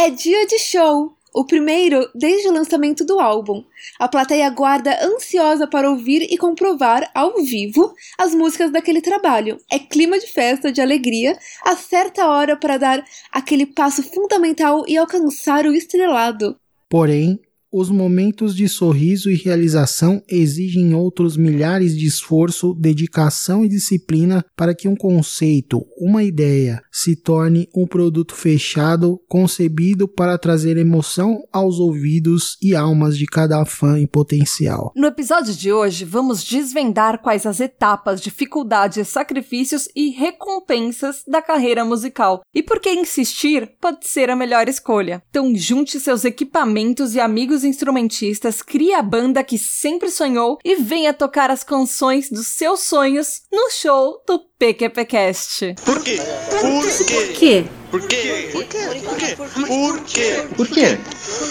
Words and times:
É 0.00 0.10
dia 0.10 0.46
de 0.46 0.60
show! 0.60 1.12
O 1.34 1.44
primeiro 1.44 2.08
desde 2.14 2.46
o 2.46 2.52
lançamento 2.52 3.04
do 3.04 3.18
álbum. 3.18 3.64
A 3.98 4.06
plateia 4.06 4.46
aguarda 4.46 4.96
ansiosa 5.04 5.66
para 5.66 5.90
ouvir 5.90 6.22
e 6.32 6.38
comprovar 6.38 7.10
ao 7.12 7.42
vivo 7.42 7.92
as 8.16 8.32
músicas 8.32 8.70
daquele 8.70 9.00
trabalho. 9.00 9.58
É 9.68 9.76
clima 9.76 10.16
de 10.20 10.28
festa, 10.28 10.70
de 10.70 10.80
alegria, 10.80 11.36
a 11.64 11.74
certa 11.74 12.28
hora 12.28 12.56
para 12.56 12.78
dar 12.78 13.04
aquele 13.32 13.66
passo 13.66 14.04
fundamental 14.04 14.84
e 14.86 14.96
alcançar 14.96 15.66
o 15.66 15.74
estrelado. 15.74 16.56
Porém, 16.88 17.40
os 17.72 17.90
momentos 17.90 18.54
de 18.54 18.68
sorriso 18.68 19.30
e 19.30 19.34
realização 19.34 20.22
exigem 20.28 20.94
outros 20.94 21.36
milhares 21.36 21.96
de 21.96 22.06
esforço, 22.06 22.74
dedicação 22.74 23.64
e 23.64 23.68
disciplina 23.68 24.44
para 24.56 24.74
que 24.74 24.88
um 24.88 24.96
conceito, 24.96 25.84
uma 25.98 26.22
ideia, 26.22 26.82
se 26.90 27.14
torne 27.14 27.68
um 27.74 27.86
produto 27.86 28.34
fechado, 28.34 29.20
concebido 29.28 30.08
para 30.08 30.38
trazer 30.38 30.76
emoção 30.76 31.42
aos 31.52 31.78
ouvidos 31.78 32.56
e 32.62 32.74
almas 32.74 33.16
de 33.16 33.26
cada 33.26 33.64
fã 33.64 33.98
em 33.98 34.06
potencial. 34.06 34.92
No 34.96 35.06
episódio 35.06 35.54
de 35.54 35.72
hoje, 35.72 36.04
vamos 36.04 36.42
desvendar 36.42 37.20
quais 37.20 37.46
as 37.46 37.60
etapas, 37.60 38.20
dificuldades, 38.20 39.08
sacrifícios 39.08 39.88
e 39.94 40.10
recompensas 40.10 41.22
da 41.26 41.42
carreira 41.42 41.84
musical. 41.84 42.40
E 42.54 42.62
por 42.62 42.80
que 42.80 42.90
insistir 42.90 43.72
pode 43.80 44.06
ser 44.06 44.30
a 44.30 44.36
melhor 44.36 44.68
escolha. 44.68 45.22
Então, 45.28 45.54
junte 45.54 46.00
seus 46.00 46.24
equipamentos 46.24 47.14
e 47.14 47.20
amigos 47.20 47.57
amigos 47.58 47.64
instrumentistas, 47.64 48.62
crie 48.62 48.94
a 48.94 49.02
banda 49.02 49.42
que 49.42 49.58
sempre 49.58 50.10
sonhou 50.10 50.58
e 50.64 50.76
venha 50.76 51.12
tocar 51.12 51.50
as 51.50 51.64
canções 51.64 52.30
dos 52.30 52.46
seus 52.46 52.80
sonhos 52.80 53.42
no 53.52 53.70
show 53.70 54.22
do 54.26 54.40
PQPcast. 54.58 55.74
Por 55.84 56.02
quê? 56.02 56.18
Por 56.60 57.32
quê? 57.32 57.64
Por 57.90 58.02
quê? 58.02 58.48
Por 58.52 58.64
quê? 58.64 58.78
Por 58.92 59.16
quê? 59.16 59.36
Por 59.36 59.98
quê? 60.06 60.46
Por 60.56 60.68
quê? 60.68 60.98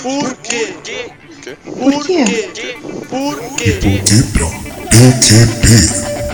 Por 0.03 0.37
quê? 0.37 0.67
Por 1.63 2.05
quê? 2.05 2.25
Por 3.09 3.39
quê? 3.55 3.75
Por 3.79 3.89
quê? 5.21 6.26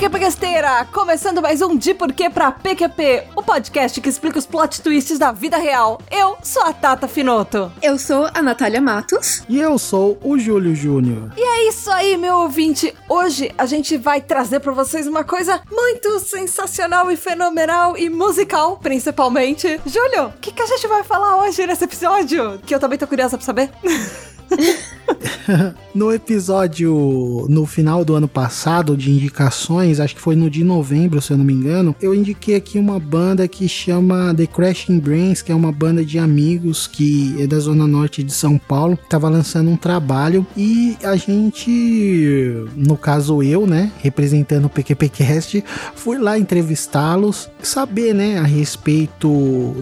PQPgasteira! 0.00 0.86
Começando 0.86 1.42
mais 1.42 1.60
um 1.60 1.76
De 1.76 1.92
Porquê 1.92 2.30
pra 2.30 2.50
PQP, 2.50 3.24
o 3.36 3.42
podcast 3.42 4.00
que 4.00 4.08
explica 4.08 4.38
os 4.38 4.46
plot 4.46 4.80
twists 4.80 5.18
da 5.18 5.30
vida 5.30 5.58
real. 5.58 6.00
Eu 6.10 6.38
sou 6.42 6.62
a 6.62 6.72
Tata 6.72 7.06
Finoto. 7.06 7.70
Eu 7.82 7.98
sou 7.98 8.26
a 8.32 8.40
Natália 8.40 8.80
Matos. 8.80 9.42
E 9.46 9.60
eu 9.60 9.78
sou 9.78 10.18
o 10.24 10.38
Júlio 10.38 10.74
Júnior. 10.74 11.30
E 11.36 11.42
é 11.42 11.68
isso 11.68 11.90
aí, 11.90 12.16
meu 12.16 12.36
ouvinte. 12.36 12.94
Hoje 13.10 13.52
a 13.58 13.66
gente 13.66 13.98
vai 13.98 14.22
trazer 14.22 14.60
para 14.60 14.72
vocês 14.72 15.06
uma 15.06 15.22
coisa 15.22 15.60
muito 15.70 16.18
sensacional 16.20 17.10
e 17.10 17.16
fenomenal 17.16 17.94
e 17.94 18.08
musical, 18.08 18.78
principalmente. 18.78 19.78
Júlio, 19.84 20.28
o 20.28 20.32
que, 20.40 20.50
que 20.50 20.62
a 20.62 20.66
gente 20.66 20.86
vai 20.86 21.04
falar 21.04 21.44
hoje 21.44 21.66
nesse 21.66 21.84
episódio? 21.84 22.58
Que 22.64 22.74
eu 22.74 22.80
também 22.80 22.98
tô 22.98 23.06
curiosa 23.06 23.36
pra 23.36 23.44
saber. 23.44 23.70
no 25.94 26.12
episódio 26.12 27.46
no 27.48 27.66
final 27.66 28.04
do 28.04 28.14
ano 28.14 28.28
passado 28.28 28.96
de 28.96 29.10
indicações, 29.10 30.00
acho 30.00 30.14
que 30.14 30.20
foi 30.20 30.36
no 30.36 30.50
de 30.50 30.64
novembro, 30.64 31.20
se 31.20 31.32
eu 31.32 31.36
não 31.36 31.44
me 31.44 31.52
engano, 31.52 31.94
eu 32.00 32.14
indiquei 32.14 32.54
aqui 32.54 32.78
uma 32.78 32.98
banda 32.98 33.46
que 33.48 33.68
chama 33.68 34.34
The 34.34 34.46
Crashing 34.46 34.98
Brains, 34.98 35.42
que 35.42 35.52
é 35.52 35.54
uma 35.54 35.72
banda 35.72 36.04
de 36.04 36.18
amigos 36.18 36.86
que 36.86 37.34
é 37.38 37.46
da 37.46 37.58
zona 37.58 37.86
norte 37.86 38.22
de 38.22 38.32
São 38.32 38.58
Paulo, 38.58 38.98
estava 39.02 39.28
lançando 39.28 39.70
um 39.70 39.76
trabalho 39.76 40.46
e 40.56 40.96
a 41.02 41.16
gente, 41.16 42.64
no 42.76 42.96
caso 42.96 43.42
eu, 43.42 43.66
né, 43.66 43.90
representando 43.98 44.66
o 44.66 44.70
PQPcast, 44.70 45.64
fui 45.94 46.18
lá 46.18 46.38
entrevistá-los, 46.38 47.48
saber, 47.62 48.14
né, 48.14 48.38
a 48.38 48.44
respeito 48.44 49.28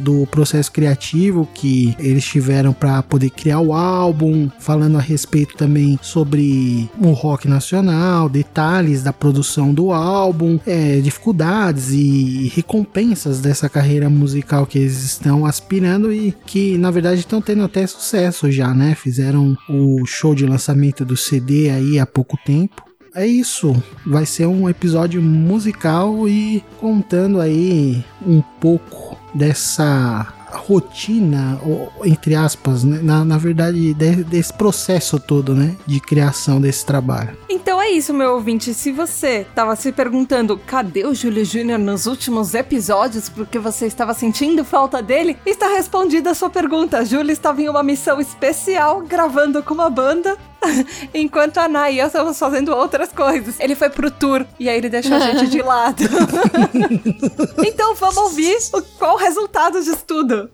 do 0.00 0.26
processo 0.26 0.70
criativo 0.72 1.48
que 1.54 1.94
eles 1.98 2.24
tiveram 2.24 2.72
para 2.72 3.02
poder 3.02 3.30
criar 3.30 3.60
o 3.60 3.72
álbum, 3.72 4.48
falando 4.58 4.98
a 4.98 5.00
respeito 5.00 5.56
também 5.56 5.98
sobre 6.02 6.90
o 7.00 7.10
rock 7.12 7.48
nacional, 7.48 8.28
detalhes 8.28 9.02
da 9.02 9.12
produção 9.12 9.72
do 9.72 9.92
álbum, 9.92 10.58
é, 10.66 11.00
dificuldades 11.00 11.90
e 11.90 12.52
recompensas 12.54 13.40
dessa 13.40 13.68
carreira 13.68 14.10
musical 14.10 14.66
que 14.66 14.78
eles 14.78 15.02
estão 15.02 15.46
aspirando 15.46 16.12
e 16.12 16.34
que 16.46 16.76
na 16.76 16.90
verdade 16.90 17.20
estão 17.20 17.40
tendo 17.40 17.62
até 17.62 17.86
sucesso 17.86 18.50
já, 18.50 18.74
né? 18.74 18.94
Fizeram 18.94 19.56
o 19.68 20.04
show 20.06 20.34
de 20.34 20.46
lançamento 20.46 21.04
do 21.04 21.16
CD 21.16 21.70
aí 21.70 21.98
há 21.98 22.06
pouco 22.06 22.36
tempo 22.44 22.88
é 23.14 23.26
isso. 23.26 23.74
Vai 24.06 24.24
ser 24.24 24.46
um 24.46 24.68
episódio 24.68 25.20
musical 25.20 26.28
e 26.28 26.62
contando 26.78 27.40
aí 27.40 28.04
um 28.24 28.40
pouco 28.60 29.18
dessa 29.34 30.37
rotina, 30.52 31.58
ou, 31.64 31.92
entre 32.04 32.34
aspas, 32.34 32.84
né? 32.84 33.00
na, 33.02 33.24
na 33.24 33.38
verdade, 33.38 33.94
de, 33.94 34.24
desse 34.24 34.52
processo 34.52 35.18
todo, 35.18 35.54
né? 35.54 35.76
De 35.86 36.00
criação 36.00 36.60
desse 36.60 36.84
trabalho. 36.84 37.36
Então 37.48 37.80
é 37.80 37.90
isso, 37.90 38.12
meu 38.14 38.34
ouvinte. 38.34 38.72
Se 38.74 38.92
você 38.92 39.46
estava 39.48 39.74
se 39.76 39.92
perguntando 39.92 40.58
cadê 40.58 41.04
o 41.04 41.14
Júlio 41.14 41.44
Júnior 41.44 41.78
nos 41.78 42.06
últimos 42.06 42.54
episódios 42.54 43.28
porque 43.28 43.58
você 43.58 43.86
estava 43.86 44.14
sentindo 44.14 44.64
falta 44.64 45.02
dele, 45.02 45.36
está 45.44 45.68
respondida 45.68 46.30
a 46.30 46.34
sua 46.34 46.50
pergunta. 46.50 47.04
Júlio 47.04 47.32
estava 47.32 47.60
em 47.62 47.68
uma 47.68 47.82
missão 47.82 48.20
especial 48.20 49.02
gravando 49.02 49.62
com 49.62 49.74
uma 49.74 49.90
banda 49.90 50.36
enquanto 51.14 51.58
a 51.58 51.64
Ana 51.64 51.90
e 51.90 51.98
eu 51.98 52.06
estamos 52.06 52.38
fazendo 52.38 52.74
outras 52.74 53.12
coisas. 53.12 53.58
Ele 53.60 53.74
foi 53.74 53.90
pro 53.90 54.10
tour 54.10 54.44
e 54.58 54.68
aí 54.68 54.76
ele 54.76 54.88
deixou 54.88 55.16
a 55.16 55.20
gente 55.20 55.48
de 55.48 55.62
lado. 55.62 56.02
então 57.64 57.94
vamos 57.94 58.16
ouvir 58.16 58.56
o, 58.72 58.82
qual 58.98 59.14
o 59.14 59.18
resultado 59.18 59.80
disso 59.80 60.04
tudo. 60.06 60.50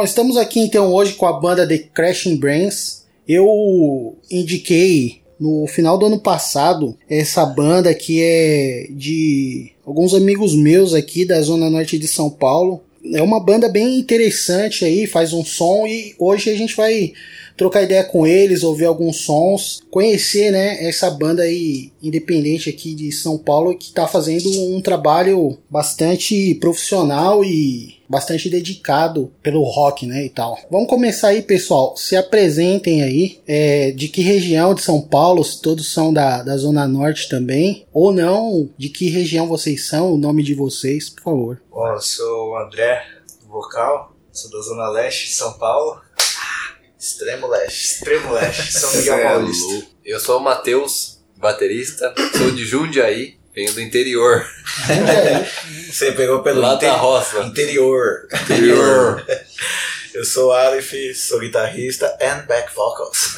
Bom, 0.00 0.04
estamos 0.04 0.38
aqui 0.38 0.60
então 0.60 0.94
hoje 0.94 1.12
com 1.12 1.26
a 1.26 1.32
banda 1.38 1.68
The 1.68 1.76
Crashing 1.76 2.38
Brains. 2.38 3.04
Eu 3.28 4.16
indiquei 4.30 5.20
no 5.38 5.66
final 5.66 5.98
do 5.98 6.06
ano 6.06 6.18
passado 6.18 6.96
essa 7.06 7.44
banda 7.44 7.94
que 7.94 8.18
é 8.22 8.86
de 8.92 9.72
alguns 9.84 10.14
amigos 10.14 10.54
meus 10.54 10.94
aqui 10.94 11.26
da 11.26 11.38
zona 11.42 11.68
norte 11.68 11.98
de 11.98 12.08
São 12.08 12.30
Paulo. 12.30 12.80
É 13.12 13.20
uma 13.20 13.38
banda 13.38 13.68
bem 13.68 13.98
interessante 13.98 14.86
aí, 14.86 15.06
faz 15.06 15.34
um 15.34 15.44
som 15.44 15.86
e 15.86 16.14
hoje 16.18 16.48
a 16.48 16.56
gente 16.56 16.74
vai 16.74 17.12
trocar 17.60 17.82
ideia 17.82 18.02
com 18.02 18.26
eles, 18.26 18.62
ouvir 18.62 18.86
alguns 18.86 19.18
sons, 19.18 19.82
conhecer, 19.90 20.50
né, 20.50 20.82
essa 20.88 21.10
banda 21.10 21.42
aí 21.42 21.92
independente 22.02 22.70
aqui 22.70 22.94
de 22.94 23.12
São 23.12 23.36
Paulo 23.36 23.76
que 23.76 23.88
está 23.88 24.08
fazendo 24.08 24.48
um 24.74 24.80
trabalho 24.80 25.58
bastante 25.68 26.54
profissional 26.54 27.44
e 27.44 28.00
bastante 28.08 28.48
dedicado 28.48 29.30
pelo 29.42 29.62
rock, 29.62 30.06
né, 30.06 30.24
e 30.24 30.30
tal. 30.30 30.58
Vamos 30.70 30.88
começar 30.88 31.28
aí, 31.28 31.42
pessoal. 31.42 31.94
Se 31.98 32.16
apresentem 32.16 33.02
aí, 33.02 33.42
é, 33.46 33.90
de 33.90 34.08
que 34.08 34.22
região 34.22 34.74
de 34.74 34.80
São 34.80 34.98
Paulo, 35.02 35.44
se 35.44 35.60
todos 35.60 35.92
são 35.92 36.14
da, 36.14 36.42
da 36.42 36.56
Zona 36.56 36.88
Norte 36.88 37.28
também, 37.28 37.86
ou 37.92 38.10
não, 38.10 38.70
de 38.78 38.88
que 38.88 39.10
região 39.10 39.46
vocês 39.46 39.86
são, 39.86 40.14
o 40.14 40.16
nome 40.16 40.42
de 40.42 40.54
vocês, 40.54 41.10
por 41.10 41.22
favor. 41.24 41.62
Bom, 41.70 41.86
eu 41.88 42.00
sou 42.00 42.52
o 42.52 42.56
André, 42.56 43.04
vocal, 43.46 44.16
sou 44.32 44.50
da 44.50 44.60
Zona 44.60 44.88
Leste 44.88 45.26
de 45.26 45.34
São 45.34 45.52
Paulo. 45.58 46.00
Extremo 47.00 47.46
leste. 47.46 47.94
Extremo 47.94 48.32
Leste, 48.34 48.72
São 48.78 48.90
Miguel 48.92 49.16
Cê 49.16 49.20
é 49.22 49.24
Paulista. 49.24 49.66
louco. 49.72 49.86
Eu 50.04 50.20
sou 50.20 50.38
o 50.38 50.42
Matheus, 50.44 51.18
baterista, 51.36 52.14
sou 52.36 52.50
de 52.50 52.66
Jundiaí, 52.66 53.38
venho 53.54 53.72
do 53.72 53.80
interior, 53.80 54.46
Você 55.90 56.12
pegou 56.12 56.42
pelo 56.42 56.60
lá 56.60 56.74
da 56.74 56.92
roça. 56.96 57.38
interior. 57.42 58.28
Interior. 58.44 59.24
Eu 60.12 60.24
sou 60.24 60.48
o 60.48 60.52
Aleph, 60.52 60.92
sou 61.14 61.38
guitarrista 61.38 62.06
and 62.20 62.44
back 62.46 62.74
vocals. 62.74 63.36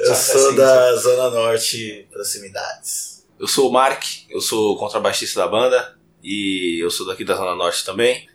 Eu 0.00 0.14
sou 0.16 0.52
da 0.56 0.96
Zona 0.96 1.30
Norte, 1.30 2.08
proximidades. 2.10 3.24
Eu 3.38 3.46
sou 3.46 3.68
o 3.70 3.72
Mark, 3.72 4.02
eu 4.28 4.40
sou 4.40 4.76
contrabaixista 4.76 5.38
da 5.40 5.46
banda 5.46 5.96
e 6.22 6.82
eu 6.82 6.90
sou 6.90 7.06
daqui 7.06 7.24
da 7.24 7.36
Zona 7.36 7.54
Norte 7.54 7.84
também. 7.84 8.28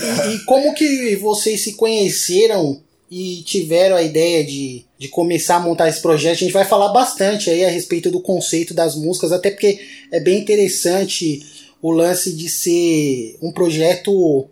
E, 0.00 0.34
e 0.34 0.38
como 0.44 0.74
que 0.74 1.16
vocês 1.16 1.62
se 1.62 1.74
conheceram 1.74 2.80
e 3.10 3.42
tiveram 3.42 3.96
a 3.96 4.02
ideia 4.02 4.44
de, 4.44 4.84
de 4.98 5.08
começar 5.08 5.56
a 5.56 5.60
montar 5.60 5.88
esse 5.88 6.00
projeto? 6.00 6.32
A 6.32 6.38
gente 6.38 6.52
vai 6.52 6.64
falar 6.64 6.92
bastante 6.92 7.50
aí 7.50 7.64
a 7.64 7.70
respeito 7.70 8.10
do 8.10 8.20
conceito 8.20 8.74
das 8.74 8.94
músicas, 8.94 9.32
até 9.32 9.50
porque 9.50 9.80
é 10.10 10.20
bem 10.20 10.38
interessante 10.38 11.42
o 11.80 11.90
lance 11.90 12.32
de 12.32 12.48
ser 12.48 13.36
um 13.42 13.52
projeto, 13.52 14.48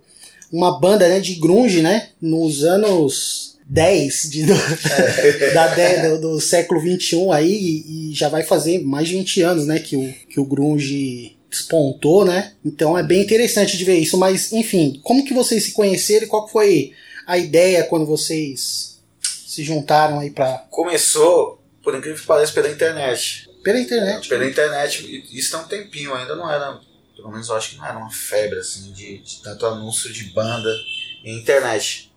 uma 0.52 0.78
banda 0.78 1.08
né, 1.08 1.18
de 1.18 1.34
grunge, 1.36 1.80
né? 1.80 2.08
Nos 2.20 2.62
anos 2.62 3.56
10 3.66 4.28
de, 4.30 4.44
do, 4.44 4.54
da, 5.54 6.08
do, 6.08 6.20
do 6.20 6.40
século 6.40 6.78
21 6.80 7.32
aí, 7.32 7.52
e, 7.52 8.10
e 8.10 8.14
já 8.14 8.28
vai 8.28 8.42
fazer 8.42 8.84
mais 8.84 9.08
de 9.08 9.14
20 9.14 9.42
anos, 9.42 9.66
né? 9.66 9.78
Que 9.78 9.96
o, 9.96 10.12
que 10.28 10.38
o 10.38 10.44
grunge 10.44 11.36
despontou, 11.52 12.24
né? 12.24 12.54
Então 12.64 12.96
é 12.96 13.02
bem 13.02 13.20
interessante 13.20 13.76
de 13.76 13.84
ver 13.84 13.98
isso. 13.98 14.16
Mas, 14.16 14.52
enfim, 14.52 14.98
como 15.04 15.24
que 15.24 15.34
vocês 15.34 15.62
se 15.64 15.72
conheceram 15.72 16.26
e 16.26 16.28
qual 16.28 16.48
foi 16.48 16.92
a 17.26 17.36
ideia 17.36 17.84
quando 17.84 18.06
vocês 18.06 18.98
se 19.20 19.62
juntaram 19.62 20.18
aí 20.18 20.30
pra. 20.30 20.66
Começou, 20.70 21.62
por 21.82 21.94
incrível 21.94 22.18
que 22.18 22.26
pareça, 22.26 22.52
pela 22.52 22.70
internet. 22.70 23.50
pela 23.62 23.78
internet? 23.78 24.28
Pela 24.28 24.46
internet, 24.46 25.28
isso 25.30 25.50
tem 25.50 25.60
um 25.60 25.68
tempinho, 25.68 26.14
ainda 26.14 26.34
não 26.34 26.50
era, 26.50 26.80
pelo 27.14 27.30
menos 27.30 27.48
eu 27.48 27.56
acho 27.56 27.70
que 27.70 27.76
não 27.76 27.86
era 27.86 27.98
uma 27.98 28.10
febre 28.10 28.58
assim 28.58 28.90
de, 28.92 29.18
de 29.18 29.42
tanto 29.42 29.66
anúncio 29.66 30.10
de 30.10 30.24
banda 30.32 30.74
em 31.22 31.38
internet. 31.38 32.10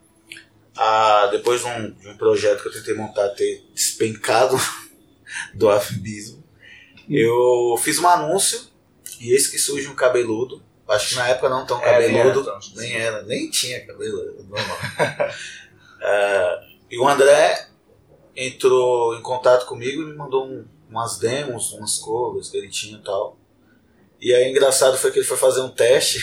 Ah, 0.78 1.28
depois 1.30 1.62
de 1.62 1.68
um, 1.68 1.92
de 1.92 2.08
um 2.08 2.18
projeto 2.18 2.62
que 2.62 2.70
eu 2.70 2.74
tentei 2.74 2.94
montar 2.94 3.30
ter 3.30 3.66
despencado 3.74 4.58
do 5.54 5.70
afibismo, 5.70 6.42
eu 7.10 7.76
fiz 7.84 8.00
um 8.00 8.08
anúncio 8.08 8.75
e 9.20 9.34
esse 9.34 9.52
que 9.52 9.58
surge 9.60 9.88
um 9.88 9.96
cabeludo. 9.96 10.62
Acho 10.88 11.10
que 11.10 11.16
na 11.16 11.28
época 11.30 11.50
não 11.50 11.66
tão 11.66 11.82
É, 11.82 12.00
nem 12.08 12.16
cabeludo, 12.18 12.52
nem 12.76 12.94
era, 12.96 13.24
nem 13.24 13.50
tinha 13.50 13.86
cabelo, 13.86 14.44
normal. 14.48 14.78
Ah, 16.02 16.62
e 16.92 17.00
o 17.00 17.08
André 17.08 17.68
entrou 18.36 19.16
em 19.18 19.22
contato 19.22 19.66
comigo 19.66 20.02
e 20.02 20.06
me 20.06 20.16
mandou 20.16 20.46
um- 20.46 20.66
umas 20.90 21.18
demos, 21.18 21.74
umas 21.74 21.98
covers 21.98 22.50
que 22.50 22.58
ele 22.58 22.70
tinha 22.70 22.98
e 22.98 23.02
tal. 23.04 23.38
E 24.22 24.34
aí 24.34 24.52
engraçado 24.52 24.98
foi 24.98 25.12
que 25.12 25.20
ele 25.20 25.26
foi 25.26 25.38
fazer 25.38 25.62
um 25.62 25.70
teste 25.70 26.20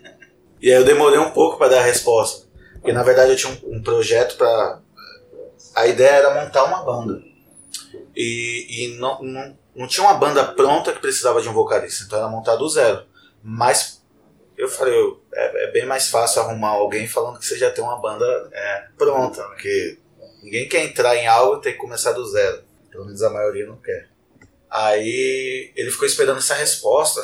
e 0.60 0.70
aí 0.70 0.76
eu 0.76 0.84
demorei 0.84 1.18
um 1.18 1.30
pouco 1.32 1.58
para 1.58 1.68
dar 1.68 1.80
a 1.80 1.84
resposta. 1.84 2.46
Porque 2.74 2.92
na 2.92 3.02
verdade 3.02 3.32
eu 3.32 3.36
tinha 3.36 3.52
um, 3.64 3.78
um 3.78 3.82
projeto 3.82 4.36
para 4.36 4.80
A 5.74 5.86
ideia 5.88 6.10
era 6.10 6.44
montar 6.44 6.64
uma 6.64 6.84
banda. 6.84 7.20
E, 8.14 8.66
e 8.68 8.88
não, 8.98 9.22
não, 9.22 9.58
não 9.76 9.86
tinha 9.86 10.06
uma 10.06 10.14
banda 10.14 10.42
pronta 10.42 10.92
que 10.92 11.00
precisava 11.00 11.40
de 11.42 11.48
um 11.48 11.52
vocalista, 11.52 12.04
então 12.04 12.18
era 12.18 12.28
montar 12.28 12.56
do 12.56 12.68
zero. 12.68 13.04
Mas 13.42 14.02
eu 14.56 14.68
falei, 14.68 14.94
é, 15.34 15.64
é 15.64 15.70
bem 15.70 15.84
mais 15.84 16.08
fácil 16.08 16.40
arrumar 16.40 16.70
alguém 16.70 17.06
falando 17.06 17.38
que 17.38 17.44
você 17.44 17.58
já 17.58 17.70
tem 17.70 17.84
uma 17.84 18.00
banda 18.00 18.24
é, 18.52 18.86
pronta, 18.96 19.42
porque 19.44 19.98
ninguém 20.42 20.66
quer 20.66 20.82
entrar 20.82 21.14
em 21.14 21.26
algo 21.26 21.58
e 21.58 21.60
ter 21.60 21.72
que 21.72 21.78
começar 21.78 22.12
do 22.12 22.26
zero. 22.26 22.64
Pelo 22.90 23.04
menos 23.04 23.22
a 23.22 23.28
maioria 23.28 23.66
não 23.66 23.76
quer. 23.76 24.08
Aí 24.70 25.72
ele 25.76 25.90
ficou 25.90 26.06
esperando 26.06 26.38
essa 26.38 26.54
resposta. 26.54 27.22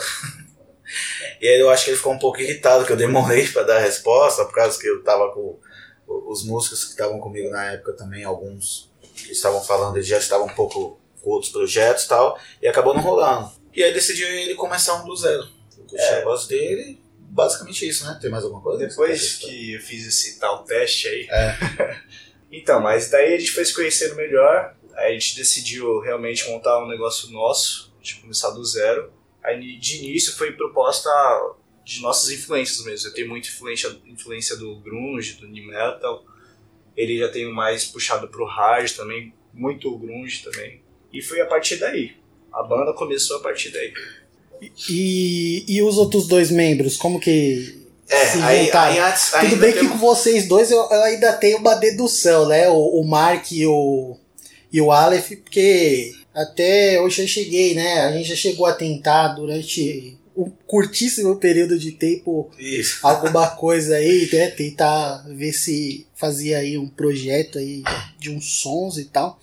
e 1.41 1.49
aí 1.49 1.59
eu 1.59 1.71
acho 1.71 1.85
que 1.85 1.91
ele 1.91 1.97
ficou 1.97 2.13
um 2.13 2.19
pouco 2.19 2.39
irritado 2.39 2.85
que 2.85 2.93
eu 2.93 2.97
demorei 2.97 3.49
para 3.49 3.63
dar 3.63 3.77
a 3.79 3.81
resposta, 3.81 4.45
por 4.45 4.55
causa 4.55 4.79
que 4.79 4.87
eu 4.87 5.03
tava 5.03 5.33
com 5.33 5.59
os 6.07 6.45
músicos 6.45 6.85
que 6.85 6.91
estavam 6.91 7.19
comigo 7.19 7.49
na 7.49 7.73
época 7.73 7.95
também, 7.95 8.25
alguns 8.25 8.93
que 9.01 9.33
estavam 9.33 9.63
falando, 9.63 9.97
eles 9.97 10.07
já 10.07 10.19
estavam 10.19 10.47
um 10.47 10.55
pouco 10.55 11.01
com 11.23 11.31
outros 11.31 11.53
projetos 11.53 12.05
e 12.05 12.09
tal, 12.09 12.39
e 12.61 12.69
acabou 12.69 12.93
não 12.95 13.01
rolando. 13.03 13.51
E 13.75 13.83
aí 13.83 13.93
decidiu 13.95 14.29
ele 14.29 14.55
começar 14.55 15.03
um 15.03 15.07
do 15.07 15.17
zero. 15.17 15.45
Eu 15.79 15.85
curti 15.85 16.03
É. 16.05 16.21
a 16.21 16.25
voz 16.25 16.47
dele, 16.47 17.01
basicamente 17.19 17.89
isso, 17.89 18.05
né? 18.05 18.19
Tem 18.21 18.31
mais 18.31 18.45
alguma 18.45 18.63
coisa? 18.63 18.87
Depois 18.87 19.37
que 19.37 19.75
eu 19.75 19.81
fiz 19.81 20.07
esse 20.07 20.39
tal 20.39 20.65
teste 20.65 21.09
aí. 21.09 21.27
É. 21.31 22.01
então, 22.53 22.81
mas 22.81 23.11
daí 23.11 23.35
a 23.35 23.39
gente 23.39 23.51
foi 23.53 23.65
se 23.65 23.75
conhecendo 23.75 24.15
melhor. 24.17 24.77
Aí 24.95 25.11
a 25.17 25.19
gente 25.19 25.37
decidiu 25.37 26.01
realmente 26.01 26.49
montar 26.51 26.79
um 26.85 26.89
negócio 26.89 27.31
nosso, 27.31 27.95
de 28.03 28.17
começar 28.17 28.51
do 28.51 28.63
zero. 28.65 29.11
Aí 29.43 29.79
de 29.79 29.99
início 30.05 30.35
foi 30.35 30.53
proposta 30.53 31.09
de 31.85 32.01
nossas 32.03 32.31
influências 32.31 32.85
mesmo. 32.85 33.09
Eu 33.09 33.15
tenho 33.15 33.29
muita 33.29 33.49
influência, 33.49 33.89
influência 34.07 34.57
do 34.57 34.79
grunge, 34.81 35.35
do 35.41 35.49
new 35.49 35.67
metal. 35.67 36.25
Ele 36.95 37.19
já 37.19 37.29
tem 37.31 37.51
mais 37.51 37.87
puxado 37.87 38.29
pro 38.29 38.45
hard 38.45 38.91
também, 38.93 39.35
muito 39.53 39.97
grunge 39.99 40.43
também. 40.43 40.82
E 41.13 41.23
foi 41.23 41.41
a 41.41 41.47
partir 41.47 41.77
daí. 41.77 42.13
A 42.53 42.63
banda 42.63 42.93
começou 42.93 43.39
a 43.39 43.41
partir 43.41 43.71
daí. 43.71 43.93
E, 44.89 45.65
e 45.67 45.83
os 45.83 45.97
outros 45.99 46.27
dois 46.27 46.51
membros, 46.51 46.97
como 46.97 47.19
que 47.19 47.83
É, 48.09 48.27
se 48.27 48.39
aí, 48.39 48.71
aí 48.71 48.99
antes. 48.99 49.31
Tudo 49.31 49.57
bem 49.57 49.73
tem 49.73 49.83
que 49.83 49.89
com 49.89 49.99
vocês 49.99 50.47
dois 50.47 50.71
eu, 50.71 50.79
eu 50.79 51.03
ainda 51.03 51.33
tenho 51.33 51.59
uma 51.59 51.75
dedução, 51.75 52.47
né? 52.47 52.69
O, 52.69 53.01
o 53.01 53.05
Mark 53.05 53.51
e 53.51 53.67
o, 53.67 54.17
e 54.73 54.81
o 54.81 54.93
Aleph, 54.93 55.31
porque 55.43 56.13
até 56.35 57.01
hoje 57.01 57.23
eu 57.23 57.29
cheguei, 57.29 57.75
né? 57.75 58.01
A 58.03 58.13
gente 58.13 58.29
já 58.29 58.37
chegou 58.37 58.67
a 58.67 58.73
tentar 58.73 59.29
durante 59.29 60.17
um 60.37 60.51
curtíssimo 60.67 61.37
período 61.37 61.79
de 61.79 61.93
tempo 61.93 62.51
Isso. 62.59 63.07
alguma 63.07 63.51
coisa 63.51 63.97
aí, 63.97 64.29
né? 64.33 64.51
Tentar 64.51 65.27
ver 65.29 65.53
se 65.53 66.07
fazia 66.15 66.59
aí 66.59 66.79
um 66.79 66.89
projeto 66.89 67.59
aí 67.59 67.83
de 68.19 68.31
uns 68.31 68.61
sons 68.61 68.97
e 68.97 69.05
tal. 69.05 69.39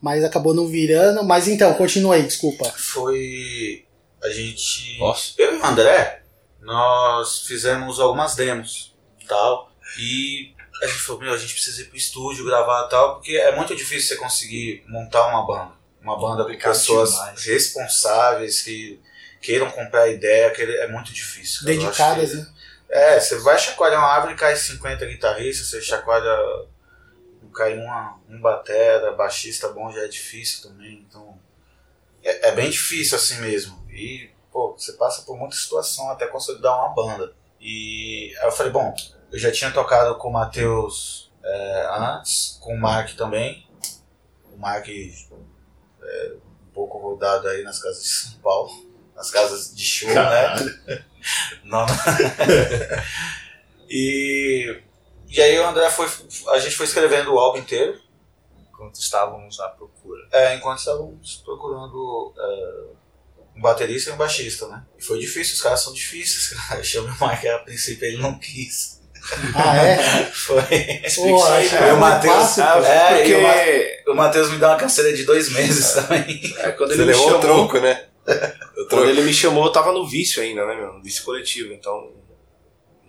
Mas 0.00 0.22
acabou 0.24 0.54
não 0.54 0.66
virando. 0.66 1.22
Mas 1.24 1.48
então, 1.48 1.72
continua 1.74 2.14
aí, 2.16 2.22
desculpa. 2.22 2.64
Foi. 2.76 3.84
A 4.22 4.28
gente. 4.30 4.98
Nossa. 4.98 5.32
Eu 5.38 5.54
e 5.56 5.58
o 5.58 5.64
André, 5.64 6.22
nós 6.60 7.40
fizemos 7.46 7.98
algumas 8.00 8.34
demos 8.34 8.94
tal. 9.28 9.70
E 9.98 10.52
a 10.82 10.86
gente 10.86 10.98
falou, 11.00 11.22
meu, 11.22 11.32
a 11.32 11.36
gente 11.36 11.52
precisa 11.54 11.80
ir 11.82 11.86
pro 11.86 11.96
estúdio 11.96 12.44
gravar 12.44 12.84
tal, 12.88 13.14
porque 13.16 13.32
é 13.32 13.54
muito 13.56 13.74
difícil 13.74 14.08
você 14.08 14.16
conseguir 14.16 14.84
montar 14.88 15.26
uma 15.28 15.46
banda. 15.46 15.72
Uma 16.00 16.16
banda 16.18 16.44
com 16.44 16.56
pessoas 16.58 17.10
demais. 17.10 17.44
responsáveis 17.44 18.62
que 18.62 19.00
queiram 19.40 19.70
comprar 19.70 20.02
a 20.02 20.08
ideia, 20.08 20.50
que 20.50 20.62
é 20.62 20.86
muito 20.88 21.12
difícil. 21.12 21.64
Dedicadas, 21.64 22.30
que- 22.30 22.36
né? 22.36 22.46
É, 22.90 23.20
você 23.20 23.36
vai 23.38 23.58
chacoalhar 23.58 23.98
uma 24.00 24.08
árvore 24.08 24.34
e 24.34 24.36
cai 24.36 24.56
50 24.56 25.04
guitarristas, 25.06 25.68
você 25.68 25.82
chacoalha. 25.82 26.34
Cai 27.54 27.76
uma, 27.78 28.20
um 28.28 28.40
batera, 28.40 29.12
baixista 29.12 29.68
bom 29.68 29.90
já 29.90 30.02
é 30.02 30.08
difícil 30.08 30.68
também, 30.68 31.06
então. 31.08 31.38
É, 32.22 32.48
é 32.48 32.52
bem 32.52 32.70
difícil 32.70 33.16
assim 33.16 33.40
mesmo. 33.40 33.86
E, 33.90 34.30
pô, 34.52 34.74
você 34.76 34.92
passa 34.94 35.22
por 35.22 35.36
muita 35.36 35.56
situação 35.56 36.10
até 36.10 36.26
consolidar 36.26 36.76
uma 36.76 36.94
banda. 36.94 37.32
E 37.60 38.34
aí 38.40 38.46
eu 38.46 38.52
falei, 38.52 38.72
bom, 38.72 38.94
eu 39.32 39.38
já 39.38 39.50
tinha 39.50 39.70
tocado 39.70 40.16
com 40.16 40.28
o 40.28 40.32
Matheus 40.32 41.32
é, 41.42 41.86
antes, 41.90 42.58
com 42.60 42.74
o 42.74 42.80
Mark 42.80 43.14
também. 43.16 43.66
O 44.52 44.56
Mark 44.56 44.88
é 44.88 46.32
um 46.34 46.70
pouco 46.72 46.98
rodado 46.98 47.48
aí 47.48 47.62
nas 47.62 47.80
casas 47.80 48.02
de 48.02 48.08
São 48.08 48.38
Paulo, 48.40 48.70
nas 49.14 49.30
casas 49.30 49.74
de 49.74 49.84
show, 49.84 50.08
né? 50.10 51.04
Não. 51.64 51.86
E, 53.90 54.82
e 55.28 55.40
aí 55.40 55.58
o 55.58 55.66
André 55.66 55.88
foi. 55.90 56.06
A 56.48 56.58
gente 56.58 56.74
foi 56.76 56.86
escrevendo 56.86 57.32
o 57.32 57.38
álbum 57.38 57.58
inteiro. 57.58 57.98
Enquanto 58.70 58.96
estávamos 59.00 59.58
à 59.60 59.68
procura. 59.68 60.22
É, 60.32 60.54
enquanto 60.54 60.78
estávamos 60.78 61.42
procurando 61.44 62.32
é, 62.38 62.84
um 63.56 63.60
baterista 63.60 64.10
e 64.10 64.12
um 64.12 64.16
baixista, 64.16 64.68
né? 64.68 64.84
E 64.98 65.02
foi 65.04 65.18
difícil, 65.18 65.54
os 65.54 65.60
caras 65.62 65.80
são 65.82 65.92
difíceis, 65.92 66.48
cara. 66.68 66.80
Eu 66.80 66.84
chamei 66.84 67.10
o 67.10 67.28
Mike 67.28 67.48
a 67.48 67.58
princípio, 67.58 68.06
ele 68.06 68.18
não 68.18 68.38
quis. 68.38 68.98
Ah, 69.54 69.76
é? 69.84 69.96
Foi. 70.32 70.62
Pô, 70.62 70.66
que 70.68 71.74
É, 71.74 71.80
o 71.82 71.88
é 71.88 71.92
Matheus. 71.94 72.34
fácil, 72.34 72.64
pô. 72.64 72.84
é, 72.86 73.16
Porque 73.18 73.34
o 73.34 73.42
Ma- 73.42 74.12
o 74.12 74.16
Matheus 74.16 74.50
me 74.50 74.58
deu 74.58 74.68
uma 74.68 74.76
canseira 74.76 75.12
de 75.12 75.24
dois 75.24 75.50
meses 75.50 75.92
também. 75.92 76.40
é, 76.58 76.70
quando 76.70 76.90
Você 76.90 76.94
ele 77.02 77.04
levou 77.06 77.24
chamou, 77.24 77.38
o 77.38 77.40
troco, 77.40 77.80
né? 77.80 78.06
O 78.76 78.86
Quando 78.86 79.06
ele 79.10 79.22
me 79.22 79.34
chamou, 79.34 79.64
eu 79.66 79.72
tava 79.72 79.90
no 79.90 80.06
vício 80.06 80.40
ainda, 80.40 80.64
né, 80.64 80.76
meu? 80.76 80.92
No 80.94 81.02
vício 81.02 81.24
coletivo, 81.24 81.72
então. 81.72 82.12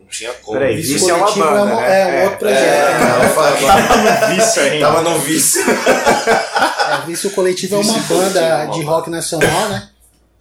Tinha 0.09 0.33
como. 0.33 0.57
Peraí, 0.59 0.75
Vício- 0.77 0.93
Vício 0.93 1.09
é 1.09 1.13
uma 1.13 1.25
Coletivo 1.31 1.45
banda, 1.45 1.59
é, 1.59 1.73
uma- 1.73 1.81
né? 1.81 2.01
é 2.01 2.05
um 2.05 2.09
É, 2.19 2.23
outro 2.23 2.39
projeto. 2.39 2.63
É, 2.63 3.25
eu 3.25 3.29
falei, 3.35 4.35
Vício 4.35 4.61
ainda. 4.63 4.79
tava 4.87 5.01
no 5.03 5.19
vício. 5.19 5.61
É, 5.61 7.05
Vício 7.05 7.31
Coletivo 7.31 7.75
é 7.75 7.79
uma 7.79 7.93
Vício 7.93 8.07
banda 8.17 8.39
é 8.39 8.53
uma 8.55 8.65
de 8.73 8.79
banda. 8.79 8.91
rock 8.91 9.09
nacional, 9.09 9.69
né? 9.69 9.89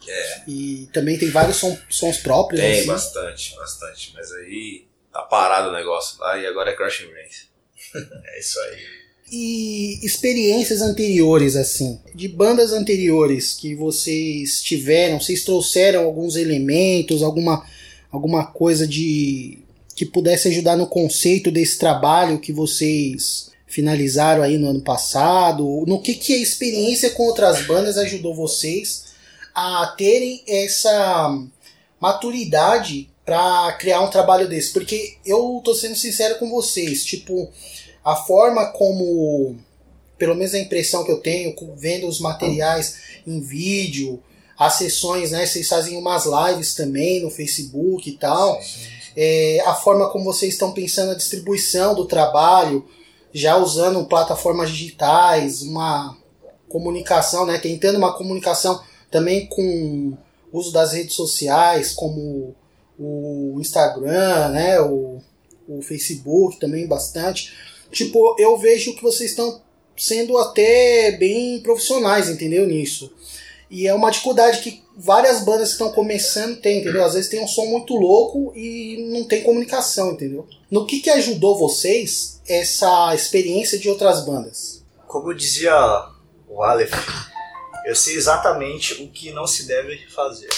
É. 0.09 0.41
E 0.49 0.89
também 0.93 1.19
tem 1.19 1.31
vários 1.31 1.57
som- 1.59 1.77
sons 1.91 2.17
próprios. 2.17 2.61
Tem 2.63 2.79
assim. 2.79 2.87
bastante, 2.87 3.55
bastante. 3.57 4.13
Mas 4.15 4.33
aí 4.33 4.87
tá 5.13 5.21
parado 5.23 5.69
o 5.69 5.73
negócio 5.73 6.19
lá 6.19 6.39
e 6.39 6.47
agora 6.47 6.71
é 6.71 6.75
Crash 6.77 7.01
Race. 7.03 7.49
É 8.35 8.41
isso 8.41 8.59
aí. 8.61 8.99
E 9.31 10.01
experiências 10.07 10.81
anteriores, 10.81 11.55
assim, 11.57 12.01
de 12.15 12.27
bandas 12.29 12.73
anteriores 12.73 13.53
que 13.53 13.75
vocês 13.75 14.63
tiveram, 14.63 15.21
vocês 15.21 15.45
trouxeram 15.45 16.05
alguns 16.05 16.35
elementos, 16.37 17.23
alguma, 17.23 17.63
alguma 18.11 18.47
coisa 18.47 18.87
de 18.87 19.59
que 19.95 20.07
pudesse 20.07 20.49
ajudar 20.49 20.77
no 20.77 20.87
conceito 20.87 21.51
desse 21.51 21.79
trabalho 21.79 22.39
que 22.39 22.53
vocês 22.53 23.51
finalizaram 23.67 24.43
aí 24.43 24.57
no 24.57 24.69
ano 24.69 24.81
passado? 24.81 25.85
No 25.87 26.01
que, 26.01 26.15
que 26.15 26.35
a 26.35 26.39
experiência 26.39 27.11
com 27.11 27.25
outras 27.25 27.67
bandas 27.67 27.99
ajudou 27.99 28.35
vocês 28.35 29.07
a 29.55 29.95
terem 29.99 30.43
essa 30.47 31.37
maturidade 32.01 33.11
para 33.25 33.73
criar 33.73 34.01
um 34.01 34.11
trabalho 34.11 34.49
desse? 34.49 34.73
Porque 34.73 35.17
eu 35.27 35.61
tô 35.65 35.75
sendo 35.75 35.97
sincero 35.97 36.39
com 36.39 36.49
vocês, 36.49 37.05
tipo, 37.05 37.51
a 38.05 38.15
forma 38.17 38.67
como, 38.67 39.57
pelo 40.17 40.35
menos 40.35 40.55
a 40.55 40.59
impressão 40.61 41.05
que 41.05 41.11
eu 41.11 41.19
tenho, 41.19 41.55
vendo 41.77 42.07
os 42.07 42.21
materiais 42.21 42.99
em 43.27 43.41
vídeo, 43.41 44.23
as 44.59 44.75
sessões, 44.75 45.31
né? 45.31 45.47
Vocês 45.47 45.69
fazem 45.69 45.97
umas 45.97 46.25
lives 46.27 46.75
também 46.75 47.23
no 47.23 47.31
Facebook 47.31 48.11
e 48.11 48.15
tal. 48.15 48.61
É, 49.17 49.61
a 49.65 49.75
forma 49.75 50.11
como 50.11 50.25
vocês 50.25 50.55
estão 50.55 50.73
pensando 50.73 51.13
a 51.13 51.17
distribuição 51.17 51.95
do 51.95 52.07
trabalho, 52.07 52.85
já 53.33 53.57
usando 53.57 54.05
plataformas 54.07 54.71
digitais, 54.71 55.63
uma 55.63 56.17
comunicação, 56.69 57.47
né? 57.47 57.59
Tentando 57.59 57.99
uma 57.99 58.17
comunicação 58.17 58.81
também 59.11 59.47
com 59.47 60.17
o 60.53 60.59
uso 60.59 60.73
das 60.73 60.93
redes 60.93 61.15
sociais, 61.15 61.93
como 61.93 62.55
o 62.99 63.57
Instagram, 63.61 64.49
né? 64.49 64.81
O, 64.81 65.21
o 65.69 65.83
Facebook 65.83 66.59
também 66.59 66.87
bastante. 66.87 67.53
Tipo, 67.93 68.35
eu 68.39 68.59
vejo 68.59 68.95
que 68.95 69.03
vocês 69.03 69.31
estão 69.31 69.61
sendo 69.97 70.37
até 70.39 71.13
bem 71.13 71.61
profissionais, 71.61 72.29
entendeu? 72.29 72.67
Nisso. 72.67 73.13
E 73.71 73.87
é 73.87 73.95
uma 73.95 74.11
dificuldade 74.11 74.63
que 74.63 74.83
várias 74.97 75.45
bandas 75.45 75.69
que 75.69 75.75
estão 75.75 75.93
começando 75.93 76.61
têm, 76.61 76.81
entendeu? 76.81 77.05
Às 77.05 77.15
vezes 77.15 77.31
tem 77.31 77.43
um 77.43 77.49
som 77.49 77.67
muito 77.67 77.95
louco 77.95 78.53
e 78.57 79.09
não 79.11 79.25
tem 79.25 79.43
comunicação, 79.43 80.13
entendeu? 80.13 80.49
No 80.71 80.87
que, 80.87 81.01
que 81.01 81.11
ajudou 81.11 81.59
vocês 81.59 82.41
essa 82.49 83.15
experiência 83.15 83.79
de 83.79 83.89
outras 83.89 84.25
bandas? 84.25 84.85
Como 85.07 85.35
dizia 85.35 85.75
o 86.49 86.63
Aleph, 86.63 86.93
eu 87.85 87.95
sei 87.95 88.17
exatamente 88.17 89.03
o 89.03 89.09
que 89.09 89.31
não 89.33 89.47
se 89.47 89.67
deve 89.67 89.99
fazer. 90.09 90.49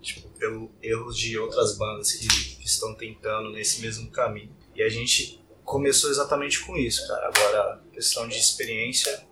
Tipo, 0.00 0.28
pelo 0.38 0.70
erros 0.80 1.16
de 1.18 1.36
outras 1.38 1.76
bandas 1.76 2.12
que, 2.12 2.28
que 2.28 2.64
estão 2.64 2.94
tentando 2.94 3.50
nesse 3.50 3.80
mesmo 3.80 4.10
caminho. 4.10 4.54
E 4.74 4.82
a 4.82 4.88
gente 4.88 5.44
começou 5.64 6.10
exatamente 6.10 6.60
com 6.64 6.76
isso, 6.76 7.06
cara. 7.08 7.28
Agora, 7.28 7.82
questão 7.92 8.28
de 8.28 8.38
experiência. 8.38 9.24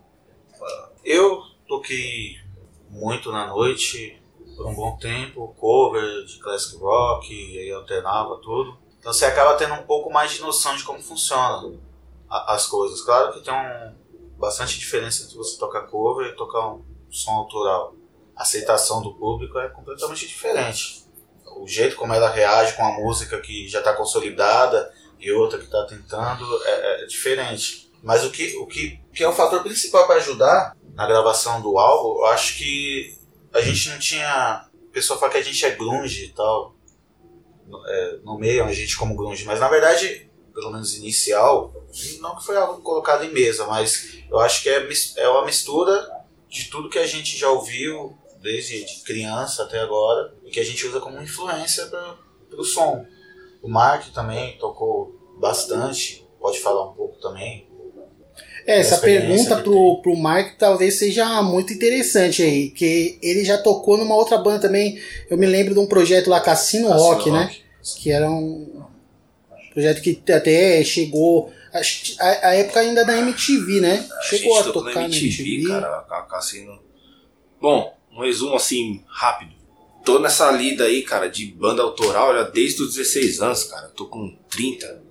Eu 1.03 1.41
toquei 1.67 2.40
muito 2.91 3.31
na 3.31 3.47
noite 3.47 4.21
por 4.55 4.67
um 4.67 4.75
bom 4.75 4.97
tempo, 4.97 5.55
cover 5.59 6.25
de 6.25 6.37
classic 6.39 6.77
rock, 6.77 7.33
e 7.33 7.57
aí 7.57 7.71
alternava 7.71 8.37
tudo. 8.43 8.77
Então 8.99 9.11
você 9.11 9.25
acaba 9.25 9.55
tendo 9.55 9.73
um 9.73 9.83
pouco 9.83 10.11
mais 10.11 10.31
de 10.31 10.41
noção 10.41 10.75
de 10.75 10.83
como 10.83 11.01
funciona 11.01 11.73
a- 12.29 12.53
as 12.53 12.67
coisas. 12.67 13.01
Claro 13.01 13.33
que 13.33 13.39
tem 13.41 13.53
um, 13.53 13.95
bastante 14.37 14.77
diferença 14.77 15.23
entre 15.23 15.35
você 15.37 15.57
tocar 15.57 15.83
cover 15.87 16.27
e 16.27 16.35
tocar 16.35 16.67
um 16.67 16.83
som 17.09 17.31
autoral. 17.31 17.95
A 18.35 18.43
aceitação 18.43 19.01
do 19.01 19.13
público 19.15 19.57
é 19.57 19.69
completamente 19.69 20.27
diferente. 20.27 21.05
O 21.57 21.67
jeito 21.67 21.95
como 21.95 22.13
ela 22.13 22.29
reage 22.29 22.73
com 22.75 22.85
a 22.85 22.91
música 22.93 23.39
que 23.39 23.67
já 23.67 23.79
está 23.79 23.93
consolidada 23.93 24.91
e 25.19 25.31
outra 25.31 25.57
que 25.57 25.65
está 25.65 25.83
tentando 25.85 26.43
é, 26.65 27.03
é 27.03 27.05
diferente. 27.05 27.91
Mas 28.03 28.23
o 28.25 28.31
que, 28.31 28.57
o 28.57 28.65
que, 28.67 28.99
que 29.13 29.23
é 29.23 29.27
o 29.27 29.33
fator 29.33 29.61
principal 29.63 30.05
para 30.07 30.15
ajudar 30.17 30.75
na 30.93 31.07
gravação 31.07 31.61
do 31.61 31.77
álbum, 31.77 32.19
eu 32.19 32.25
acho 32.27 32.57
que 32.57 33.17
a 33.53 33.61
gente 33.61 33.89
não 33.89 33.99
tinha. 33.99 34.69
O 34.73 34.91
pessoal 34.91 35.19
fala 35.19 35.31
que 35.31 35.37
a 35.37 35.43
gente 35.43 35.65
é 35.65 35.71
grunge 35.71 36.25
e 36.25 36.29
tal. 36.29 36.75
No, 37.67 37.85
é, 37.87 38.17
nomeiam 38.23 38.67
a 38.67 38.73
gente 38.73 38.97
como 38.97 39.15
grunge, 39.15 39.45
mas 39.45 39.59
na 39.59 39.69
verdade, 39.69 40.29
pelo 40.53 40.71
menos 40.71 40.97
inicial, 40.97 41.73
não 42.19 42.35
que 42.35 42.45
foi 42.45 42.57
algo 42.57 42.81
colocado 42.81 43.23
em 43.23 43.31
mesa, 43.31 43.65
mas 43.67 44.17
eu 44.29 44.39
acho 44.39 44.61
que 44.63 44.69
é, 44.69 44.87
é 45.17 45.29
uma 45.29 45.45
mistura 45.45 46.09
de 46.49 46.69
tudo 46.69 46.89
que 46.89 46.99
a 46.99 47.07
gente 47.07 47.37
já 47.37 47.49
ouviu, 47.49 48.17
desde 48.41 48.83
de 48.83 49.03
criança 49.03 49.63
até 49.63 49.79
agora, 49.79 50.35
e 50.43 50.49
que 50.49 50.59
a 50.59 50.65
gente 50.65 50.85
usa 50.85 50.99
como 50.99 51.21
influência 51.21 51.85
para 51.85 52.59
o 52.59 52.63
som. 52.63 53.05
O 53.61 53.69
Mark 53.69 54.11
também 54.11 54.57
tocou 54.57 55.15
bastante, 55.39 56.27
pode 56.39 56.59
falar 56.59 56.89
um 56.89 56.93
pouco 56.93 57.19
também. 57.21 57.70
É, 58.65 58.79
essa 58.79 58.97
pergunta 58.97 59.57
pro, 59.57 60.01
pro 60.01 60.15
Mark 60.15 60.55
talvez 60.57 60.99
seja 60.99 61.41
muito 61.41 61.73
interessante 61.73 62.41
aí, 62.43 62.69
que 62.69 63.17
ele 63.21 63.43
já 63.43 63.57
tocou 63.57 63.97
numa 63.97 64.15
outra 64.15 64.37
banda 64.37 64.59
também. 64.59 65.01
Eu 65.29 65.37
me 65.37 65.45
lembro 65.45 65.73
de 65.73 65.79
um 65.79 65.87
projeto 65.87 66.29
lá, 66.29 66.39
Cassino, 66.39 66.89
Cassino 66.89 67.03
Rock, 67.03 67.31
né? 67.31 67.43
Rock. 67.43 67.63
Que 67.97 68.11
era 68.11 68.29
um 68.29 68.83
projeto 69.73 70.01
que 70.01 70.21
até 70.31 70.83
chegou. 70.83 71.51
A, 71.73 72.49
a 72.49 72.55
época 72.55 72.81
ainda 72.81 73.05
da 73.05 73.17
MTV, 73.17 73.79
né? 73.79 74.05
Chegou 74.23 74.53
a, 74.53 74.57
gente 74.57 74.67
tocou 74.67 74.83
tocar 74.83 75.01
na 75.01 75.07
na 75.07 75.15
MTV, 75.15 75.43
MTV. 75.43 75.67
cara, 75.67 76.05
a 76.09 76.21
Cassino. 76.23 76.79
Bom, 77.59 77.95
um 78.11 78.21
resumo 78.21 78.55
assim, 78.55 79.03
rápido. 79.07 79.53
Tô 80.03 80.19
nessa 80.19 80.51
lida 80.51 80.85
aí, 80.85 81.03
cara, 81.03 81.27
de 81.27 81.45
banda 81.45 81.81
autoral 81.83 82.33
já 82.33 82.43
desde 82.43 82.81
os 82.81 82.95
16 82.95 83.41
anos, 83.41 83.63
cara. 83.63 83.87
Tô 83.89 84.07
com 84.07 84.35
30. 84.49 85.01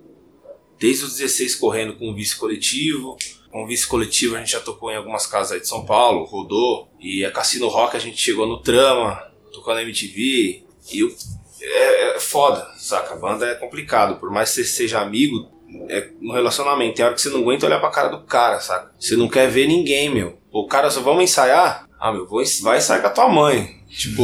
Desde 0.77 1.05
os 1.05 1.17
16 1.17 1.55
correndo 1.55 1.95
com 1.97 2.09
o 2.09 2.15
vice 2.15 2.35
coletivo. 2.35 3.17
Com 3.51 3.63
o 3.63 3.67
vice 3.67 3.85
coletivo 3.87 4.35
a 4.35 4.39
gente 4.39 4.51
já 4.51 4.59
tocou 4.61 4.91
em 4.91 4.95
algumas 4.95 5.25
casas 5.27 5.51
aí 5.53 5.59
de 5.59 5.67
São 5.67 5.85
Paulo, 5.85 6.23
rodou. 6.25 6.89
E 6.99 7.25
a 7.25 7.31
Cassino 7.31 7.67
Rock 7.67 7.95
a 7.97 7.99
gente 7.99 8.17
chegou 8.17 8.47
no 8.47 8.61
Trama, 8.61 9.21
tocou 9.53 9.73
na 9.75 9.81
MTV. 9.81 10.63
E 10.91 11.03
o- 11.03 11.15
é, 11.61 12.15
é 12.15 12.19
foda, 12.19 12.65
saca? 12.77 13.13
A 13.13 13.17
banda 13.17 13.45
é 13.45 13.55
complicado. 13.55 14.15
Por 14.19 14.31
mais 14.31 14.49
que 14.49 14.55
você 14.55 14.63
seja 14.63 14.99
amigo, 15.01 15.49
é 15.89 16.09
no 16.21 16.33
relacionamento. 16.33 16.95
Tem 16.95 17.05
hora 17.05 17.13
que 17.13 17.21
você 17.21 17.29
não 17.29 17.41
aguenta 17.41 17.65
olhar 17.65 17.79
pra 17.79 17.89
cara 17.91 18.07
do 18.09 18.21
cara, 18.23 18.59
saca? 18.59 18.91
Você 18.99 19.15
não 19.15 19.27
quer 19.27 19.49
ver 19.49 19.67
ninguém, 19.67 20.09
meu. 20.09 20.37
O 20.51 20.65
cara 20.67 20.89
só 20.89 21.01
vamos 21.01 21.23
ensaiar? 21.23 21.87
Ah, 21.99 22.11
meu, 22.11 22.25
vou, 22.27 22.41
vai 22.63 22.77
ensaiar 22.79 23.01
com 23.01 23.07
a 23.07 23.11
tua 23.11 23.27
mãe. 23.29 23.79
Tipo, 23.89 24.23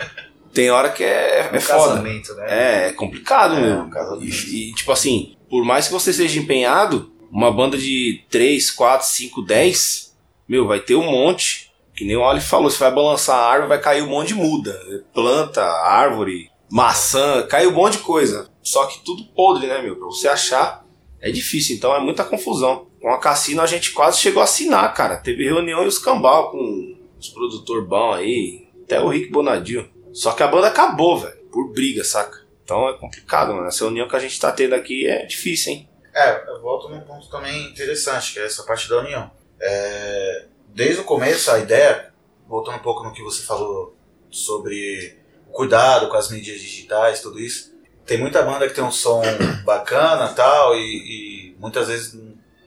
tem 0.52 0.70
hora 0.70 0.90
que 0.90 1.02
é, 1.04 1.50
é 1.52 1.56
Um 1.56 1.60
foda. 1.60 1.88
casamento, 1.94 2.34
né? 2.34 2.46
É, 2.48 2.88
é 2.88 2.92
complicado, 2.92 3.54
É, 3.56 3.60
meu. 3.60 3.80
um. 3.80 4.22
E, 4.22 4.28
e, 4.70 4.74
tipo 4.74 4.92
assim, 4.92 5.34
por 5.50 5.64
mais 5.64 5.86
que 5.86 5.92
você 5.92 6.12
seja 6.12 6.38
empenhado, 6.38 7.12
uma 7.30 7.50
banda 7.50 7.76
de 7.76 8.24
3, 8.30 8.70
4, 8.70 9.06
5, 9.06 9.42
10, 9.42 10.16
meu, 10.48 10.66
vai 10.66 10.80
ter 10.80 10.94
um 10.94 11.10
monte. 11.10 11.68
Que 11.94 12.04
nem 12.04 12.16
o 12.16 12.20
Oli 12.20 12.40
falou, 12.40 12.70
você 12.70 12.78
vai 12.78 12.94
balançar 12.94 13.36
a 13.36 13.46
árvore, 13.46 13.68
vai 13.68 13.80
cair 13.80 14.02
um 14.02 14.08
monte 14.08 14.28
de 14.28 14.34
muda. 14.34 14.80
Planta, 15.12 15.62
árvore, 15.62 16.48
maçã, 16.70 17.44
cai 17.48 17.66
um 17.66 17.72
monte 17.72 17.94
de 17.94 18.04
coisa. 18.04 18.48
Só 18.62 18.86
que 18.86 19.00
tudo 19.04 19.24
podre, 19.34 19.66
né, 19.66 19.82
meu? 19.82 19.96
Pra 19.96 20.06
você 20.06 20.28
achar 20.28 20.86
é 21.20 21.30
difícil, 21.30 21.76
então 21.76 21.94
é 21.94 22.00
muita 22.00 22.24
confusão. 22.24 22.86
Com 23.00 23.10
a 23.10 23.18
Cassino 23.18 23.60
a 23.60 23.66
gente 23.66 23.92
quase 23.92 24.20
chegou 24.20 24.40
a 24.40 24.44
assinar, 24.44 24.92
cara. 24.94 25.16
Teve 25.16 25.44
reunião 25.44 25.82
e 25.84 25.86
os 25.86 25.98
cambal 25.98 26.50
com 26.50 26.96
os 27.18 27.28
produtor 27.28 27.86
bons 27.86 28.14
aí, 28.14 28.68
até 28.84 29.00
o 29.00 29.08
Rick 29.08 29.30
Bonadio. 29.30 29.88
Só 30.12 30.32
que 30.32 30.42
a 30.42 30.48
banda 30.48 30.68
acabou, 30.68 31.18
velho, 31.18 31.36
por 31.52 31.72
briga, 31.72 32.04
saca? 32.04 32.46
Então 32.64 32.88
é 32.88 32.92
complicado, 32.96 33.52
mano. 33.52 33.66
Essa 33.66 33.86
união 33.86 34.08
que 34.08 34.16
a 34.16 34.20
gente 34.20 34.38
tá 34.38 34.52
tendo 34.52 34.74
aqui 34.74 35.06
é 35.06 35.24
difícil, 35.24 35.72
hein? 35.72 35.88
É, 36.18 36.50
eu 36.50 36.60
volto 36.60 36.88
num 36.88 37.00
ponto 37.02 37.30
também 37.30 37.70
interessante, 37.70 38.32
que 38.32 38.40
é 38.40 38.44
essa 38.44 38.64
parte 38.64 38.88
da 38.88 38.98
união. 38.98 39.30
É, 39.60 40.46
desde 40.66 41.00
o 41.00 41.04
começo, 41.04 41.48
a 41.48 41.60
ideia, 41.60 42.12
voltando 42.48 42.78
um 42.78 42.82
pouco 42.82 43.04
no 43.04 43.12
que 43.12 43.22
você 43.22 43.44
falou 43.44 43.96
sobre 44.28 45.16
o 45.46 45.52
cuidado 45.52 46.08
com 46.08 46.16
as 46.16 46.28
mídias 46.28 46.60
digitais, 46.60 47.20
tudo 47.20 47.38
isso, 47.38 47.72
tem 48.04 48.18
muita 48.18 48.42
banda 48.42 48.66
que 48.66 48.74
tem 48.74 48.82
um 48.82 48.90
som 48.90 49.22
bacana 49.64 50.34
tal, 50.34 50.74
e, 50.74 51.52
e 51.52 51.56
muitas 51.60 51.86
vezes 51.86 52.18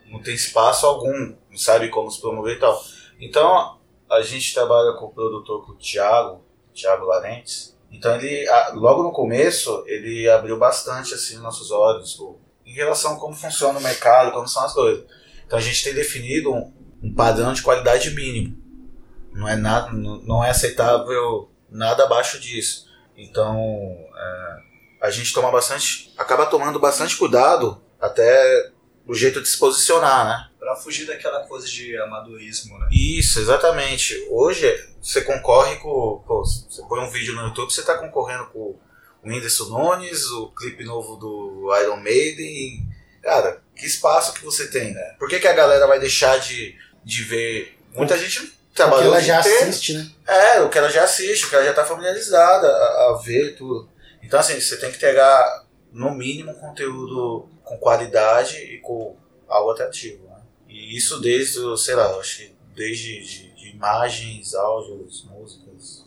não, 0.08 0.22
tem 0.22 0.34
espaço 0.34 0.86
algum, 0.86 1.36
não 1.50 1.58
sabe 1.58 1.90
como 1.90 2.10
se 2.10 2.22
promover 2.22 2.56
e 2.56 2.60
tal. 2.60 2.82
Então 3.20 3.78
a 4.10 4.22
gente 4.22 4.54
trabalha 4.54 4.94
com 4.94 5.08
o 5.08 5.14
produtor, 5.14 5.66
com 5.66 5.74
o 5.74 5.76
Thiago, 5.76 6.42
Thiago 6.74 7.06
Larentes. 7.06 7.78
Então 7.92 8.16
ele, 8.16 8.46
logo 8.76 9.04
no 9.04 9.12
começo, 9.12 9.84
ele 9.88 10.30
abriu 10.30 10.58
bastante 10.58 11.14
assim 11.14 11.38
nossos 11.40 11.70
olhos 11.72 12.14
pô, 12.14 12.40
em 12.72 12.76
relação 12.76 13.16
a 13.16 13.20
como 13.20 13.36
funciona 13.36 13.78
o 13.78 13.84
mercado, 13.84 14.32
como 14.32 14.48
são 14.48 14.64
as 14.64 14.74
coisas. 14.74 15.04
Então 15.46 15.60
a 15.60 15.62
gente 15.62 15.84
tem 15.84 15.94
definido 15.94 16.54
um, 16.54 16.74
um 17.04 17.14
padrão 17.14 17.52
de 17.52 17.62
qualidade 17.62 18.10
mínimo. 18.12 18.58
Não 19.34 19.48
é 19.48 19.56
nada, 19.56 19.92
não 19.92 20.44
é 20.44 20.50
aceitável 20.50 21.50
nada 21.70 22.06
abaixo 22.06 22.40
disso. 22.40 22.88
Então 23.18 23.58
é, 24.16 24.58
a 25.02 25.12
gente 25.12 25.34
toma 25.34 25.52
bastante, 25.52 26.14
acaba 26.18 26.46
tomando 26.46 26.80
bastante 26.80 27.18
cuidado 27.18 27.82
até 28.00 28.72
o 29.06 29.14
jeito 29.14 29.42
de 29.42 29.50
se 29.50 29.60
posicionar, 29.60 30.26
né? 30.26 30.50
Pra 30.58 30.76
fugir 30.76 31.06
daquela 31.06 31.46
coisa 31.48 31.68
de 31.68 31.98
amadorismo, 31.98 32.78
né? 32.80 32.88
Isso, 32.92 33.40
exatamente. 33.40 34.16
Hoje 34.30 34.66
você 35.02 35.22
concorre 35.22 35.76
com. 35.78 36.24
Pô, 36.26 36.44
você 36.46 36.82
põe 36.88 37.02
um 37.02 37.10
vídeo 37.10 37.36
no 37.36 37.48
YouTube, 37.48 37.72
você 37.72 37.84
tá 37.84 37.98
concorrendo 37.98 38.46
com 38.48 38.80
o 39.24 39.30
Whindersson 39.30 39.66
Nunes, 39.66 40.26
o 40.32 40.48
clipe 40.50 40.84
novo 40.84 41.16
do 41.16 41.76
Iron 41.82 41.98
Maiden. 41.98 42.46
e, 42.46 42.84
Cara, 43.22 43.62
que 43.76 43.86
espaço 43.86 44.34
que 44.34 44.44
você 44.44 44.68
tem, 44.68 44.94
né? 44.94 45.16
Por 45.20 45.30
que, 45.30 45.40
que 45.40 45.48
a 45.48 45.54
galera 45.54 45.86
vai 45.88 46.00
deixar 46.00 46.40
de, 46.40 46.76
de 47.04 47.24
ver? 47.24 47.78
Muita 47.94 48.18
gente 48.18 48.54
ela 49.06 49.18
o 49.18 49.22
dia 49.22 49.22
já 49.22 49.40
inteiro. 49.42 49.70
assiste, 49.70 49.94
né? 49.94 50.12
É, 50.28 50.62
o 50.62 50.70
que 50.70 50.78
ela 50.78 50.90
já 50.90 51.04
assiste, 51.04 51.46
o 51.46 51.50
que 51.50 51.56
ela 51.56 51.66
já 51.66 51.74
tá 51.74 51.86
familiarizada 51.86 52.68
a, 52.68 53.10
a 53.10 53.22
ver 53.24 53.56
tudo. 53.56 53.90
Então, 54.24 54.40
assim, 54.40 54.60
você 54.60 54.78
tem 54.78 54.92
que 54.92 54.98
pegar, 54.98 55.66
no 55.92 56.12
mínimo, 56.12 56.54
conteúdo 56.56 57.50
com 57.64 57.78
qualidade 57.78 58.58
e 58.58 58.80
com 58.80 59.18
algo 59.48 59.72
atrativo, 59.72 60.26
né? 60.28 60.38
E 60.70 60.96
isso 60.96 61.20
desde, 61.20 61.60
sei 61.78 61.96
lá, 61.96 62.12
eu 62.12 62.20
acho 62.20 62.38
que 62.38 62.56
desde 62.74 63.22
de, 63.22 63.52
de 63.56 63.70
imagens, 63.72 64.54
áudios, 64.56 65.26
músicas. 65.26 66.06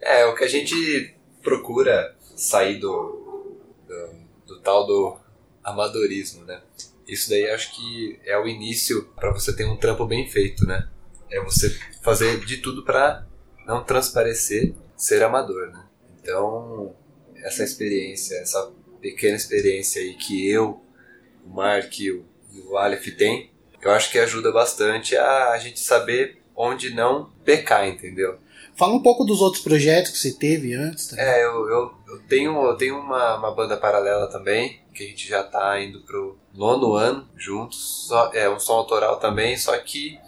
É, 0.00 0.24
o 0.26 0.34
que 0.34 0.44
a 0.44 0.48
gente 0.48 1.14
procura 1.42 2.15
sair 2.36 2.78
do, 2.78 3.58
do, 3.88 4.54
do 4.54 4.60
tal 4.60 4.86
do 4.86 5.18
amadorismo, 5.64 6.44
né? 6.44 6.62
Isso 7.08 7.30
daí 7.30 7.48
acho 7.50 7.74
que 7.74 8.20
é 8.24 8.38
o 8.38 8.46
início 8.46 9.04
para 9.16 9.32
você 9.32 9.54
ter 9.54 9.64
um 9.64 9.76
trampo 9.76 10.06
bem 10.06 10.28
feito, 10.28 10.64
né? 10.66 10.88
É 11.30 11.40
você 11.40 11.70
fazer 12.02 12.44
de 12.44 12.58
tudo 12.58 12.84
para 12.84 13.26
não 13.66 13.82
transparecer 13.82 14.74
ser 14.96 15.22
amador, 15.22 15.70
né? 15.70 15.84
Então, 16.20 16.94
essa 17.36 17.64
experiência, 17.64 18.36
essa 18.36 18.72
pequena 19.00 19.36
experiência 19.36 20.00
aí 20.02 20.14
que 20.14 20.48
eu, 20.48 20.80
o 21.44 21.48
Mark 21.48 21.98
e 22.00 22.10
o, 22.10 22.24
o 22.68 22.76
Aleph 22.76 23.06
tem, 23.16 23.50
eu 23.80 23.90
acho 23.92 24.10
que 24.10 24.18
ajuda 24.18 24.50
bastante 24.50 25.16
a, 25.16 25.50
a 25.50 25.58
gente 25.58 25.78
saber 25.78 26.42
onde 26.56 26.94
não 26.94 27.30
pecar, 27.44 27.86
entendeu? 27.86 28.38
Fala 28.76 28.94
um 28.94 29.02
pouco 29.02 29.24
dos 29.24 29.40
outros 29.40 29.62
projetos 29.62 30.10
que 30.12 30.18
você 30.18 30.32
teve 30.32 30.74
antes. 30.74 31.08
Tá? 31.08 31.16
É, 31.20 31.44
eu, 31.44 31.68
eu, 31.68 31.94
eu 32.08 32.18
tenho, 32.28 32.62
eu 32.62 32.76
tenho 32.76 32.98
uma, 32.98 33.36
uma 33.36 33.54
banda 33.54 33.76
paralela 33.76 34.26
também, 34.28 34.80
que 34.94 35.02
a 35.02 35.06
gente 35.06 35.26
já 35.28 35.42
tá 35.42 35.80
indo 35.80 36.00
pro 36.02 36.38
nono 36.54 36.94
ano 36.94 37.26
juntos. 37.36 38.06
Só, 38.08 38.30
é 38.34 38.48
um 38.50 38.58
som 38.60 38.74
autoral 38.74 39.18
também, 39.18 39.56
só 39.56 39.76
que 39.78 40.18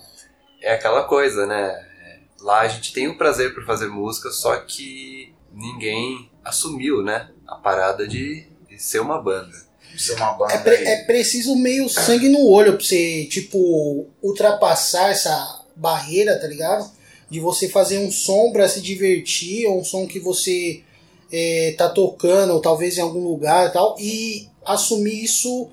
é 0.62 0.72
aquela 0.72 1.04
coisa, 1.04 1.46
né? 1.46 1.68
É, 2.02 2.18
Lá 2.40 2.60
a 2.60 2.68
gente 2.68 2.92
tem 2.92 3.08
o 3.08 3.18
prazer 3.18 3.54
por 3.54 3.64
fazer 3.66 3.88
música, 3.88 4.30
só 4.30 4.56
que 4.60 5.34
ninguém 5.52 6.30
assumiu, 6.44 7.02
né? 7.02 7.28
A 7.46 7.56
parada 7.56 8.06
de, 8.06 8.46
de 8.68 8.78
ser 8.82 9.00
uma 9.00 9.20
banda. 9.20 9.52
Ser 9.96 10.14
uma 10.14 10.32
banda. 10.34 10.54
É, 10.54 10.58
pre- 10.58 10.76
aí. 10.76 10.84
é 10.86 11.04
preciso 11.04 11.56
meio 11.56 11.88
sangue 11.88 12.28
no 12.28 12.46
olho 12.48 12.76
pra 12.76 12.84
você, 12.84 13.26
tipo, 13.26 14.06
ultrapassar 14.22 15.10
essa 15.10 15.64
barreira, 15.74 16.38
tá 16.40 16.46
ligado? 16.46 16.97
De 17.30 17.40
você 17.40 17.68
fazer 17.68 17.98
um 17.98 18.10
som 18.10 18.50
pra 18.52 18.68
se 18.68 18.80
divertir, 18.80 19.66
ou 19.66 19.80
um 19.80 19.84
som 19.84 20.06
que 20.06 20.18
você 20.18 20.80
é, 21.30 21.74
tá 21.76 21.88
tocando, 21.88 22.54
ou 22.54 22.60
talvez 22.60 22.96
em 22.96 23.00
algum 23.00 23.22
lugar 23.22 23.68
e 23.68 23.72
tal, 23.72 23.96
e 23.98 24.48
assumir 24.64 25.24
isso 25.24 25.68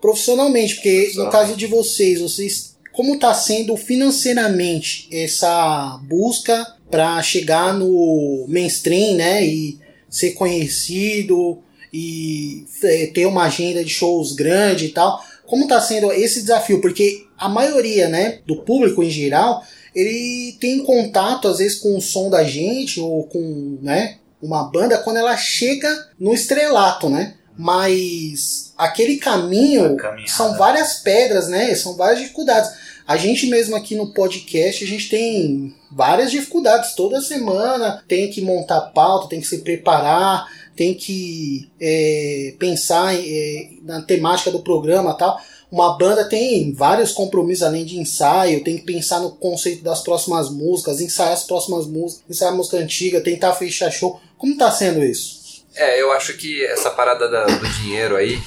profissionalmente. 0.00 0.76
Porque 0.76 1.12
no 1.16 1.30
caso 1.30 1.56
de 1.56 1.66
vocês, 1.66 2.20
vocês. 2.20 2.76
Como 2.92 3.18
tá 3.18 3.32
sendo 3.32 3.76
financeiramente 3.76 5.08
essa 5.12 6.00
busca 6.02 6.74
pra 6.90 7.22
chegar 7.22 7.72
no 7.72 8.44
mainstream, 8.48 9.14
né? 9.14 9.46
E 9.46 9.78
ser 10.10 10.32
conhecido 10.32 11.58
e 11.92 12.64
é, 12.82 13.06
ter 13.06 13.26
uma 13.26 13.44
agenda 13.44 13.84
de 13.84 13.90
shows 13.90 14.32
grande 14.32 14.86
e 14.86 14.88
tal. 14.90 15.22
Como 15.46 15.64
está 15.64 15.80
sendo 15.80 16.12
esse 16.12 16.42
desafio? 16.42 16.80
Porque 16.80 17.24
a 17.36 17.48
maioria, 17.48 18.08
né, 18.08 18.40
do 18.46 18.56
público 18.56 19.02
em 19.02 19.10
geral, 19.10 19.62
ele 19.98 20.56
tem 20.60 20.84
contato 20.84 21.48
às 21.48 21.58
vezes 21.58 21.80
com 21.80 21.96
o 21.96 22.00
som 22.00 22.30
da 22.30 22.44
gente 22.44 23.00
ou 23.00 23.24
com, 23.24 23.78
né, 23.82 24.18
uma 24.40 24.70
banda 24.70 24.98
quando 24.98 25.16
ela 25.16 25.36
chega 25.36 26.08
no 26.18 26.32
estrelato, 26.32 27.08
né? 27.10 27.34
Mas 27.58 28.72
aquele 28.78 29.16
caminho 29.16 29.96
são 30.28 30.56
várias 30.56 31.00
pedras, 31.00 31.48
né? 31.48 31.74
São 31.74 31.96
várias 31.96 32.20
dificuldades. 32.20 32.70
A 33.04 33.16
gente 33.16 33.48
mesmo 33.48 33.74
aqui 33.74 33.96
no 33.96 34.12
podcast, 34.12 34.84
a 34.84 34.86
gente 34.86 35.08
tem 35.08 35.74
várias 35.90 36.30
dificuldades 36.30 36.94
toda 36.94 37.20
semana. 37.20 38.04
Tem 38.06 38.30
que 38.30 38.40
montar 38.40 38.80
pauta, 38.92 39.28
tem 39.28 39.40
que 39.40 39.46
se 39.48 39.58
preparar, 39.58 40.46
tem 40.76 40.94
que 40.94 41.68
é, 41.80 42.54
pensar 42.60 43.16
é, 43.16 43.70
na 43.82 44.02
temática 44.02 44.52
do 44.52 44.60
programa 44.60 45.10
e 45.10 45.18
tal. 45.18 45.40
Uma 45.70 45.98
banda 45.98 46.28
tem 46.28 46.72
vários 46.72 47.12
compromissos 47.12 47.62
além 47.62 47.84
de 47.84 47.98
ensaio, 47.98 48.64
tem 48.64 48.78
que 48.78 48.84
pensar 48.84 49.20
no 49.20 49.32
conceito 49.32 49.82
das 49.84 50.00
próximas 50.02 50.48
músicas, 50.50 51.00
ensaiar 51.00 51.32
as 51.34 51.44
próximas 51.44 51.86
músicas, 51.86 52.24
ensaiar 52.28 52.54
a 52.54 52.56
música 52.56 52.78
antiga, 52.78 53.20
tentar 53.20 53.52
fechar 53.54 53.90
show. 53.90 54.20
Como 54.38 54.56
tá 54.56 54.70
sendo 54.70 55.04
isso? 55.04 55.64
É, 55.74 56.00
eu 56.00 56.10
acho 56.12 56.36
que 56.38 56.64
essa 56.64 56.90
parada 56.90 57.28
da- 57.28 57.44
do 57.46 57.68
dinheiro 57.82 58.16
aí 58.16 58.40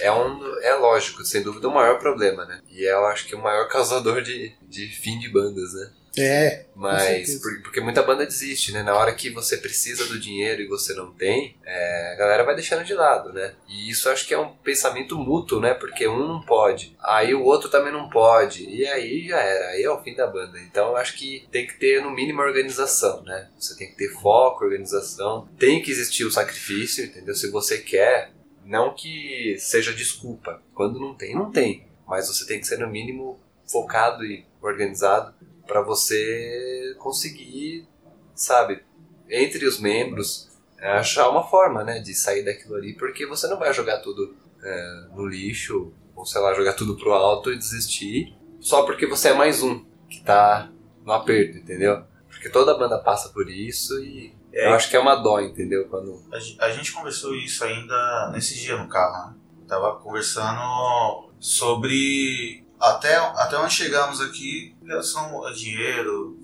é 0.00 0.10
um 0.10 0.40
é 0.62 0.74
lógico, 0.74 1.24
sem 1.24 1.42
dúvida 1.42 1.68
o 1.68 1.74
maior 1.74 1.98
problema, 2.00 2.44
né? 2.44 2.60
E 2.72 2.82
eu 2.82 3.06
acho 3.06 3.26
que 3.26 3.34
o 3.36 3.42
maior 3.42 3.68
causador 3.68 4.20
de, 4.22 4.52
de 4.68 4.88
fim 4.88 5.18
de 5.20 5.28
bandas, 5.28 5.72
né? 5.74 5.90
É, 6.16 6.66
Mas 6.74 7.40
porque 7.62 7.80
muita 7.80 8.02
banda 8.02 8.24
desiste, 8.24 8.72
né? 8.72 8.82
Na 8.82 8.94
hora 8.94 9.14
que 9.14 9.30
você 9.30 9.56
precisa 9.56 10.06
do 10.06 10.18
dinheiro 10.18 10.62
e 10.62 10.66
você 10.66 10.94
não 10.94 11.12
tem, 11.12 11.56
é, 11.64 12.12
a 12.12 12.16
galera 12.16 12.44
vai 12.44 12.54
deixando 12.54 12.84
de 12.84 12.94
lado, 12.94 13.32
né? 13.32 13.54
E 13.68 13.90
isso 13.90 14.08
acho 14.08 14.26
que 14.26 14.34
é 14.34 14.38
um 14.38 14.54
pensamento 14.56 15.18
mútuo, 15.18 15.60
né? 15.60 15.74
Porque 15.74 16.06
um 16.06 16.28
não 16.28 16.42
pode, 16.42 16.96
aí 17.00 17.34
o 17.34 17.42
outro 17.42 17.68
também 17.68 17.92
não 17.92 18.08
pode, 18.08 18.68
e 18.68 18.86
aí 18.86 19.26
já 19.28 19.40
era, 19.40 19.68
aí 19.70 19.82
é 19.82 19.90
o 19.90 20.02
fim 20.02 20.14
da 20.14 20.26
banda. 20.26 20.60
Então 20.60 20.90
eu 20.90 20.96
acho 20.96 21.16
que 21.16 21.46
tem 21.50 21.66
que 21.66 21.78
ter 21.78 22.02
no 22.02 22.10
mínimo 22.10 22.40
organização, 22.40 23.22
né? 23.22 23.48
Você 23.58 23.76
tem 23.76 23.88
que 23.88 23.96
ter 23.96 24.08
foco, 24.08 24.64
organização, 24.64 25.48
tem 25.58 25.82
que 25.82 25.90
existir 25.90 26.24
o 26.24 26.30
sacrifício, 26.30 27.04
entendeu? 27.04 27.34
Se 27.34 27.50
você 27.50 27.78
quer, 27.78 28.30
não 28.64 28.94
que 28.94 29.56
seja 29.58 29.92
desculpa. 29.92 30.62
Quando 30.74 31.00
não 31.00 31.14
tem, 31.14 31.34
não 31.34 31.50
tem. 31.50 31.86
Mas 32.06 32.28
você 32.28 32.46
tem 32.46 32.60
que 32.60 32.66
ser 32.66 32.78
no 32.78 32.88
mínimo 32.88 33.40
focado 33.66 34.24
e 34.24 34.44
organizado 34.60 35.34
para 35.66 35.80
você 35.82 36.94
conseguir, 36.98 37.86
sabe, 38.34 38.82
entre 39.28 39.66
os 39.66 39.78
membros, 39.80 40.50
é, 40.78 40.92
achar 40.92 41.28
uma 41.30 41.42
forma, 41.42 41.82
né, 41.82 42.00
de 42.00 42.14
sair 42.14 42.44
daquilo 42.44 42.74
ali, 42.76 42.94
porque 42.94 43.26
você 43.26 43.46
não 43.48 43.58
vai 43.58 43.72
jogar 43.72 43.98
tudo 43.98 44.34
é, 44.62 45.04
no 45.14 45.26
lixo, 45.26 45.92
ou 46.14 46.24
sei 46.26 46.40
lá, 46.40 46.54
jogar 46.54 46.74
tudo 46.74 46.96
pro 46.96 47.12
alto 47.12 47.52
e 47.52 47.56
desistir, 47.58 48.34
só 48.60 48.82
porque 48.84 49.06
você 49.06 49.28
é 49.28 49.34
mais 49.34 49.62
um 49.62 49.84
que 50.08 50.22
tá 50.22 50.70
no 51.04 51.12
aperto, 51.12 51.58
entendeu? 51.58 52.02
Porque 52.28 52.48
toda 52.48 52.76
banda 52.76 52.98
passa 52.98 53.28
por 53.30 53.48
isso 53.50 53.98
e 54.02 54.34
É. 54.52 54.68
eu 54.68 54.74
acho 54.74 54.88
que 54.90 54.96
é 54.96 55.00
uma 55.00 55.16
dó, 55.16 55.40
entendeu? 55.40 55.86
Quando 55.88 56.22
A, 56.32 56.38
ge- 56.38 56.56
a 56.60 56.70
gente 56.70 56.92
conversou 56.92 57.34
isso 57.34 57.64
ainda 57.64 58.30
nesse 58.32 58.54
dia 58.54 58.76
no 58.76 58.88
carro, 58.88 59.30
né? 59.30 59.36
Tava 59.66 59.96
conversando 59.96 61.30
sobre 61.40 62.63
até, 62.90 63.16
até 63.16 63.58
onde 63.58 63.72
chegamos 63.74 64.20
aqui 64.20 64.74
em 64.82 64.86
relação 64.86 65.44
a 65.46 65.52
dinheiro, 65.52 66.38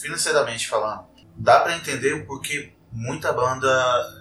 financeiramente 0.00 0.68
falando. 0.68 1.06
Dá 1.36 1.60
pra 1.60 1.76
entender 1.76 2.14
o 2.14 2.26
porquê 2.26 2.72
muita 2.92 3.32
banda 3.32 3.68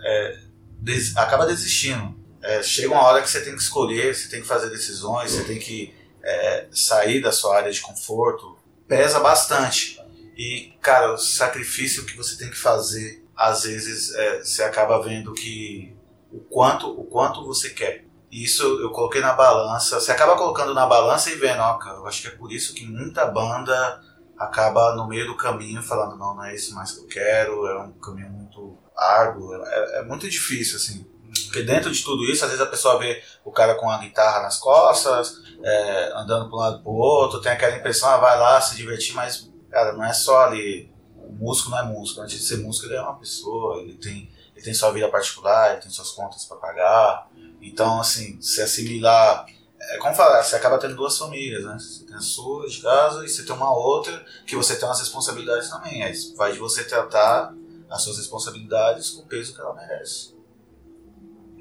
é, 0.04 0.40
des- 0.80 1.16
acaba 1.18 1.46
desistindo. 1.46 2.16
É, 2.42 2.62
chega 2.62 2.94
uma 2.94 3.02
hora 3.04 3.22
que 3.22 3.30
você 3.30 3.42
tem 3.42 3.56
que 3.56 3.62
escolher, 3.62 4.16
você 4.16 4.30
tem 4.30 4.42
que 4.42 4.48
fazer 4.48 4.70
decisões, 4.70 5.32
você 5.32 5.44
tem 5.44 5.58
que 5.60 5.94
é, 6.24 6.68
sair 6.72 7.22
da 7.22 7.32
sua 7.32 7.58
área 7.58 7.72
de 7.72 7.82
conforto. 7.82 8.58
Pesa 8.88 9.20
bastante. 9.20 10.00
E, 10.38 10.74
cara, 10.82 11.14
o 11.14 11.18
sacrifício 11.18 12.06
que 12.06 12.16
você 12.16 12.38
tem 12.38 12.50
que 12.50 12.58
fazer, 12.58 13.26
às 13.36 13.64
vezes, 13.64 14.14
é, 14.14 14.40
você 14.40 14.64
acaba 14.64 15.02
vendo 15.02 15.34
que 15.34 15.96
o 16.32 16.40
quanto, 16.40 16.88
o 16.90 17.06
quanto 17.06 17.44
você 17.46 17.72
quer. 17.72 18.06
Isso 18.32 18.63
eu 18.63 18.92
coloquei 18.92 19.22
na 19.22 19.34
balança. 19.34 20.00
Você 20.00 20.12
acaba 20.12 20.36
colocando 20.36 20.74
na 20.74 20.86
balança 20.86 21.32
e 21.32 21.36
vendo, 21.36 21.62
ó, 21.62 21.76
cara, 21.76 21.98
eu 21.98 22.08
acho 22.08 22.22
que 22.22 22.28
é 22.28 22.32
por 22.32 22.52
isso 22.52 22.74
que 22.74 22.86
muita 22.86 23.26
banda 23.26 24.02
acaba 24.38 24.96
no 24.96 25.08
meio 25.08 25.26
do 25.26 25.36
caminho 25.36 25.82
falando, 25.82 26.16
não, 26.16 26.36
não 26.36 26.44
é 26.44 26.54
isso 26.54 26.76
mais 26.76 26.92
que 26.92 27.00
eu 27.00 27.08
quero, 27.08 27.66
é 27.68 27.80
um 27.80 27.92
caminho 27.94 28.30
muito 28.30 28.78
árduo, 28.96 29.56
é, 29.66 30.00
é 30.00 30.04
muito 30.04 30.30
difícil, 30.30 30.78
assim. 30.78 31.06
Porque 31.46 31.63
dentro 31.63 31.92
de 31.92 32.04
tudo 32.04 32.24
isso, 32.24 32.44
às 32.44 32.52
vezes 32.52 32.66
a 32.66 32.70
pessoa 32.70 33.00
vê 33.00 33.22
o 33.44 33.52
cara 33.52 33.76
com 33.76 33.90
a 33.90 33.98
guitarra 33.98 34.42
nas 34.42 34.58
costas, 34.58 35.42
é, 35.63 36.12
andando 36.16 36.50
para 36.50 36.56
um 36.56 36.60
lado 36.60 36.82
para 36.82 36.92
o 36.92 36.96
outro, 36.96 37.42
tem 37.42 37.52
aquela 37.52 37.76
impressão, 37.76 38.10
ah, 38.10 38.18
vai 38.18 38.38
lá 38.38 38.60
se 38.62 38.76
divertir, 38.76 39.13
mas, 39.16 39.50
cara, 39.70 39.94
não 39.94 40.04
é 40.04 40.13
só 40.13 40.46
ali. 40.46 40.92
O 41.16 41.34
músico 41.34 41.70
não 41.70 41.80
é 41.80 41.84
músico. 41.84 42.22
Antes 42.22 42.40
de 42.40 42.46
ser 42.46 42.58
músico, 42.58 42.86
ele 42.86 42.96
é 42.96 43.02
uma 43.02 43.18
pessoa, 43.18 43.82
ele 43.82 43.96
tem, 43.96 44.30
ele 44.56 44.63
tem 44.63 44.74
sua 44.74 44.92
vida 44.92 45.10
particular, 45.10 45.72
ele 45.72 45.82
tem 45.82 45.92
suas 45.92 46.12
contas 46.12 46.46
para 46.46 46.58
pagar. 46.58 47.30
Então, 47.62 48.00
assim, 48.00 48.39
se 48.41 48.62
assimilar. 48.62 49.46
É 49.80 49.98
como 49.98 50.15
falar, 50.15 50.43
você 50.43 50.56
acaba 50.56 50.78
tendo 50.78 50.96
duas 50.96 51.17
famílias, 51.17 51.63
né? 51.63 51.78
Você 51.80 52.06
tem 52.06 52.15
a 52.15 52.22
sua 52.22 52.67
de 52.67 52.82
casa 52.82 53.24
e 53.26 53.30
você 53.30 53.46
tem 53.46 53.56
uma 53.56 53.74
outra 53.74 54.26
que 54.46 54.56
você 54.56 54.76
tem 54.76 54.88
umas 54.88 55.00
responsabilidades 55.00 55.70
também. 55.70 56.04
Aí 56.04 56.13
vai 56.36 56.52
de 56.52 56.60
você 56.60 56.84
tratar 56.84 57.54
as 57.89 58.02
suas 58.02 58.17
responsabilidades 58.17 59.12
com 59.12 59.22
o 59.22 59.26
peso 59.26 59.54
que 59.54 59.62
ela 59.62 59.74
merece. 59.74 60.36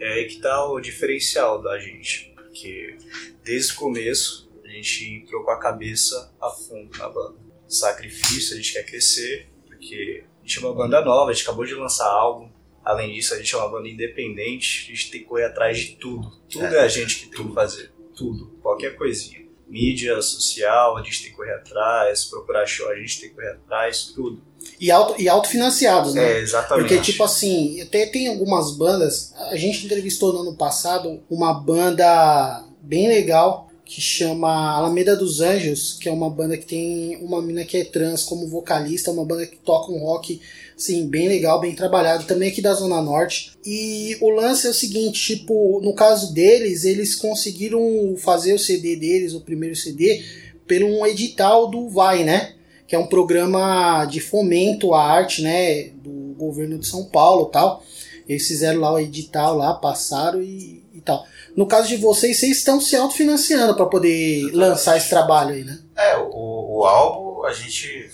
É 0.01 0.15
aí 0.15 0.25
que 0.27 0.41
tá 0.41 0.67
o 0.67 0.81
diferencial 0.81 1.63
da 1.63 1.79
gente. 1.79 2.35
Porque 2.35 2.99
desde 3.45 3.73
o 3.73 3.77
começo 3.77 4.51
a 4.65 4.69
gente 4.69 5.23
entrou 5.23 5.45
com 5.45 5.51
a 5.51 5.59
cabeça 5.59 6.33
a 6.41 6.51
fundo 6.51 6.97
na 6.99 7.09
banda. 7.09 7.39
Sacrifício, 7.69 8.55
a 8.55 8.57
gente 8.57 8.73
quer 8.73 8.85
crescer, 8.85 9.49
porque 9.67 10.25
a 10.25 10.47
gente 10.47 10.59
é 10.59 10.61
uma 10.61 10.75
banda 10.75 11.05
nova, 11.05 11.31
a 11.31 11.35
gente 11.35 11.45
acabou 11.45 11.65
de 11.65 11.75
lançar 11.75 12.07
álbum. 12.07 12.51
Além 12.87 13.13
disso, 13.13 13.35
a 13.35 13.37
gente 13.37 13.53
é 13.53 13.59
uma 13.59 13.69
banda 13.69 13.89
independente, 13.89 14.85
a 14.87 14.95
gente 14.95 15.11
tem 15.11 15.21
que 15.21 15.27
correr 15.27 15.47
atrás 15.47 15.77
de 15.77 15.97
tudo. 15.97 16.31
Tudo 16.49 16.67
é, 16.67 16.79
a 16.79 16.87
gente 16.87 17.17
que 17.17 17.37
tem 17.37 17.49
que 17.49 17.53
fazer. 17.53 17.91
Tudo. 18.15 18.47
Qualquer 18.63 18.95
coisinha. 18.97 19.45
Mídia 19.67 20.23
social, 20.23 20.97
a 20.97 21.03
gente 21.03 21.23
tem 21.23 21.31
que 21.33 21.37
correr 21.37 21.55
atrás, 21.55 22.27
procurar 22.27 22.65
show, 22.65 22.89
a 22.89 22.95
gente 22.95 23.21
tem 23.21 23.31
que 23.31 23.35
correr 23.35 23.55
atrás, 23.55 24.13
tudo. 24.15 24.41
E, 24.81 24.89
auto, 24.93 25.21
e 25.21 25.29
autofinanciados, 25.29 26.15
né? 26.15 26.35
É, 26.35 26.39
exatamente. 26.39 26.89
Porque, 26.89 27.03
tipo 27.03 27.25
assim, 27.25 27.81
até 27.81 28.07
tem 28.07 28.29
algumas 28.29 28.77
bandas. 28.77 29.35
A 29.51 29.57
gente 29.57 29.85
entrevistou 29.85 30.33
no 30.33 30.43
ano 30.43 30.57
passado 30.57 31.21
uma 31.29 31.53
banda 31.53 32.65
bem 32.83 33.09
legal 33.09 33.69
que 33.85 34.01
chama 34.01 34.77
Alameda 34.77 35.17
dos 35.17 35.41
Anjos, 35.41 35.99
que 36.01 36.09
é 36.09 36.13
uma 36.13 36.31
banda 36.31 36.57
que 36.57 36.67
tem 36.67 37.17
uma 37.17 37.43
mina 37.43 37.65
que 37.65 37.79
é 37.79 37.85
trans 37.85 38.23
como 38.23 38.49
vocalista, 38.49 39.11
uma 39.11 39.25
banda 39.25 39.45
que 39.45 39.57
toca 39.57 39.91
um 39.91 39.99
rock 39.99 40.41
assim, 40.77 41.09
bem 41.09 41.27
legal, 41.29 41.59
bem 41.59 41.75
trabalhado, 41.75 42.25
também 42.25 42.51
aqui 42.51 42.61
da 42.61 42.75
Zona 42.75 43.01
Norte. 43.01 43.53
E 43.65 44.17
o 44.21 44.29
lance 44.29 44.67
é 44.67 44.71
o 44.71 44.75
seguinte, 44.75 45.37
tipo, 45.37 45.81
no 45.83 45.95
caso 45.95 46.35
deles, 46.35 46.85
eles 46.85 47.15
conseguiram 47.15 48.15
fazer 48.19 48.53
o 48.53 48.59
CD 48.59 48.95
deles, 48.97 49.33
o 49.33 49.41
primeiro 49.41 49.75
CD, 49.75 50.23
pelo 50.67 50.87
um 50.87 51.07
edital 51.07 51.69
do 51.69 51.89
Vai, 51.89 52.25
né? 52.25 52.53
Que 52.87 52.95
é 52.95 52.99
um 52.99 53.07
programa 53.07 54.05
de 54.05 54.21
fomento 54.21 54.93
à 54.93 55.03
arte, 55.03 55.43
né, 55.43 55.89
do 56.03 56.35
governo 56.37 56.79
de 56.79 56.87
São 56.87 57.05
Paulo, 57.05 57.47
tal. 57.47 57.83
Eles 58.29 58.47
fizeram 58.47 58.81
lá 58.81 58.93
o 58.93 58.99
edital 58.99 59.57
lá, 59.57 59.75
passaram 59.75 60.43
e, 60.43 60.85
e 60.93 61.01
tal. 61.01 61.25
No 61.57 61.67
caso 61.67 61.89
de 61.89 61.97
vocês, 61.97 62.39
vocês 62.39 62.59
estão 62.59 62.81
se 62.81 62.95
autofinanciando 62.95 63.75
para 63.75 63.87
poder 63.87 64.51
lançar 64.53 64.97
esse 64.97 65.09
trabalho 65.09 65.55
aí, 65.55 65.65
né? 65.65 65.79
É, 65.97 66.17
o, 66.19 66.79
o 66.79 66.85
álbum, 66.85 67.45
a 67.45 67.53
gente. 67.53 68.11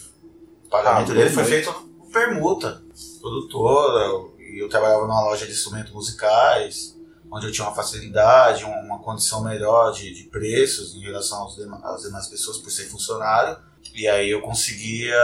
O 0.66 0.70
pagamento 0.70 1.12
Ah, 1.12 1.14
dele 1.14 1.30
foi 1.30 1.44
feito 1.44 1.91
permuta. 2.12 2.82
Produtora, 3.20 4.30
e 4.38 4.62
eu 4.62 4.68
trabalhava 4.68 5.02
numa 5.02 5.24
loja 5.24 5.46
de 5.46 5.52
instrumentos 5.52 5.92
musicais, 5.92 6.96
onde 7.30 7.46
eu 7.46 7.52
tinha 7.52 7.66
uma 7.66 7.74
facilidade, 7.74 8.64
uma, 8.64 8.98
condição 8.98 9.42
melhor 9.42 9.92
de, 9.92 10.12
de 10.12 10.24
preços 10.24 10.94
em 10.94 11.00
relação 11.00 11.46
dema- 11.56 11.80
às 11.82 12.02
demais 12.02 12.26
pessoas 12.28 12.58
por 12.58 12.70
ser 12.70 12.84
funcionário. 12.84 13.56
E 13.94 14.06
aí 14.06 14.30
eu 14.30 14.42
conseguia. 14.42 15.14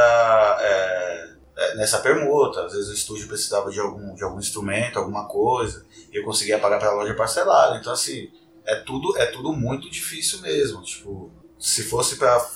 é, 0.60 1.34
é, 1.56 1.74
nessa 1.76 1.98
permuta, 1.98 2.64
às 2.64 2.72
vezes 2.72 2.88
o 2.88 2.94
estúdio 2.94 3.26
precisava 3.26 3.70
de 3.70 3.80
algum, 3.80 4.14
de 4.14 4.22
algum 4.22 4.38
instrumento, 4.38 4.98
alguma 4.98 5.26
coisa, 5.26 5.84
e 6.12 6.16
eu 6.16 6.24
conseguia 6.24 6.58
pagar 6.58 6.78
para 6.78 6.88
a 6.88 6.94
loja 6.94 7.14
parcelado. 7.14 7.76
Então, 7.76 7.92
assim, 7.92 8.30
é 8.64 8.76
tudo, 8.76 9.16
é 9.18 9.26
tudo 9.26 9.52
muito 9.52 9.90
difícil 9.90 10.40
mesmo. 10.40 10.82
Tipo, 10.82 11.32
se 11.58 11.82
fosse 11.82 12.16
para 12.16 12.48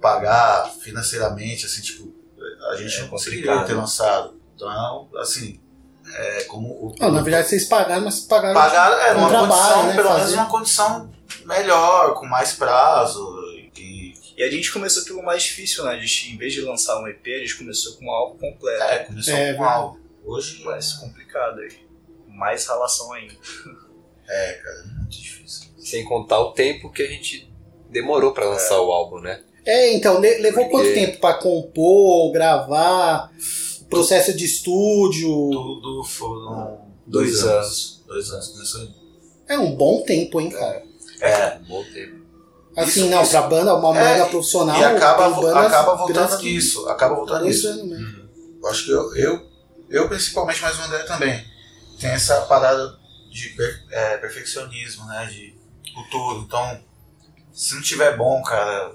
pagar 0.00 0.70
financeiramente, 0.80 1.66
assim, 1.66 1.82
tipo, 1.82 2.14
a 2.70 2.76
gente 2.76 2.96
É 2.96 3.00
não 3.02 3.08
conseguiria 3.08 3.44
complicado. 3.46 3.66
ter 3.66 3.74
lançado. 3.74 4.40
Então, 4.54 5.08
assim, 5.18 5.60
é 6.14 6.44
como 6.44 6.68
o. 6.68 6.94
Não, 6.98 7.10
na 7.12 7.22
verdade 7.22 7.48
vocês 7.48 7.64
pagaram, 7.66 8.04
mas 8.04 8.20
pagaram 8.20 8.54
Pagaram, 8.54 8.98
é, 9.00 9.12
com 9.14 9.20
uma 9.20 9.28
trabalho, 9.28 9.50
condição, 9.52 9.86
né, 9.86 9.94
pelo 9.94 10.08
menos 10.08 10.22
fazer. 10.22 10.36
uma 10.36 10.46
condição 10.48 11.12
melhor, 11.44 12.14
com 12.14 12.26
mais 12.26 12.52
prazo. 12.54 13.26
E, 13.76 14.14
E 14.36 14.42
a 14.42 14.50
gente 14.50 14.72
começou 14.72 15.04
pelo 15.04 15.22
mais 15.22 15.42
difícil, 15.42 15.84
né? 15.84 15.92
A 15.94 15.98
gente, 15.98 16.32
em 16.32 16.36
vez 16.38 16.52
de 16.52 16.60
lançar 16.62 17.00
um 17.00 17.06
EP, 17.08 17.26
a 17.26 17.38
gente 17.38 17.56
começou 17.58 17.94
com 17.96 18.06
um 18.06 18.10
álbum 18.10 18.38
completo. 18.38 18.82
é, 18.82 18.98
começou 19.00 19.34
É, 19.34 19.38
com 19.54 19.58
verdade. 19.60 19.74
algo. 19.74 20.00
Hoje, 20.24 20.64
Mais 20.64 20.92
complicado 20.94 21.60
aí. 21.60 21.86
Mais 22.28 22.66
relação 22.66 23.12
ainda. 23.12 23.34
é, 24.28 24.52
cara, 24.54 24.78
é 24.80 24.98
muito 24.98 25.10
difícil. 25.20 25.70
Sem 25.78 26.04
contar 26.04 26.40
o 26.40 26.52
tempo 26.52 26.90
que 26.90 27.02
a 27.02 27.06
gente 27.08 27.50
demorou 27.90 28.32
pra 28.32 28.44
lançar 28.44 28.80
o 28.80 28.90
álbum, 28.90 29.20
né? 29.20 29.42
É, 29.66 29.92
então, 29.94 30.20
le- 30.20 30.38
levou 30.38 30.64
Porque- 30.64 30.70
quanto 30.70 30.94
tempo 30.94 31.18
pra 31.20 31.34
compor, 31.34 32.30
gravar, 32.32 33.30
processo 33.90 34.32
de 34.36 34.44
estúdio? 34.44 35.28
Tudo 35.50 36.04
foram 36.04 36.80
Dois 37.06 37.42
anos. 37.44 38.02
Dois 38.06 38.30
anos. 38.30 38.48
Começou 38.48 38.88
É 39.48 39.58
um 39.58 39.74
bom 39.76 40.02
tempo, 40.02 40.40
hein, 40.40 40.50
cara? 40.50 40.82
É, 41.20 41.58
Um 41.58 41.64
bom 41.68 41.84
tempo. 41.92 42.24
Assim, 42.76 43.00
Isso- 43.00 43.08
não, 43.10 43.22
isso- 43.22 43.30
pra 43.30 43.42
banda, 43.42 43.74
uma 43.74 43.96
É, 43.98 44.18
banda 44.18 44.26
profissional. 44.30 44.78
e 44.80 44.84
acaba, 44.84 45.26
acaba 45.66 45.94
voltando 45.96 46.38
nisso. 46.42 46.88
Acaba 46.88 47.14
voltando 47.16 47.40
Dois 47.40 47.56
nisso. 47.56 47.68
anos 47.68 47.84
mesmo. 47.86 48.28
Eu 48.62 48.68
acho 48.68 48.84
que 48.84 48.90
eu, 48.90 49.16
eu, 49.16 49.46
eu 49.88 50.08
principalmente, 50.08 50.60
mas 50.60 50.78
o 50.78 50.82
André 50.82 50.98
também, 51.04 51.44
tem 51.98 52.10
essa 52.10 52.40
parada 52.42 52.98
de 53.32 53.48
per- 53.50 53.82
é, 53.90 54.16
perfeccionismo, 54.18 55.06
né? 55.06 55.26
De 55.26 55.54
futuro. 55.94 56.40
Então, 56.46 56.78
se 57.52 57.74
não 57.74 57.82
tiver 57.82 58.16
bom, 58.16 58.42
cara, 58.42 58.92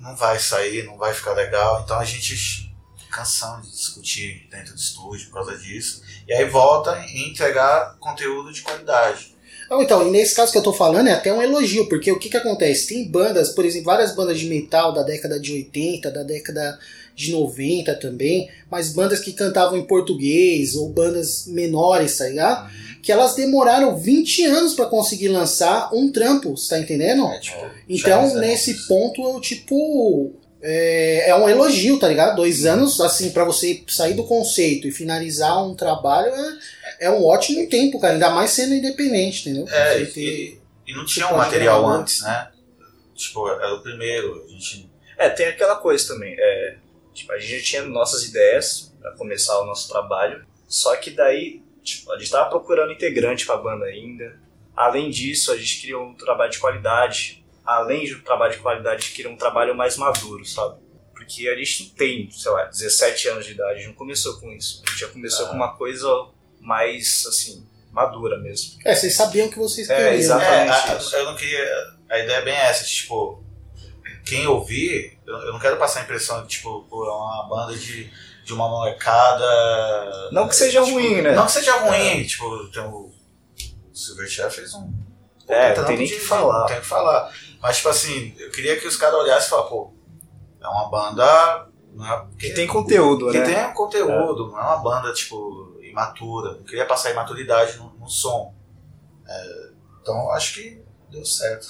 não 0.00 0.16
vai 0.16 0.38
sair, 0.38 0.84
não 0.84 0.96
vai 0.96 1.14
ficar 1.14 1.32
legal. 1.32 1.82
Então 1.84 1.98
a 1.98 2.04
gente 2.04 2.70
cansamos 3.10 3.66
de 3.66 3.76
discutir 3.76 4.46
dentro 4.50 4.72
do 4.72 4.80
estúdio 4.80 5.26
por 5.26 5.34
causa 5.34 5.58
disso. 5.58 6.02
E 6.26 6.32
aí 6.32 6.44
volta 6.44 6.98
em 7.08 7.30
entregar 7.30 7.96
conteúdo 7.98 8.52
de 8.52 8.62
qualidade. 8.62 9.34
Então, 9.72 10.06
e 10.06 10.10
nesse 10.10 10.34
caso 10.34 10.50
que 10.50 10.58
eu 10.58 10.62
tô 10.62 10.72
falando 10.72 11.08
é 11.08 11.12
até 11.12 11.32
um 11.32 11.40
elogio, 11.40 11.88
porque 11.88 12.10
o 12.10 12.18
que 12.18 12.28
que 12.28 12.36
acontece? 12.36 12.88
Tem 12.88 13.08
bandas, 13.08 13.50
por 13.50 13.64
exemplo, 13.64 13.86
várias 13.86 14.14
bandas 14.16 14.38
de 14.38 14.46
metal 14.46 14.92
da 14.92 15.04
década 15.04 15.38
de 15.38 15.52
80, 15.52 16.10
da 16.10 16.24
década 16.24 16.76
de 17.14 17.30
90 17.30 17.94
também, 17.96 18.50
mas 18.68 18.92
bandas 18.92 19.20
que 19.20 19.32
cantavam 19.32 19.78
em 19.78 19.86
português 19.86 20.74
ou 20.74 20.88
bandas 20.88 21.46
menores, 21.46 22.16
tá 22.16 22.26
ligado? 22.26 22.68
Que 23.02 23.10
elas 23.12 23.34
demoraram 23.34 23.96
20 23.96 24.44
anos 24.44 24.74
pra 24.74 24.86
conseguir 24.86 25.28
lançar 25.28 25.90
um 25.94 26.10
trampo, 26.12 26.56
você 26.56 26.68
tá 26.70 26.78
entendendo? 26.78 27.26
É, 27.28 27.38
tipo, 27.40 27.58
Então, 27.88 28.34
nesse 28.36 28.70
Evans. 28.72 28.86
ponto, 28.86 29.22
eu, 29.22 29.40
tipo. 29.40 30.32
É, 30.62 31.30
é 31.30 31.34
um 31.34 31.48
elogio, 31.48 31.98
tá 31.98 32.06
ligado? 32.06 32.36
Dois 32.36 32.66
anos, 32.66 33.00
assim, 33.00 33.30
pra 33.30 33.44
você 33.44 33.82
sair 33.88 34.12
do 34.12 34.24
conceito 34.24 34.86
e 34.86 34.92
finalizar 34.92 35.64
um 35.66 35.74
trabalho 35.74 36.30
é, 36.34 37.06
é 37.06 37.10
um 37.10 37.24
ótimo 37.24 37.66
tempo, 37.66 37.98
cara. 37.98 38.12
Ainda 38.12 38.28
mais 38.28 38.50
sendo 38.50 38.74
independente, 38.74 39.48
entendeu? 39.48 39.66
É, 39.74 40.04
ter- 40.04 40.20
e, 40.20 40.58
e 40.86 40.92
não 40.94 41.06
tinha 41.06 41.26
Você 41.26 41.32
um 41.32 41.36
material 41.38 41.86
antes, 41.88 42.20
né? 42.20 42.48
Tipo, 43.14 43.48
era 43.48 43.74
o 43.74 43.80
primeiro. 43.82 44.44
A 44.46 44.52
gente 44.52 44.90
É, 45.16 45.30
tem 45.30 45.46
aquela 45.46 45.76
coisa 45.76 46.06
também. 46.08 46.34
É, 46.38 46.76
tipo, 47.14 47.32
a 47.32 47.38
gente 47.38 47.56
já 47.58 47.64
tinha 47.64 47.82
nossas 47.86 48.24
ideias 48.24 48.92
pra 49.00 49.12
começar 49.12 49.58
o 49.60 49.66
nosso 49.66 49.88
trabalho. 49.88 50.44
Só 50.68 50.94
que 50.96 51.10
daí, 51.10 51.62
tipo, 51.82 52.12
a 52.12 52.18
gente 52.18 52.30
tava 52.30 52.48
procurando 52.50 52.92
integrante 52.92 53.44
pra 53.46 53.56
banda 53.56 53.84
ainda. 53.86 54.38
Além 54.76 55.10
disso, 55.10 55.52
a 55.52 55.56
gente 55.56 55.80
queria 55.80 55.98
um 55.98 56.14
trabalho 56.14 56.50
de 56.50 56.58
qualidade. 56.58 57.44
Além 57.64 58.08
do 58.08 58.20
trabalho 58.22 58.52
de 58.52 58.58
qualidade, 58.58 58.96
a 58.96 58.98
gente 58.98 59.12
queria 59.14 59.30
um 59.30 59.36
trabalho 59.36 59.74
mais 59.74 59.96
maduro, 59.96 60.44
sabe? 60.44 60.80
Porque 61.14 61.48
a 61.48 61.54
gente 61.56 61.84
não 61.84 61.90
tem, 61.90 62.30
sei 62.30 62.50
lá, 62.50 62.64
17 62.64 63.28
anos 63.28 63.44
de 63.46 63.52
idade, 63.52 63.72
a 63.72 63.76
gente 63.76 63.88
não 63.88 63.94
começou 63.94 64.40
com 64.40 64.50
isso. 64.52 64.82
A 64.86 64.90
gente 64.90 65.00
já 65.00 65.08
começou 65.08 65.46
com 65.48 65.54
uma 65.54 65.76
coisa 65.76 66.08
mais, 66.60 67.24
assim, 67.26 67.66
madura 67.92 68.38
mesmo. 68.38 68.78
É, 68.84 68.94
vocês 68.94 69.14
sabiam 69.14 69.48
que 69.48 69.58
vocês 69.58 69.88
É, 69.90 69.94
queriam. 69.96 70.12
É, 70.12 70.16
Exatamente 70.16 70.90
a- 70.90 70.96
isso. 70.96 71.14
eu 71.16 71.24
não 71.26 71.36
queria. 71.36 71.68
A 72.08 72.18
ideia 72.18 72.38
é 72.38 72.42
bem 72.42 72.54
essa, 72.54 72.84
tipo, 72.84 73.44
quem 74.24 74.46
ouvir, 74.46 75.18
eu, 75.26 75.34
eu 75.36 75.52
não 75.52 75.58
quero 75.60 75.76
passar 75.76 76.00
a 76.00 76.02
impressão 76.04 76.42
de, 76.42 76.48
tipo, 76.48 76.86
é 76.90 76.94
uma 77.10 77.46
banda 77.48 77.76
de, 77.76 78.10
de 78.50 78.54
uma 78.54 78.68
molecada. 78.68 80.28
Não 80.32 80.48
que 80.48 80.56
seja 80.56 80.82
tipo, 80.82 80.92
ruim, 80.94 81.22
né? 81.22 81.32
Não 81.36 81.46
que 81.46 81.52
seja 81.52 81.76
ruim, 81.78 82.24
tipo, 82.24 82.68
tem 82.72 82.82
o. 82.82 83.12
O 83.92 83.96
Silverchair 83.96 84.50
fez 84.50 84.74
um. 84.74 84.92
É, 85.48 85.76
não 85.76 85.84
tem 85.84 85.96
nem 85.96 86.06
de- 86.06 86.14
que 86.14 86.20
falar. 86.20 86.60
Não 86.60 86.66
tem 86.66 86.78
o 86.78 86.80
que 86.80 86.86
falar. 86.86 87.32
Mas, 87.62 87.76
tipo 87.76 87.88
assim, 87.90 88.34
eu 88.38 88.50
queria 88.50 88.78
que 88.78 88.86
os 88.88 88.96
caras 88.96 89.18
olhassem 89.20 89.46
e 89.46 89.50
falassem, 89.50 89.70
pô, 89.70 89.92
é 90.60 90.66
uma 90.68 90.88
banda. 90.90 91.66
Não 91.94 92.06
é, 92.06 92.26
Que 92.38 92.50
tem 92.50 92.66
conteúdo, 92.66 93.30
que 93.30 93.38
né? 93.38 93.44
tem 93.44 93.64
um 93.66 93.72
conteúdo, 93.74 94.48
não 94.48 94.58
é 94.58 94.62
uma 94.62 94.76
banda, 94.78 95.12
tipo, 95.12 95.76
imatura. 95.82 96.52
Eu 96.52 96.64
queria 96.64 96.86
passar 96.86 97.10
imaturidade 97.10 97.76
no, 97.78 97.90
no 97.98 98.08
som. 98.08 98.54
É, 99.28 99.70
então, 100.00 100.30
acho 100.32 100.54
que 100.54 100.80
deu 101.10 101.24
certo. 101.24 101.66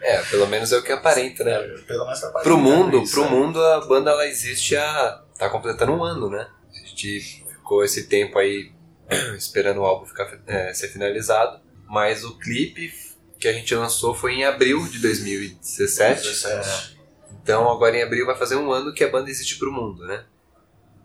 É, 0.00 0.20
pelo 0.24 0.46
menos 0.46 0.70
é 0.72 0.76
o 0.78 0.82
que 0.82 0.92
aparenta, 0.92 1.42
né? 1.44 1.58
Pelo 1.86 2.04
menos 2.04 2.20
tá 2.20 2.28
Pro 2.40 2.58
mundo, 2.58 2.98
isso, 3.02 3.14
pro 3.14 3.24
é. 3.24 3.28
mundo 3.30 3.62
a 3.64 3.80
banda 3.86 4.10
ela 4.10 4.26
existe 4.26 4.76
há. 4.76 5.22
Tá 5.38 5.48
completando 5.48 5.92
um 5.92 6.02
ano, 6.04 6.28
né? 6.30 6.48
A 6.70 6.86
gente 6.86 7.44
ficou 7.48 7.84
esse 7.84 8.06
tempo 8.06 8.38
aí 8.38 8.72
esperando 9.36 9.80
o 9.80 9.84
álbum 9.84 10.06
ficar, 10.06 10.40
é, 10.46 10.72
ser 10.74 10.88
finalizado. 10.88 11.60
Mas 11.88 12.24
o 12.24 12.38
clipe 12.38 12.92
que 13.38 13.46
a 13.48 13.52
gente 13.52 13.74
lançou 13.74 14.14
foi 14.14 14.34
em 14.34 14.44
abril 14.44 14.86
de 14.88 14.98
2017. 15.00 16.22
17. 16.22 16.98
Então 17.42 17.70
agora 17.70 17.96
em 17.96 18.02
abril 18.02 18.24
vai 18.26 18.36
fazer 18.36 18.56
um 18.56 18.72
ano 18.72 18.92
que 18.94 19.04
a 19.04 19.10
banda 19.10 19.30
existe 19.30 19.58
pro 19.58 19.72
mundo, 19.72 20.04
né? 20.06 20.24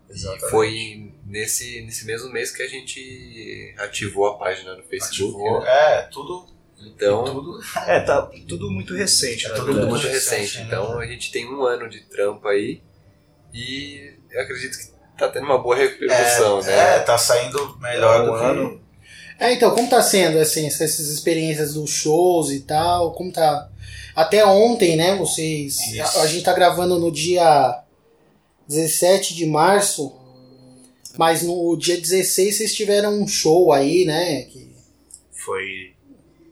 Exatamente. 0.08 0.46
E 0.46 0.50
foi 0.50 1.12
nesse, 1.24 1.82
nesse 1.82 2.04
mesmo 2.06 2.32
mês 2.32 2.50
que 2.50 2.62
a 2.62 2.66
gente 2.66 3.74
ativou 3.78 4.26
a 4.26 4.38
página 4.38 4.74
no 4.74 4.82
Facebook. 4.82 5.34
Ativou. 5.34 5.60
né? 5.60 5.68
É, 5.70 6.02
tudo. 6.10 6.46
Então, 6.82 7.24
tudo 7.24 7.60
É, 7.86 8.00
tá 8.00 8.22
tudo 8.48 8.70
muito 8.70 8.94
recente, 8.94 9.44
É 9.44 9.48
na 9.50 9.54
tudo 9.54 9.86
muito 9.86 10.06
recente, 10.06 10.40
recente. 10.40 10.58
né? 10.60 10.64
Então 10.64 10.98
a 10.98 11.06
gente 11.06 11.30
tem 11.30 11.46
um 11.46 11.62
ano 11.62 11.90
de 11.90 12.00
trampo 12.08 12.48
aí 12.48 12.82
e 13.52 14.09
eu 14.30 14.42
acredito 14.42 14.78
que 14.78 14.90
tá 15.18 15.28
tendo 15.28 15.44
uma 15.44 15.58
boa 15.58 15.76
repercussão, 15.76 16.60
é, 16.60 16.64
né? 16.64 16.96
é, 16.96 16.98
tá 17.00 17.18
saindo 17.18 17.78
melhor 17.78 18.22
Um 18.22 18.26
do 18.26 18.38
que 18.38 18.44
ano. 18.44 18.80
É, 19.38 19.52
então, 19.52 19.70
como 19.70 19.88
tá 19.88 20.02
sendo, 20.02 20.38
assim, 20.38 20.66
essas 20.66 20.98
experiências 20.98 21.74
dos 21.74 21.90
shows 21.90 22.50
e 22.50 22.60
tal? 22.60 23.12
Como 23.12 23.32
tá? 23.32 23.70
Até 24.14 24.44
ontem, 24.44 24.96
né, 24.96 25.14
vocês... 25.16 25.78
A, 25.98 26.22
a 26.22 26.26
gente 26.26 26.44
tá 26.44 26.52
gravando 26.52 26.98
no 26.98 27.10
dia 27.10 27.82
17 28.68 29.34
de 29.34 29.46
março, 29.46 30.14
mas 31.18 31.42
no 31.42 31.76
dia 31.76 32.00
16 32.00 32.56
vocês 32.56 32.74
tiveram 32.74 33.20
um 33.20 33.26
show 33.26 33.72
aí, 33.72 34.04
né? 34.04 34.42
Que, 34.42 34.70
Foi. 35.32 35.94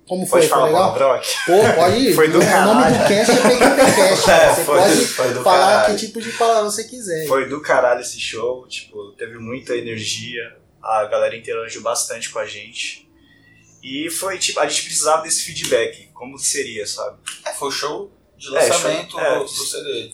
Como 0.09 0.27
foi? 0.27 0.41
Pode 0.41 0.49
Foi 0.49 0.59
falar 0.73 0.95
legal? 0.95 1.23
Pô, 1.47 1.75
pode 1.77 1.97
ir. 1.99 2.15
Foi 2.17 2.29
do 2.29 2.39
o 2.39 2.41
nome 2.41 2.51
caralho. 2.51 2.99
do 2.99 3.09
cast 3.09 3.33
é 3.33 3.37
PQPcast. 3.37 4.31
É, 4.31 4.55
você 4.55 4.65
foi- 4.65 4.79
pode 4.79 5.07
foi 5.07 5.35
do 5.35 5.43
falar 5.43 5.67
caralho. 5.83 5.95
que 5.99 6.07
tipo 6.07 6.21
de 6.21 6.33
palavra 6.33 6.65
você 6.71 6.85
quiser. 6.85 7.27
Foi 7.27 7.49
do 7.49 7.61
caralho 7.61 8.01
esse 8.01 8.19
show, 8.19 8.67
tipo, 8.67 9.13
teve 9.13 9.39
muita 9.39 9.77
energia, 9.77 10.57
a 10.83 11.05
galera 11.07 11.37
interagiu 11.37 11.83
bastante 11.83 12.31
com 12.31 12.39
a 12.39 12.47
gente. 12.47 13.09
E 13.83 14.11
foi, 14.11 14.39
tipo, 14.39 14.59
a 14.61 14.67
gente 14.67 14.83
precisava 14.83 15.23
desse 15.23 15.43
feedback, 15.45 16.09
como 16.13 16.37
seria, 16.39 16.87
sabe? 16.87 17.19
É, 17.47 17.53
foi 17.53 17.69
o 17.69 17.71
show 17.71 18.11
de 18.37 18.49
É, 18.49 18.51
lançamento 18.51 19.11
show- 19.13 19.21
é. 19.21 19.35
do, 19.39 19.45
do 19.45 19.49
CD. 19.49 20.13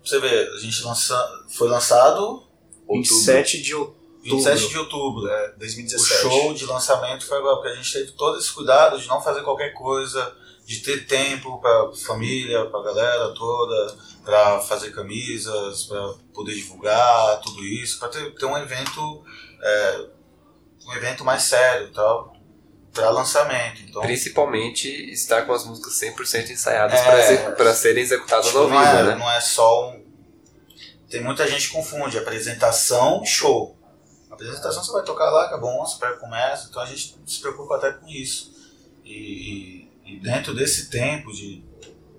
Pra 0.00 0.10
você 0.10 0.18
ver, 0.20 0.48
a 0.54 0.58
gente 0.58 0.82
lança, 0.84 1.16
foi 1.56 1.68
lançado 1.68 2.44
27 2.88 3.60
de 3.62 3.74
outubro, 3.74 3.99
27 4.22 4.68
de 4.68 4.78
outubro. 4.78 5.26
é, 5.28 5.52
O 5.54 5.58
2017. 5.58 6.20
show 6.20 6.54
de 6.54 6.66
lançamento 6.66 7.26
foi 7.26 7.38
agora, 7.38 7.56
porque 7.56 7.68
a 7.68 7.74
gente 7.74 7.92
teve 7.92 8.12
todo 8.12 8.38
esse 8.38 8.52
cuidado 8.52 8.98
de 8.98 9.06
não 9.08 9.20
fazer 9.22 9.42
qualquer 9.42 9.72
coisa, 9.72 10.34
de 10.66 10.80
ter 10.80 11.06
tempo 11.06 11.60
pra 11.60 11.90
família, 12.04 12.66
pra 12.66 12.82
galera 12.82 13.32
toda, 13.34 13.96
pra 14.24 14.60
fazer 14.60 14.90
camisas, 14.92 15.84
pra 15.84 16.14
poder 16.34 16.54
divulgar 16.54 17.40
tudo 17.40 17.64
isso, 17.64 17.98
pra 17.98 18.08
ter, 18.08 18.34
ter 18.34 18.44
um 18.46 18.56
evento, 18.58 19.24
é, 19.62 20.06
um 20.86 20.92
evento 20.94 21.24
mais 21.24 21.42
sério 21.44 21.88
e 21.88 21.92
tal, 21.92 22.32
pra 22.92 23.10
lançamento. 23.10 23.82
Então, 23.82 24.02
Principalmente 24.02 24.88
estar 25.12 25.42
com 25.46 25.52
as 25.52 25.64
músicas 25.64 25.94
100% 25.94 26.50
ensaiadas 26.50 27.00
É. 27.00 27.50
pra 27.52 27.74
serem 27.74 28.02
executadas 28.02 28.46
tipo, 28.46 28.58
ao 28.58 28.64
vivo, 28.68 28.78
não, 28.78 28.86
é, 28.86 29.02
né? 29.02 29.14
não 29.14 29.30
é 29.30 29.40
só 29.40 29.90
um. 29.90 30.04
Tem 31.08 31.20
muita 31.22 31.46
gente 31.48 31.66
que 31.68 31.72
confunde 31.74 32.16
apresentação 32.18 33.22
e 33.24 33.26
show. 33.26 33.76
A 34.40 34.44
apresentação 34.44 34.82
você 34.82 34.92
vai 34.92 35.04
tocar 35.04 35.30
lá, 35.30 35.46
acabou, 35.46 35.78
você 35.84 35.98
pega 35.98 36.16
começa, 36.16 36.68
então 36.68 36.80
a 36.80 36.86
gente 36.86 37.14
se 37.26 37.40
preocupa 37.40 37.76
até 37.76 37.92
com 37.92 38.06
isso. 38.08 38.52
E, 39.04 39.10
e- 39.12 39.90
e 40.14 40.20
dentro 40.20 40.54
desse 40.54 40.88
tempo 40.90 41.30
de, 41.32 41.62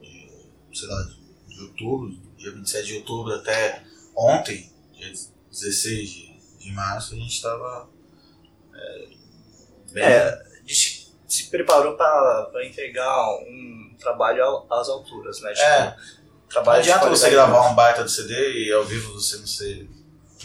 de, 0.02 0.32
sei 0.74 0.88
lá, 0.88 1.04
de 1.48 1.62
outubro, 1.62 2.10
dia 2.38 2.52
27 2.52 2.86
de 2.88 2.98
outubro 2.98 3.34
até 3.34 3.84
ontem, 4.16 4.72
dia 4.94 5.12
16 5.50 6.10
de, 6.10 6.40
de 6.60 6.72
março, 6.74 7.14
a 7.14 7.18
gente 7.18 7.34
estava. 7.34 7.90
É, 8.74 9.08
bem- 9.92 10.04
É, 10.04 10.30
a 10.30 10.60
gente 10.66 11.12
se 11.28 11.50
preparou 11.50 11.96
pra 11.98 12.52
entregar 12.66 13.30
um 13.40 13.96
trabalho 14.00 14.44
às 14.72 14.90
alturas, 14.90 15.42
né? 15.42 15.52
Tipo, 15.54 15.66
É. 15.66 15.96
Não 15.96 16.48
trabalho 16.50 16.84
de 16.84 16.92
adianta 16.92 17.10
você 17.10 17.30
gravar 17.30 17.70
um 17.72 17.76
baita 17.76 18.04
do 18.04 18.10
CD 18.10 18.66
e 18.66 18.72
ao 18.74 18.84
vivo 18.84 19.14
você 19.14 19.38
não 19.38 19.48
ser 19.48 19.90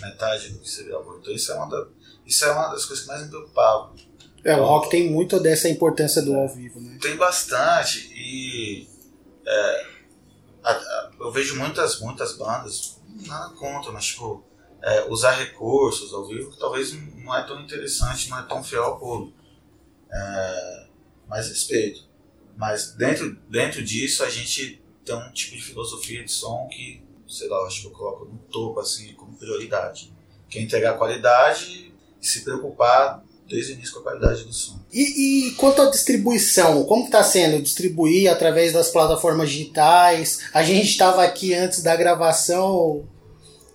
metade 0.01 0.51
do 0.51 0.59
que 0.61 0.69
você 0.71 0.85
gravou. 0.85 1.19
Então 1.19 1.33
isso 1.33 1.51
é 1.53 1.55
uma, 1.55 1.69
da- 1.69 1.87
isso 2.27 2.45
é 2.45 2.51
uma 2.53 2.69
das 2.69 2.85
coisas 2.85 3.05
que 3.05 3.11
mais 3.11 3.23
me 3.23 3.29
preocupava. 3.29 3.95
É, 4.45 4.55
o 4.57 4.65
rock 4.65 4.89
tem 4.91 5.11
muito 5.11 5.41
dessa 5.41 5.69
importância 5.69 6.23
do 6.23 6.35
ao 6.35 6.49
vivo, 6.49 6.81
né? 6.81 6.99
Tem 7.01 7.17
bastante 7.17 8.11
e 8.15 8.87
é, 9.47 9.87
a- 10.63 10.71
a- 10.73 11.11
eu 11.21 11.33
vejo 11.33 11.57
muitas, 11.57 12.01
muitas 12.01 12.37
bandas, 12.37 13.01
nada 13.27 13.55
contra, 13.55 13.91
mas 13.93 14.07
tipo, 14.07 14.45
é, 14.83 15.05
usar 15.11 15.33
recursos 15.33 16.13
ao 16.13 16.27
vivo 16.29 16.51
que 16.53 16.59
talvez 16.59 16.93
não 16.93 17.35
é 17.35 17.43
tão 17.45 17.61
interessante, 17.61 18.29
não 18.31 18.39
é 18.39 18.43
tão 18.43 18.63
fiel 18.63 18.85
ao 18.85 18.99
público. 19.01 19.37
É, 20.13 20.87
mais 21.29 21.49
respeito. 21.49 22.07
Mas 22.57 22.93
dentro, 22.95 23.35
dentro 23.51 23.83
disso 23.83 24.23
a 24.23 24.31
gente 24.31 24.81
tem 25.05 25.15
um 25.15 25.33
tipo 25.33 25.57
de 25.57 25.63
filosofia 25.63 26.25
de 26.25 26.31
som 26.31 26.69
que, 26.71 27.03
sei 27.29 27.49
lá, 27.49 27.59
acho 27.67 27.83
que 27.83 27.87
eu 27.89 27.91
coloco 27.93 28.25
no 28.27 28.39
topo 28.51 28.81
assim 28.81 29.13
como 29.15 29.37
prioridade. 29.37 30.13
Que 30.49 30.59
é 30.59 30.63
entregar 30.63 30.95
qualidade 30.95 31.93
e 32.21 32.27
se 32.27 32.43
preocupar 32.43 33.23
desde 33.49 33.73
o 33.73 33.75
início 33.75 33.95
com 33.95 34.01
a 34.01 34.03
qualidade 34.03 34.45
do 34.45 34.53
som. 34.53 34.79
E, 34.93 35.49
e 35.49 35.51
quanto 35.53 35.83
à 35.83 35.91
distribuição, 35.91 36.85
como 36.85 37.05
está 37.05 37.23
sendo 37.23 37.63
distribuir 37.63 38.31
através 38.31 38.73
das 38.73 38.91
plataformas 38.91 39.51
digitais? 39.51 40.41
A 40.53 40.63
gente 40.63 40.89
estava 40.89 41.23
aqui 41.23 41.55
antes 41.55 41.83
da 41.83 41.95
gravação. 41.95 43.05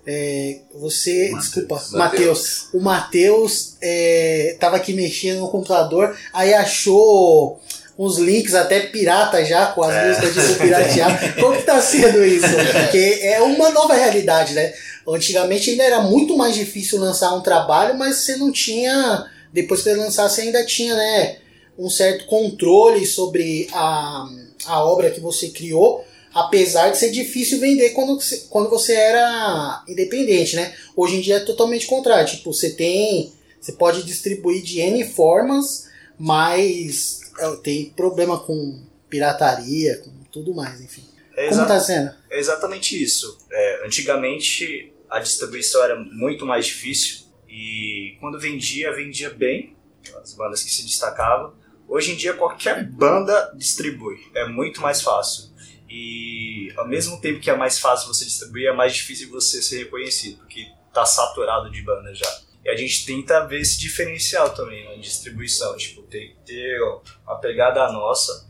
é, 0.05 0.61
você, 0.73 1.29
Matheus. 1.31 1.43
desculpa, 1.43 1.83
Matheus. 1.91 2.67
O 2.73 2.79
Matheus 2.79 3.77
estava 3.81 4.75
aqui 4.77 4.93
mexendo 4.93 5.41
no 5.41 5.49
computador, 5.49 6.17
aí 6.33 6.53
achou 6.53 7.61
uns 7.97 8.17
links 8.17 8.53
até 8.55 8.79
pirata 8.79 9.43
já, 9.45 9.67
com 9.67 9.83
as 9.83 9.93
É. 9.93 10.07
músicas 10.07 10.47
de 10.47 10.53
piratear. 10.55 11.35
Como 11.39 11.55
que 11.57 11.63
tá 11.63 11.81
sendo 11.81 12.23
isso? 12.25 12.47
Porque 12.47 13.19
é 13.21 13.41
uma 13.41 13.69
nova 13.69 13.93
realidade, 13.93 14.53
né? 14.53 14.73
Antigamente 15.07 15.69
ainda 15.71 15.83
era 15.83 16.01
muito 16.01 16.37
mais 16.37 16.55
difícil 16.55 16.99
lançar 16.99 17.33
um 17.33 17.41
trabalho, 17.41 17.97
mas 17.97 18.17
você 18.17 18.35
não 18.37 18.51
tinha. 18.51 19.25
Depois 19.53 19.81
que 19.81 19.89
você 19.89 19.95
lançasse, 19.95 20.35
você 20.35 20.41
ainda 20.41 20.65
tinha, 20.65 20.95
né? 20.95 21.37
Um 21.77 21.89
certo 21.89 22.25
controle 22.25 23.05
sobre 23.05 23.67
a, 23.73 24.25
a 24.67 24.83
obra 24.85 25.09
que 25.09 25.19
você 25.19 25.49
criou, 25.49 26.05
apesar 26.33 26.89
de 26.89 26.97
ser 26.97 27.09
difícil 27.11 27.59
vender 27.59 27.89
quando 27.91 28.19
você, 28.19 28.45
quando 28.49 28.69
você 28.69 28.93
era 28.93 29.83
independente, 29.87 30.55
né? 30.55 30.73
Hoje 30.95 31.17
em 31.17 31.21
dia 31.21 31.37
é 31.37 31.39
totalmente 31.41 31.87
contrário. 31.87 32.27
Tipo, 32.29 32.53
você 32.53 32.71
tem. 32.71 33.33
Você 33.59 33.73
pode 33.73 34.03
distribuir 34.03 34.63
de 34.63 34.79
N 34.79 35.03
formas, 35.05 35.85
mas 36.17 37.20
é, 37.41 37.55
tem 37.57 37.89
problema 37.91 38.39
com 38.39 38.85
pirataria, 39.09 39.97
com 39.99 40.11
tudo 40.31 40.53
mais, 40.53 40.79
enfim. 40.81 41.03
É, 41.35 41.47
Como 41.49 41.61
exa- 41.61 41.65
tá 41.65 41.79
sendo? 41.79 42.11
é 42.29 42.39
exatamente 42.39 43.01
isso. 43.01 43.37
É, 43.51 43.85
antigamente 43.85 44.93
a 45.09 45.19
distribuição 45.19 45.83
era 45.83 45.99
muito 45.99 46.45
mais 46.45 46.65
difícil 46.65 47.25
e 47.49 48.15
quando 48.19 48.39
vendia, 48.39 48.93
vendia 48.95 49.29
bem, 49.29 49.75
as 50.21 50.33
bandas 50.33 50.63
que 50.63 50.69
se 50.71 50.85
destacavam. 50.85 51.53
Hoje 51.87 52.13
em 52.13 52.15
dia 52.15 52.33
qualquer 52.33 52.85
banda 52.89 53.51
distribui, 53.57 54.17
é 54.33 54.47
muito 54.47 54.79
mais 54.81 55.01
fácil. 55.01 55.51
E 55.89 56.71
ao 56.77 56.87
mesmo 56.87 57.19
tempo 57.19 57.41
que 57.41 57.49
é 57.49 57.55
mais 57.57 57.77
fácil 57.77 58.07
você 58.07 58.23
distribuir, 58.23 58.67
é 58.69 58.73
mais 58.73 58.93
difícil 58.93 59.29
você 59.29 59.61
ser 59.61 59.79
reconhecido, 59.79 60.37
porque 60.37 60.65
tá 60.93 61.05
saturado 61.05 61.69
de 61.69 61.81
banda 61.81 62.13
já. 62.15 62.39
E 62.63 62.69
a 62.69 62.75
gente 62.75 63.05
tenta 63.05 63.45
ver 63.47 63.61
esse 63.61 63.79
diferencial 63.79 64.51
também 64.51 64.87
na 64.87 65.01
distribuição, 65.01 65.75
tipo, 65.77 66.03
ter 66.03 66.81
ó, 66.83 67.01
uma 67.25 67.39
pegada 67.39 67.91
nossa, 67.91 68.47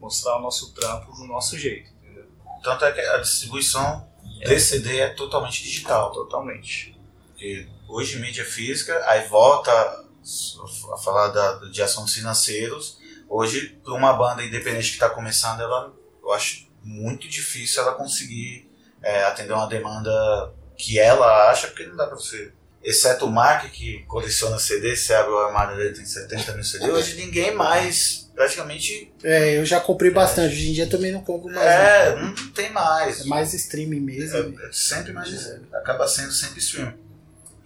mostrar 0.00 0.38
o 0.38 0.40
nosso 0.40 0.72
trampo 0.72 1.12
do 1.12 1.26
nosso 1.26 1.58
jeito, 1.58 1.90
entendeu? 1.98 2.26
Tanto 2.62 2.84
é 2.86 2.92
que 2.92 3.00
a 3.00 3.18
distribuição 3.18 4.08
desse 4.48 4.78
CD 4.78 4.98
é 4.98 5.10
totalmente 5.10 5.62
digital. 5.62 6.12
Totalmente. 6.12 6.98
Porque 7.28 7.68
hoje 7.88 8.18
mídia 8.18 8.44
física, 8.44 9.02
aí 9.06 9.28
volta 9.28 9.70
a 9.72 10.96
falar 10.98 11.28
da, 11.28 11.56
de 11.70 11.82
assuntos 11.82 12.14
financeiros. 12.14 12.98
Hoje, 13.28 13.78
para 13.84 13.94
uma 13.94 14.12
banda 14.12 14.44
independente 14.44 14.88
que 14.88 14.94
está 14.94 15.10
começando, 15.10 15.60
ela, 15.60 15.92
eu 16.22 16.32
acho 16.32 16.68
muito 16.82 17.28
difícil 17.28 17.82
ela 17.82 17.94
conseguir 17.94 18.70
é, 19.02 19.24
atender 19.24 19.52
uma 19.52 19.66
demanda 19.66 20.54
que 20.76 20.98
ela 20.98 21.50
acha, 21.50 21.68
porque 21.68 21.86
não 21.86 21.96
dá 21.96 22.06
para 22.06 22.16
você. 22.16 22.52
Exceto 22.82 23.26
o 23.26 23.30
Mark, 23.30 23.70
que 23.70 24.02
coleciona 24.04 24.58
CD, 24.58 24.96
você 24.96 25.12
abre 25.12 25.30
o 25.32 25.38
armário 25.38 25.76
dele, 25.76 25.94
tem 25.94 26.04
70 26.06 26.52
mil 26.54 26.64
CD. 26.64 26.90
Hoje 26.90 27.14
ninguém 27.16 27.54
mais, 27.54 28.30
praticamente, 28.34 29.12
É, 29.22 29.58
eu 29.58 29.66
já 29.66 29.78
comprei 29.80 30.10
bastante. 30.10 30.54
Hoje 30.54 30.70
em 30.70 30.72
dia 30.72 30.86
também 30.86 31.12
não 31.12 31.22
compro 31.22 31.52
mais. 31.52 31.58
não. 31.58 31.62
é, 31.62 32.16
não 32.22 32.34
tem 32.52 32.70
mais. 32.72 33.20
É 33.20 33.24
mais 33.24 33.52
streaming 33.52 34.00
mesmo. 34.00 34.58
É, 34.58 34.66
é 34.68 34.72
sempre 34.72 35.12
mais 35.12 35.30
acaba 35.74 36.08
sendo 36.08 36.32
sempre 36.32 36.58
stream. 36.60 36.94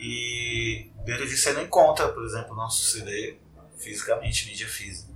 E 0.00 0.90
dentro 1.05 1.27
disso 1.29 1.44
você 1.44 1.53
não 1.53 1.62
encontra, 1.62 2.09
por 2.09 2.24
exemplo, 2.24 2.53
o 2.53 2.57
nosso 2.57 2.85
CD 2.90 3.37
fisicamente, 3.79 4.46
mídia 4.48 4.66
física. 4.68 5.09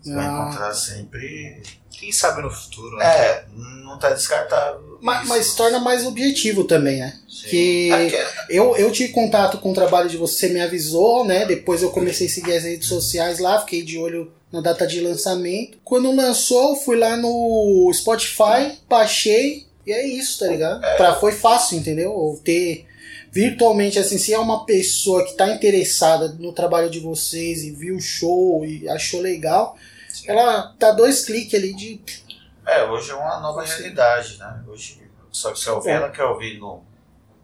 Você 0.00 0.14
vai 0.14 0.26
Ah. 0.26 0.30
encontrar 0.32 0.74
sempre. 0.74 1.62
Quem 1.98 2.12
sabe 2.12 2.42
no 2.42 2.50
futuro, 2.50 2.96
né? 2.96 3.04
É, 3.06 3.44
não 3.56 3.98
tá 3.98 4.10
descartável. 4.10 4.98
Mas, 5.00 5.20
isso. 5.20 5.28
mas 5.28 5.54
torna 5.54 5.78
mais 5.78 6.04
objetivo 6.06 6.64
também, 6.64 6.98
né? 7.00 7.18
Sim. 7.28 7.48
Que 7.48 7.92
É 7.92 8.02
porque- 8.10 8.26
eu, 8.50 8.76
eu 8.76 8.92
tive 8.92 9.12
contato 9.12 9.58
com 9.58 9.70
o 9.70 9.74
trabalho 9.74 10.08
de 10.08 10.16
você, 10.16 10.48
você 10.48 10.54
me 10.54 10.60
avisou, 10.60 11.24
né? 11.24 11.44
Depois 11.44 11.82
eu 11.82 11.90
comecei 11.90 12.26
a 12.26 12.30
seguir 12.30 12.52
as 12.54 12.64
redes 12.64 12.88
sociais 12.88 13.38
lá, 13.38 13.60
fiquei 13.60 13.82
de 13.82 13.98
olho 13.98 14.32
na 14.52 14.60
data 14.60 14.86
de 14.86 15.00
lançamento. 15.00 15.78
Quando 15.84 16.14
lançou, 16.14 16.76
fui 16.76 16.96
lá 16.96 17.16
no 17.16 17.90
Spotify, 17.92 18.78
baixei, 18.88 19.66
e 19.86 19.92
é 19.92 20.06
isso, 20.06 20.38
tá 20.38 20.46
ligado? 20.46 20.80
Pra, 20.96 21.14
foi 21.16 21.32
fácil, 21.32 21.78
entendeu? 21.78 22.10
Eu 22.10 22.40
ter 22.44 22.86
virtualmente, 23.30 23.98
assim, 23.98 24.18
se 24.18 24.32
é 24.32 24.38
uma 24.38 24.64
pessoa 24.64 25.24
que 25.24 25.34
tá 25.36 25.48
interessada 25.50 26.28
no 26.38 26.52
trabalho 26.52 26.90
de 26.90 26.98
vocês 27.00 27.62
e 27.62 27.70
viu 27.70 27.96
o 27.96 28.00
show 28.00 28.64
e 28.64 28.88
achou 28.88 29.20
legal, 29.20 29.76
ela 30.26 30.74
tá 30.78 30.92
dois 30.92 31.24
cliques 31.24 31.54
ali 31.54 31.74
de. 31.74 32.00
É, 32.66 32.84
hoje 32.84 33.10
é 33.10 33.14
uma 33.14 33.40
nova 33.40 33.62
realidade, 33.64 34.36
né? 34.38 34.62
Hoje, 34.66 35.02
só 35.30 35.52
que 35.52 35.62
quer 35.64 35.70
ouvir, 35.72 35.90
ela 35.90 36.10
quer 36.10 36.24
ouvir 36.24 36.58
no, 36.58 36.82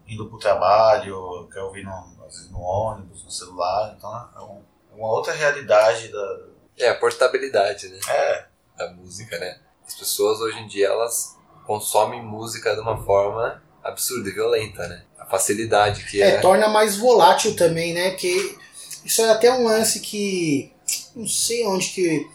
indo 0.07 0.27
pro 0.27 0.37
trabalho, 0.37 1.47
quer 1.51 1.61
ouvir 1.61 1.83
no, 1.83 1.91
às 2.27 2.35
vezes 2.35 2.51
no 2.51 2.59
ônibus, 2.59 3.23
no 3.23 3.31
celular, 3.31 3.95
então 3.97 4.11
é 4.35 4.39
um- 4.41 4.61
é 4.93 4.95
uma 4.97 5.11
outra 5.11 5.33
realidade 5.33 6.09
da. 6.09 6.37
É, 6.77 6.89
a 6.89 6.95
portabilidade, 6.95 7.87
né? 7.89 7.99
É, 8.09 8.45
Da 8.77 8.91
música, 8.91 9.37
né? 9.39 9.57
As 9.87 9.93
pessoas 9.95 10.39
hoje 10.41 10.59
em 10.59 10.67
dia, 10.67 10.87
elas 10.87 11.37
consomem 11.65 12.21
música 12.21 12.73
de 12.75 12.81
uma 12.81 13.01
forma 13.05 13.63
absurda 13.83 14.29
e 14.29 14.33
violenta, 14.33 14.85
né? 14.87 15.03
A 15.17 15.25
facilidade 15.25 16.03
que 16.05 16.21
É, 16.21 16.31
é. 16.35 16.39
torna 16.41 16.67
mais 16.67 16.97
volátil 16.97 17.55
também, 17.55 17.93
né? 17.93 18.11
Que 18.11 18.57
isso 19.05 19.21
é 19.21 19.29
até 19.31 19.51
um 19.53 19.63
lance 19.63 19.99
que. 20.01 20.71
Não 21.15 21.25
sei 21.27 21.65
onde 21.65 21.87
que 21.89 22.29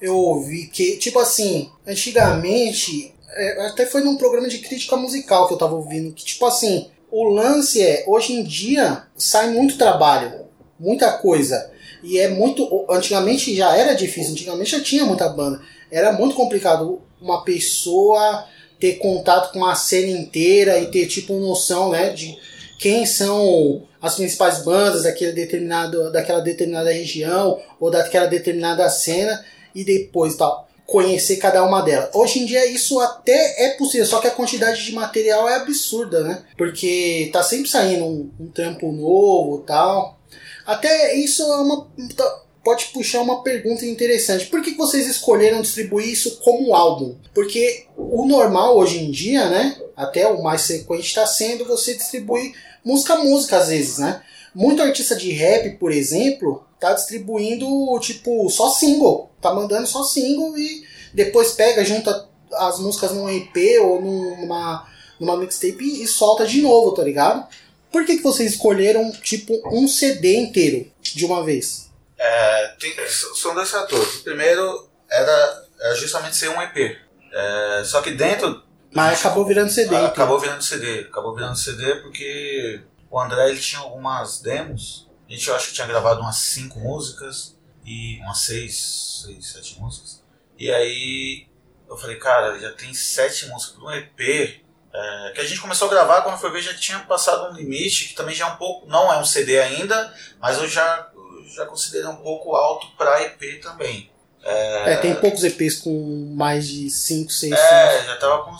eu 0.00 0.16
ouvi. 0.16 0.66
Que, 0.66 0.96
tipo 0.96 1.18
assim, 1.18 1.70
antigamente. 1.86 3.14
é, 3.36 3.66
até 3.66 3.86
foi 3.86 4.02
num 4.02 4.16
programa 4.16 4.48
de 4.48 4.58
crítica 4.58 4.96
musical 4.96 5.46
que 5.46 5.54
eu 5.54 5.58
tava 5.58 5.74
ouvindo. 5.74 6.12
Que, 6.12 6.24
tipo 6.24 6.44
assim, 6.46 6.88
o 7.10 7.24
lance 7.24 7.82
é. 7.82 8.04
Hoje 8.06 8.32
em 8.34 8.42
dia 8.42 9.04
sai 9.16 9.50
muito 9.50 9.76
trabalho, 9.76 10.46
muita 10.78 11.12
coisa. 11.12 11.70
E 12.02 12.18
é 12.18 12.28
muito. 12.28 12.86
Antigamente 12.88 13.54
já 13.54 13.76
era 13.76 13.94
difícil, 13.94 14.32
antigamente 14.32 14.70
já 14.70 14.80
tinha 14.80 15.04
muita 15.04 15.28
banda. 15.28 15.60
Era 15.90 16.12
muito 16.12 16.34
complicado 16.34 17.02
uma 17.20 17.44
pessoa 17.44 18.46
ter 18.78 18.94
contato 18.94 19.52
com 19.52 19.64
a 19.64 19.74
cena 19.74 20.08
inteira 20.08 20.78
e 20.78 20.86
ter, 20.86 21.06
tipo, 21.06 21.34
noção, 21.34 21.90
né? 21.90 22.10
De 22.10 22.38
quem 22.78 23.04
são 23.04 23.82
as 24.00 24.14
principais 24.14 24.64
bandas 24.64 25.02
daquele 25.02 25.32
determinado, 25.32 26.10
daquela 26.10 26.40
determinada 26.40 26.90
região 26.90 27.60
ou 27.78 27.90
daquela 27.90 28.26
determinada 28.26 28.88
cena 28.88 29.44
e 29.74 29.84
depois 29.84 30.36
tal 30.36 30.68
conhecer 30.90 31.36
cada 31.36 31.62
uma 31.62 31.82
delas. 31.82 32.10
Hoje 32.12 32.40
em 32.40 32.44
dia 32.44 32.66
isso 32.66 32.98
até 32.98 33.64
é 33.66 33.70
possível, 33.70 34.04
só 34.04 34.18
que 34.18 34.26
a 34.26 34.32
quantidade 34.32 34.84
de 34.84 34.92
material 34.92 35.48
é 35.48 35.54
absurda, 35.54 36.24
né? 36.24 36.42
Porque 36.58 37.30
tá 37.32 37.44
sempre 37.44 37.70
saindo 37.70 38.04
um, 38.04 38.30
um 38.40 38.48
trampo 38.48 38.90
novo 38.90 39.58
tal. 39.64 40.18
Até 40.66 41.14
isso 41.14 41.42
é 41.44 41.56
uma 41.58 41.86
tá- 42.16 42.42
pode 42.64 42.86
puxar 42.86 43.20
uma 43.20 43.42
pergunta 43.44 43.86
interessante. 43.86 44.46
Por 44.46 44.62
que 44.62 44.72
vocês 44.74 45.06
escolheram 45.06 45.62
distribuir 45.62 46.08
isso 46.08 46.38
como 46.40 46.74
álbum? 46.74 47.14
Porque 47.32 47.86
o 47.96 48.26
normal 48.26 48.76
hoje 48.76 48.98
em 48.98 49.12
dia, 49.12 49.48
né? 49.48 49.76
Até 49.96 50.26
o 50.26 50.42
mais 50.42 50.66
frequente 50.66 51.06
está 51.06 51.24
sendo 51.24 51.64
você 51.64 51.94
distribuir 51.94 52.52
música 52.84 53.14
a 53.14 53.22
música 53.22 53.58
às 53.58 53.68
vezes, 53.68 53.98
né? 53.98 54.20
Muito 54.54 54.82
artista 54.82 55.14
de 55.16 55.30
rap, 55.32 55.76
por 55.78 55.92
exemplo, 55.92 56.64
tá 56.78 56.92
distribuindo 56.92 57.66
tipo 58.00 58.48
só 58.50 58.70
single, 58.70 59.30
tá 59.40 59.52
mandando 59.54 59.86
só 59.86 60.02
single 60.02 60.56
e 60.58 60.84
depois 61.14 61.52
pega, 61.52 61.84
junta 61.84 62.28
as 62.54 62.78
músicas 62.80 63.12
num 63.12 63.28
EP 63.30 63.54
ou 63.82 64.00
numa, 64.02 64.86
numa 65.20 65.36
mixtape 65.36 66.02
e 66.02 66.06
solta 66.06 66.44
de 66.46 66.60
novo, 66.62 66.92
tá 66.94 67.02
ligado? 67.04 67.46
Por 67.92 68.04
que, 68.04 68.16
que 68.16 68.22
vocês 68.22 68.52
escolheram 68.52 69.10
tipo 69.22 69.52
um 69.72 69.86
CD 69.88 70.36
inteiro 70.36 70.90
de 71.00 71.24
uma 71.24 71.44
vez? 71.44 71.90
É, 72.18 72.66
tem- 72.78 72.94
são 73.08 73.54
dois 73.54 73.70
fatores. 73.70 74.16
O 74.16 74.24
primeiro 74.24 74.88
era, 75.10 75.64
era 75.80 75.94
justamente 75.94 76.36
ser 76.36 76.48
um 76.50 76.60
EP. 76.62 76.96
É, 77.32 77.82
só 77.84 78.00
que 78.00 78.10
dentro. 78.12 78.62
Mas 78.92 79.20
acabou 79.20 79.44
virando 79.44 79.70
CD. 79.70 79.94
então. 79.94 80.06
Acabou 80.06 80.38
virando 80.40 80.62
CD. 80.62 81.00
Acabou 81.00 81.34
virando 81.34 81.56
CD 81.56 81.96
porque 81.96 82.80
o 83.10 83.20
André 83.20 83.50
ele 83.50 83.60
tinha 83.60 83.80
algumas 83.80 84.40
demos. 84.40 85.10
A 85.28 85.32
gente 85.32 85.48
eu 85.48 85.56
acho 85.56 85.68
que 85.68 85.74
tinha 85.74 85.86
gravado 85.86 86.20
umas 86.20 86.36
cinco 86.36 86.78
músicas. 86.78 87.58
E 87.84 88.18
umas 88.20 88.38
seis, 88.38 89.22
seis, 89.24 89.46
sete 89.52 89.80
músicas. 89.80 90.22
E 90.58 90.70
aí 90.70 91.48
eu 91.88 91.96
falei, 91.96 92.16
cara, 92.16 92.58
já 92.58 92.70
tem 92.72 92.94
sete 92.94 93.46
músicas 93.46 93.76
para 93.76 93.84
um 93.84 93.90
EP. 93.90 94.62
é, 94.92 95.32
que 95.34 95.40
a 95.40 95.44
gente 95.44 95.60
começou 95.60 95.88
a 95.88 95.90
gravar, 95.90 96.22
quando 96.22 96.38
foi 96.38 96.50
ver, 96.50 96.62
já 96.62 96.74
tinha 96.74 96.98
passado 97.00 97.50
um 97.50 97.56
limite, 97.56 98.08
que 98.08 98.14
também 98.14 98.34
já 98.34 98.46
é 98.46 98.52
um 98.52 98.56
pouco. 98.56 98.86
Não 98.86 99.12
é 99.12 99.18
um 99.18 99.24
CD 99.24 99.58
ainda, 99.58 100.14
mas 100.40 100.58
eu 100.58 100.68
já, 100.68 101.10
já 101.54 101.64
considero 101.66 102.10
um 102.10 102.16
pouco 102.16 102.54
alto 102.54 102.86
para 102.96 103.22
EP 103.22 103.60
também. 103.62 104.10
É, 104.42 104.96
tem 104.96 105.14
poucos 105.14 105.44
EPs 105.44 105.80
com 105.80 106.34
mais 106.34 106.66
de 106.66 106.88
5, 106.90 107.30
6 107.30 107.52
É, 107.52 108.04
já 108.06 108.16
tava 108.16 108.44
com 108.44 108.56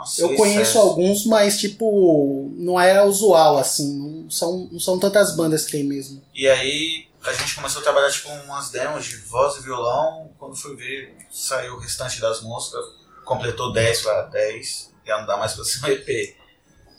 umas 0.00 0.18
Eu 0.18 0.34
conheço 0.34 0.72
sete. 0.72 0.78
alguns, 0.78 1.26
mas 1.26 1.58
tipo, 1.58 2.50
não 2.56 2.80
é 2.80 3.02
usual 3.04 3.58
assim. 3.58 3.98
Não 3.98 4.30
são, 4.30 4.68
não 4.70 4.80
são 4.80 4.98
tantas 4.98 5.36
bandas 5.36 5.64
que 5.64 5.72
tem 5.72 5.84
mesmo. 5.84 6.22
E 6.34 6.48
aí 6.48 7.08
a 7.24 7.32
gente 7.32 7.54
começou 7.54 7.80
a 7.80 7.82
trabalhar 7.84 8.10
tipo 8.10 8.28
umas 8.30 8.70
demos 8.70 9.04
de 9.04 9.16
voz 9.16 9.56
e 9.56 9.62
violão. 9.62 10.30
Quando 10.38 10.56
fui 10.56 10.74
ver, 10.76 11.16
saiu 11.30 11.74
o 11.74 11.78
restante 11.78 12.20
das 12.20 12.40
músicas, 12.42 12.84
completou 13.24 13.72
10 13.72 14.02
para 14.02 14.22
10, 14.22 14.90
já 15.06 15.18
não 15.18 15.26
dá 15.26 15.36
mais 15.36 15.52
pra 15.52 15.64
ser 15.64 15.84
um 15.84 15.88
EP. 15.88 16.36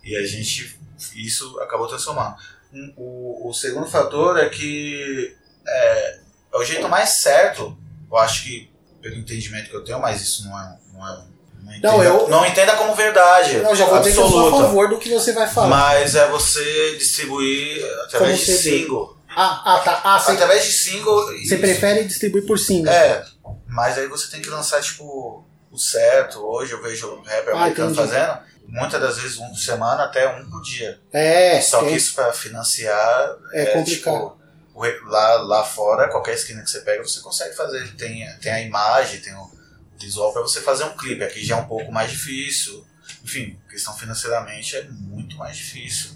E 0.03 0.15
a 0.15 0.25
gente, 0.25 0.79
isso 1.15 1.59
acabou 1.59 1.87
transformando. 1.87 2.35
Um, 2.73 2.93
O, 2.97 3.49
o 3.49 3.53
segundo 3.53 3.87
fator 3.87 4.37
é 4.39 4.49
que 4.49 5.35
é, 5.67 6.19
é 6.53 6.57
o 6.57 6.63
jeito 6.63 6.87
mais 6.87 7.09
certo, 7.09 7.77
eu 8.09 8.17
acho 8.17 8.43
que, 8.43 8.71
pelo 9.01 9.15
entendimento 9.15 9.69
que 9.69 9.75
eu 9.75 9.83
tenho, 9.83 9.99
mas 9.99 10.21
isso 10.21 10.45
não 10.45 10.59
é. 10.59 10.79
Não, 10.93 11.07
é, 11.07 11.27
não, 11.64 11.72
entenda, 11.74 11.91
Não, 11.91 12.03
eu- 12.03 12.30
não 12.30 12.45
entenda 12.45 12.76
como 12.76 12.93
verdade. 12.95 13.55
Eu 13.55 13.76
já 13.76 13.86
vou 13.86 13.99
dizer 13.99 14.14
que 14.14 14.18
eu 14.20 14.28
sou 14.28 14.39
a 14.39 14.43
absoluta. 14.43 14.68
favor 14.68 14.89
do 14.89 14.97
que 14.97 15.09
você 15.14 15.34
vai 15.34 15.47
falar. 15.47 15.68
Mas 15.68 16.16
é 16.16 16.28
você 16.28 16.95
distribuir 16.97 17.84
através 18.03 18.39
de 18.39 18.51
single. 18.57 19.18
Ah, 19.34 19.62
ah, 19.76 19.80
tá. 19.80 20.01
Ah, 20.03 20.20
você, 20.20 20.32
Através 20.32 20.66
de 20.66 20.72
single. 20.72 21.26
você 21.28 21.36
isso. 21.36 21.57
prefere 21.57 22.03
distribuir 22.03 22.45
por 22.45 22.59
single? 22.59 22.91
É, 22.91 23.24
mas 23.68 23.97
aí 23.97 24.07
você 24.07 24.30
tem 24.30 24.41
que 24.41 24.49
lançar, 24.49 24.82
tipo, 24.82 25.45
o 25.72 25.78
certo. 25.78 26.39
Hoje 26.45 26.74
eu 26.74 26.82
vejo 26.82 27.07
o 27.07 27.22
rapper 27.24 27.53
Ah, 27.55 27.59
americano 27.62 27.91
entendi. 27.91 28.09
fazendo, 28.09 28.39
muitas 28.68 28.99
das 28.99 29.18
vezes 29.20 29.38
um 29.38 29.47
por 29.49 29.57
semana, 29.57 30.03
até 30.03 30.28
um 30.28 30.49
por 30.49 30.62
dia. 30.62 30.99
É, 31.14 31.62
Só 31.62 31.80
que 31.80 31.86
tem- 31.86 31.95
isso 31.95 32.14
pra 32.14 32.34
financiar 32.34 33.36
É 33.53 33.68
complicado. 33.68 34.14
tipo, 34.16 34.38
o 34.76 34.82
re- 34.82 34.99
lá, 35.05 35.36
lá 35.43 35.64
fora, 35.64 36.09
qualquer 36.09 36.34
esquina 36.34 36.62
que 36.62 36.70
você 36.70 36.82
pega, 36.82 37.01
você 37.01 37.20
consegue 37.22 37.55
fazer. 37.55 37.89
Tem, 37.95 38.26
tem 38.41 38.51
a 38.51 38.62
imagem, 38.62 39.22
tem 39.22 39.34
o 39.34 39.50
visual 40.05 40.31
pra 40.33 40.41
você 40.41 40.61
fazer 40.61 40.83
um 40.85 40.95
clipe. 40.97 41.23
Aqui 41.23 41.43
já 41.45 41.57
é 41.57 41.59
um 41.61 41.67
pouco 41.67 41.91
mais 41.91 42.11
difícil. 42.11 42.85
Enfim, 43.23 43.59
questão 43.69 43.93
financeiramente 43.95 44.75
é 44.75 44.83
muito 44.89 45.35
mais 45.37 45.55
difícil. 45.57 46.11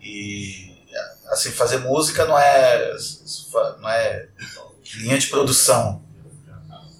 E 0.00 0.74
assim, 1.28 1.50
fazer 1.50 1.78
música 1.78 2.24
não 2.26 2.38
é, 2.38 2.92
não 3.80 3.88
é 3.88 4.28
linha 4.96 5.18
de 5.18 5.26
produção. 5.28 6.02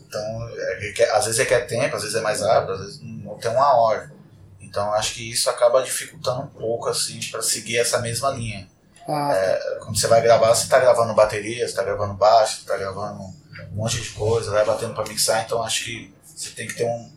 Então, 0.06 0.48
é, 0.48 0.78
requer- 0.80 1.10
às 1.14 1.24
vezes 1.24 1.38
requer 1.38 1.60
tempo, 1.66 1.96
às 1.96 2.02
vezes 2.02 2.16
é 2.16 2.20
mais 2.20 2.40
rápido, 2.40 2.72
às 2.72 2.80
vezes 2.80 3.00
não 3.02 3.36
tem 3.36 3.50
uma 3.50 3.74
hora. 3.76 4.12
Então, 4.60 4.92
acho 4.94 5.14
que 5.14 5.30
isso 5.30 5.48
acaba 5.50 5.82
dificultando 5.82 6.42
um 6.42 6.46
pouco, 6.46 6.88
assim, 6.88 7.20
para 7.30 7.42
seguir 7.42 7.78
essa 7.78 8.00
mesma 8.00 8.30
linha. 8.30 8.68
Ah, 9.06 9.58
Quando 9.80 9.98
você 9.98 10.06
vai 10.06 10.22
gravar, 10.22 10.54
você 10.54 10.66
tá 10.68 10.78
gravando 10.78 11.14
bateria, 11.14 11.66
você 11.68 11.74
tá 11.74 11.82
gravando 11.82 12.14
baixo, 12.14 12.60
você 12.60 12.66
tá 12.66 12.76
gravando 12.76 13.20
um 13.22 13.34
monte 13.74 14.00
de 14.00 14.10
coisa, 14.10 14.50
vai 14.50 14.64
batendo 14.64 14.94
para 14.94 15.04
mixar, 15.08 15.44
então 15.44 15.62
acho 15.62 15.84
que 15.84 16.13
você 16.34 16.50
tem 16.50 16.66
que 16.66 16.74
ter 16.74 16.84
um, 16.84 17.12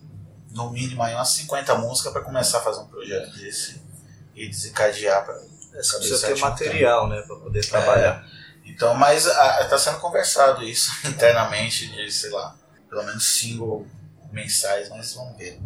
no 0.52 0.70
mínimo 0.70 1.02
aí 1.02 1.14
umas 1.14 1.30
50 1.30 1.74
músicas 1.76 2.12
para 2.12 2.22
começar 2.22 2.58
a 2.58 2.62
fazer 2.62 2.80
um 2.80 2.86
projeto 2.86 3.30
desse 3.36 3.80
e 4.34 4.48
desencadear 4.48 5.24
para 5.24 5.34
É, 5.34 5.82
você 5.82 5.96
precisa 5.98 6.26
ter 6.28 6.38
material, 6.38 7.08
né, 7.08 7.20
pra 7.22 7.36
poder 7.36 7.66
trabalhar. 7.66 8.24
Então, 8.64 8.94
mas 8.94 9.26
ah, 9.26 9.66
tá 9.68 9.78
sendo 9.78 9.98
conversado 9.98 10.62
isso 10.62 10.90
internamente 11.08 11.88
de, 11.88 12.10
sei 12.12 12.30
lá, 12.30 12.54
pelo 12.88 13.02
menos 13.04 13.24
single 13.24 13.86
mensais, 14.32 14.88
mas 14.90 15.14
vamos 15.14 15.36
ver. 15.36 15.58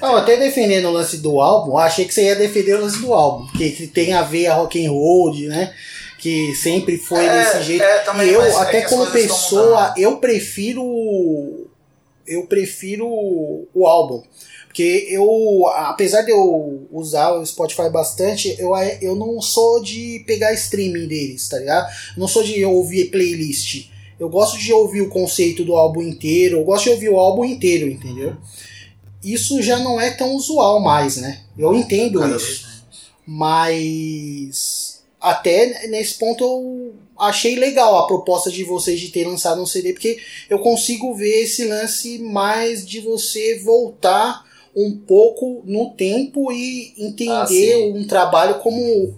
Ah, 0.00 0.06
eu 0.06 0.16
até 0.16 0.36
defendendo 0.36 0.86
o 0.86 0.92
lance 0.92 1.18
do 1.18 1.40
álbum, 1.40 1.76
achei 1.76 2.04
que 2.04 2.14
você 2.14 2.24
ia 2.24 2.36
defender 2.36 2.74
o 2.74 2.80
lance 2.82 3.00
do 3.00 3.12
álbum, 3.12 3.46
porque 3.48 3.70
que 3.70 3.86
tem 3.88 4.14
a 4.14 4.22
ver 4.22 4.46
a 4.46 4.54
rock 4.54 4.84
and 4.84 4.90
roll, 4.90 5.34
né? 5.48 5.74
Que 6.18 6.54
sempre 6.54 6.96
foi 6.96 7.26
É, 7.26 7.44
desse 7.44 7.62
jeito. 7.64 7.82
é, 7.82 7.98
também, 7.98 8.28
e 8.28 8.32
eu, 8.32 8.40
é 8.40 8.54
até 8.62 8.82
como 8.82 9.10
pessoa, 9.10 9.92
eu 9.96 10.16
prefiro. 10.18 11.63
Eu 12.26 12.46
prefiro 12.46 13.06
o 13.06 13.86
álbum. 13.86 14.22
Porque 14.66 15.06
eu, 15.08 15.68
apesar 15.68 16.22
de 16.22 16.32
eu 16.32 16.88
usar 16.90 17.32
o 17.32 17.46
Spotify 17.46 17.88
bastante, 17.90 18.56
eu, 18.58 18.74
eu 19.00 19.14
não 19.14 19.40
sou 19.40 19.80
de 19.80 20.24
pegar 20.26 20.52
streaming 20.52 21.06
deles, 21.06 21.48
tá 21.48 21.58
ligado? 21.58 21.92
Não 22.16 22.26
sou 22.26 22.42
de 22.42 22.64
ouvir 22.64 23.10
playlist. 23.10 23.88
Eu 24.18 24.28
gosto 24.28 24.58
de 24.58 24.72
ouvir 24.72 25.00
o 25.00 25.10
conceito 25.10 25.64
do 25.64 25.76
álbum 25.76 26.02
inteiro, 26.02 26.58
eu 26.58 26.64
gosto 26.64 26.84
de 26.84 26.90
ouvir 26.90 27.08
o 27.08 27.18
álbum 27.18 27.44
inteiro, 27.44 27.88
entendeu? 27.88 28.36
Isso 29.22 29.62
já 29.62 29.78
não 29.78 30.00
é 30.00 30.10
tão 30.10 30.34
usual 30.34 30.80
mais, 30.80 31.18
né? 31.18 31.42
Eu 31.56 31.72
entendo 31.74 32.18
Cada 32.18 32.36
isso. 32.36 32.46
vez. 32.46 32.66
Mas 33.26 35.02
até 35.20 35.86
nesse 35.86 36.14
ponto 36.14 36.42
eu 36.42 36.94
achei 37.18 37.56
legal 37.56 37.96
a 37.98 38.06
proposta 38.06 38.50
de 38.50 38.64
vocês 38.64 39.00
de 39.00 39.08
ter 39.10 39.26
lançado 39.26 39.60
um 39.62 39.66
CD, 39.66 39.92
porque 39.92 40.18
eu 40.48 40.58
consigo 40.58 41.14
ver 41.14 41.42
esse 41.42 41.64
lance 41.64 42.18
mais 42.18 42.86
de 42.86 43.00
você 43.00 43.58
voltar 43.60 44.44
um 44.76 44.96
pouco 44.96 45.62
no 45.64 45.90
tempo 45.90 46.50
e 46.52 46.92
Ah, 46.98 47.02
entender 47.04 47.76
sim. 47.76 47.92
um 47.92 48.04
trabalho 48.06 48.58
como 48.60 49.14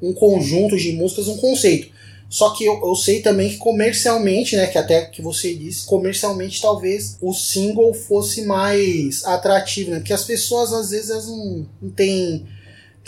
um 0.00 0.12
conjunto 0.12 0.76
de 0.76 0.92
músicas, 0.92 1.28
um 1.28 1.36
conceito. 1.36 1.88
Só 2.28 2.50
que 2.50 2.64
eu, 2.64 2.80
eu 2.84 2.94
sei 2.94 3.20
também 3.20 3.50
que 3.50 3.56
comercialmente, 3.56 4.54
né, 4.54 4.68
que 4.68 4.78
até 4.78 5.04
que 5.06 5.20
você 5.20 5.52
disse, 5.52 5.84
comercialmente 5.84 6.62
talvez 6.62 7.18
o 7.20 7.34
single 7.34 7.92
fosse 7.92 8.42
mais 8.42 9.24
atrativo, 9.24 9.90
né? 9.90 9.96
Porque 9.98 10.12
as 10.12 10.22
pessoas 10.24 10.72
às 10.72 10.90
vezes 10.90 11.10
elas 11.10 11.26
não, 11.26 11.66
não 11.82 11.90
têm 11.90 12.46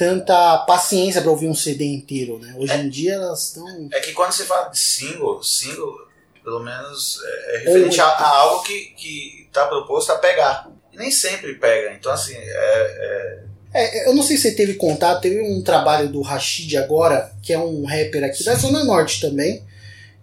tanta 0.03 0.59
paciência 0.59 1.23
pra 1.23 1.31
ouvir 1.31 1.47
um 1.47 1.55
CD 1.55 1.85
inteiro, 1.85 2.37
né? 2.41 2.53
Hoje 2.59 2.75
em 2.75 2.89
dia 2.89 3.15
elas 3.15 3.47
estão 3.47 3.89
É 3.93 4.01
que 4.01 4.13
quando 4.13 4.33
você 4.33 4.45
fala 4.45 4.69
de 4.69 4.77
single, 4.77 5.41
single, 5.45 5.95
pelo 6.43 6.59
menos, 6.59 7.21
é, 7.25 7.55
é 7.55 7.59
referente 7.61 8.01
a, 8.01 8.07
a 8.07 8.29
algo 8.41 8.65
que, 8.65 8.87
que 8.97 9.49
tá 9.53 9.67
proposto 9.69 10.11
a 10.11 10.19
pegar. 10.19 10.69
E 10.93 10.97
nem 10.97 11.13
sempre 11.13 11.55
pega. 11.55 11.95
Então, 11.95 12.11
assim, 12.11 12.35
é, 12.37 13.45
É, 13.73 14.09
eu 14.09 14.15
não 14.15 14.25
sei 14.25 14.37
se 14.37 14.43
você 14.43 14.57
teve 14.57 14.75
contato, 14.75 15.23
teve 15.23 15.41
um 15.41 15.63
trabalho 15.63 16.09
do 16.09 16.21
Rashid 16.21 16.77
agora, 16.77 17.33
que 17.41 17.53
é 17.53 17.59
um 17.59 17.85
rapper 17.85 18.25
aqui 18.25 18.43
da 18.43 18.57
Zona 18.57 18.83
Norte 18.83 19.21
também, 19.21 19.65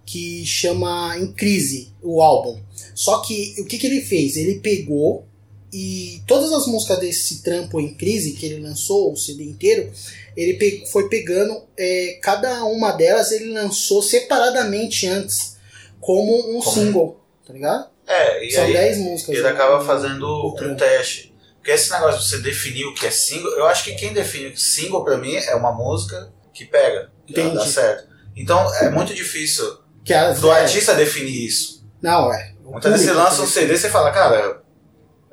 que 0.05 0.45
chama 0.45 1.17
Em 1.17 1.31
Crise, 1.31 1.93
o 2.03 2.21
álbum. 2.21 2.59
Só 2.93 3.21
que 3.21 3.55
o 3.59 3.65
que, 3.65 3.77
que 3.77 3.87
ele 3.87 4.01
fez? 4.01 4.35
Ele 4.35 4.59
pegou 4.59 5.25
e 5.71 6.21
todas 6.27 6.51
as 6.51 6.65
músicas 6.67 6.99
desse 6.99 7.43
trampo 7.43 7.79
Em 7.79 7.93
Crise, 7.93 8.33
que 8.33 8.45
ele 8.45 8.61
lançou, 8.61 9.11
o 9.13 9.17
CD 9.17 9.43
inteiro, 9.43 9.91
ele 10.35 10.85
foi 10.91 11.07
pegando, 11.09 11.63
é, 11.77 12.19
cada 12.21 12.63
uma 12.65 12.91
delas 12.91 13.31
ele 13.31 13.51
lançou 13.53 14.01
separadamente 14.01 15.07
antes, 15.07 15.57
como 15.99 16.57
um 16.57 16.59
Como- 16.61 16.73
single, 16.75 17.21
tá 17.45 17.53
ligado? 17.53 17.89
é, 18.07 18.45
e 18.45 18.51
São 18.51 18.63
aí 18.63 18.73
10 18.73 18.97
músicas. 18.99 19.35
ele 19.35 19.43
né, 19.43 19.49
acaba 19.49 19.83
fazendo 19.85 20.55
um 20.61 20.75
teste. 20.75 21.29
Porque 21.57 21.71
esse 21.71 21.91
negócio 21.91 22.21
de 22.21 22.27
você 22.27 22.37
definir 22.39 22.85
o 22.85 22.93
que 22.95 23.05
é 23.05 23.11
single, 23.11 23.51
eu 23.51 23.65
acho 23.67 23.83
que 23.83 23.93
quem 23.93 24.13
define 24.13 24.55
single 24.57 25.03
pra 25.03 25.17
mim 25.17 25.35
é 25.35 25.53
uma 25.55 25.71
música 25.73 26.31
que 26.53 26.65
pega, 26.65 27.11
que 27.27 27.33
Entendi. 27.33 27.55
dá 27.55 27.65
certo. 27.67 28.07
Então 28.35 28.73
é 28.75 28.89
muito 28.89 29.13
difícil 29.13 29.77
Que 30.03 30.13
do 30.39 30.49
é, 30.51 30.61
artista 30.61 30.95
definir 30.95 31.45
isso. 31.45 31.85
Não, 32.01 32.33
é. 32.33 32.53
o 32.65 32.71
Muitas 32.71 32.91
vezes 32.93 33.07
você 33.07 33.13
lança 33.13 33.41
um 33.41 33.45
que 33.45 33.51
CD 33.51 33.73
e 33.73 33.77
você 33.77 33.89
fala, 33.89 34.09
cara, 34.11 34.63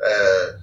é, 0.01 0.59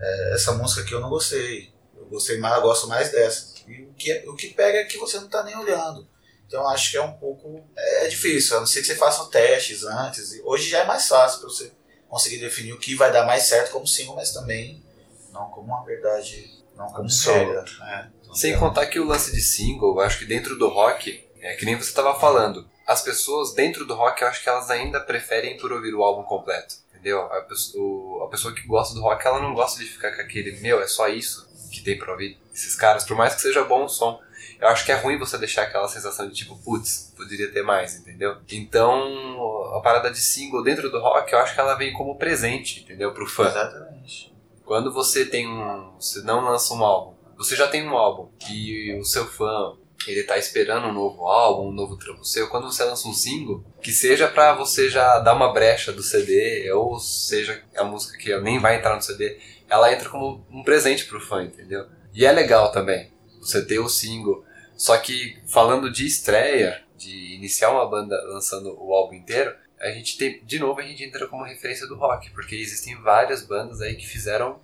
é, 0.00 0.34
essa 0.34 0.52
música 0.52 0.82
aqui 0.82 0.92
eu 0.92 1.00
não 1.00 1.08
gostei. 1.10 1.72
Eu 1.96 2.06
gostei 2.06 2.38
mais, 2.38 2.56
eu 2.56 2.62
gosto 2.62 2.88
mais 2.88 3.10
dessa. 3.10 3.54
E 3.68 3.82
o 3.82 3.94
que, 3.94 4.12
o 4.28 4.34
que 4.34 4.48
pega 4.54 4.78
é 4.78 4.84
que 4.84 4.98
você 4.98 5.18
não 5.18 5.28
tá 5.28 5.42
nem 5.42 5.56
olhando. 5.56 6.08
Então 6.46 6.68
acho 6.68 6.90
que 6.90 6.96
é 6.96 7.02
um 7.02 7.12
pouco. 7.12 7.64
É 7.76 8.08
difícil, 8.08 8.56
a 8.56 8.60
não 8.60 8.66
ser 8.66 8.80
que 8.80 8.86
você 8.86 8.96
faça 8.96 9.30
testes 9.30 9.84
antes. 9.84 10.32
E 10.32 10.42
Hoje 10.42 10.68
já 10.68 10.80
é 10.80 10.86
mais 10.86 11.06
fácil 11.06 11.40
pra 11.40 11.48
você 11.48 11.72
conseguir 12.08 12.38
definir 12.38 12.72
o 12.72 12.78
que 12.78 12.96
vai 12.96 13.12
dar 13.12 13.24
mais 13.24 13.44
certo 13.44 13.70
como 13.70 13.86
single, 13.86 14.16
mas 14.16 14.32
também 14.32 14.84
não 15.32 15.48
como 15.50 15.68
uma 15.68 15.84
verdade. 15.84 16.58
Não 16.76 16.86
como 16.86 17.08
regra. 17.08 17.64
É, 17.82 18.06
então, 18.22 18.34
Sem 18.34 18.54
é- 18.54 18.56
contar 18.58 18.86
que 18.86 18.98
o 18.98 19.04
lance 19.06 19.30
de 19.32 19.40
single, 19.40 19.94
eu 19.94 20.00
acho 20.00 20.18
que 20.18 20.24
dentro 20.24 20.58
do 20.58 20.68
rock, 20.68 21.24
é 21.40 21.54
que 21.54 21.64
nem 21.64 21.76
você 21.76 21.92
tava 21.92 22.18
falando, 22.18 22.68
as 22.86 23.02
pessoas 23.02 23.52
dentro 23.54 23.84
do 23.86 23.94
rock, 23.94 24.22
eu 24.22 24.28
acho 24.28 24.42
que 24.42 24.48
elas 24.48 24.70
ainda 24.70 24.98
preferem 24.98 25.56
por 25.58 25.70
ouvir 25.72 25.94
o 25.94 26.02
álbum 26.02 26.22
completo, 26.24 26.74
entendeu? 27.00 27.22
A 27.22 27.40
pessoa, 27.40 28.26
a 28.26 28.28
pessoa 28.28 28.54
que 28.54 28.66
gosta 28.66 28.94
do 28.94 29.00
rock, 29.00 29.26
ela 29.26 29.40
não 29.40 29.54
gosta 29.54 29.80
de 29.80 29.86
ficar 29.86 30.14
com 30.14 30.20
aquele, 30.20 30.52
meu, 30.60 30.80
é 30.80 30.86
só 30.86 31.08
isso 31.08 31.48
que 31.72 31.80
tem 31.82 31.98
pra 31.98 32.12
ouvir 32.12 32.38
esses 32.52 32.76
caras, 32.76 33.04
por 33.04 33.16
mais 33.16 33.34
que 33.34 33.40
seja 33.40 33.64
bom 33.64 33.84
o 33.84 33.88
som. 33.88 34.20
Eu 34.60 34.68
acho 34.68 34.84
que 34.84 34.92
é 34.92 34.94
ruim 34.94 35.18
você 35.18 35.38
deixar 35.38 35.62
aquela 35.62 35.88
sensação 35.88 36.28
de 36.28 36.34
tipo, 36.34 36.56
putz, 36.58 37.12
poderia 37.16 37.50
ter 37.50 37.62
mais, 37.62 37.96
entendeu? 37.96 38.36
Então, 38.50 39.74
a 39.74 39.80
parada 39.80 40.10
de 40.10 40.18
single 40.18 40.62
dentro 40.62 40.90
do 40.90 41.00
rock, 41.00 41.32
eu 41.32 41.38
acho 41.38 41.54
que 41.54 41.60
ela 41.60 41.74
vem 41.74 41.94
como 41.94 42.18
presente, 42.18 42.82
entendeu? 42.82 43.12
Pro 43.12 43.26
fã. 43.26 43.48
Exatamente. 43.48 44.30
Quando 44.64 44.92
você 44.92 45.24
tem 45.24 45.48
um. 45.48 45.94
Você 45.98 46.20
não 46.22 46.44
lança 46.44 46.74
um 46.74 46.84
álbum, 46.84 47.14
você 47.36 47.56
já 47.56 47.66
tem 47.66 47.88
um 47.88 47.96
álbum 47.96 48.28
e 48.50 48.94
o 49.00 49.04
seu 49.04 49.26
fã 49.26 49.76
ele 50.06 50.22
tá 50.24 50.38
esperando 50.38 50.86
um 50.88 50.92
novo 50.92 51.26
álbum, 51.26 51.68
um 51.68 51.72
novo 51.72 51.96
trampo 51.96 52.24
seu. 52.24 52.48
Quando 52.48 52.70
você 52.70 52.84
lança 52.84 53.08
um 53.08 53.12
single, 53.12 53.64
que 53.82 53.92
seja 53.92 54.28
pra 54.28 54.54
você 54.54 54.88
já 54.88 55.18
dar 55.18 55.34
uma 55.34 55.52
brecha 55.52 55.92
do 55.92 56.02
CD, 56.02 56.70
ou 56.72 56.98
seja 56.98 57.62
a 57.76 57.84
música 57.84 58.16
que 58.18 58.34
nem 58.40 58.58
vai 58.58 58.76
entrar 58.76 58.96
no 58.96 59.02
CD, 59.02 59.38
ela 59.68 59.92
entra 59.92 60.08
como 60.08 60.44
um 60.50 60.62
presente 60.62 61.04
pro 61.06 61.20
fã, 61.20 61.42
entendeu? 61.44 61.86
E 62.14 62.24
é 62.24 62.32
legal 62.32 62.72
também 62.72 63.12
você 63.40 63.64
ter 63.64 63.78
o 63.78 63.88
single. 63.88 64.44
Só 64.76 64.96
que 64.96 65.38
falando 65.46 65.90
de 65.92 66.06
estreia, 66.06 66.82
de 66.96 67.34
iniciar 67.34 67.70
uma 67.70 67.88
banda 67.88 68.16
lançando 68.32 68.74
o 68.82 68.94
álbum 68.94 69.14
inteiro, 69.14 69.54
a 69.78 69.90
gente 69.90 70.16
tem, 70.18 70.42
de 70.44 70.58
novo, 70.58 70.80
a 70.80 70.82
gente 70.82 71.04
entra 71.04 71.26
como 71.26 71.44
referência 71.44 71.86
do 71.86 71.96
rock, 71.96 72.30
porque 72.30 72.54
existem 72.54 73.00
várias 73.00 73.42
bandas 73.42 73.80
aí 73.80 73.94
que 73.94 74.06
fizeram 74.06 74.58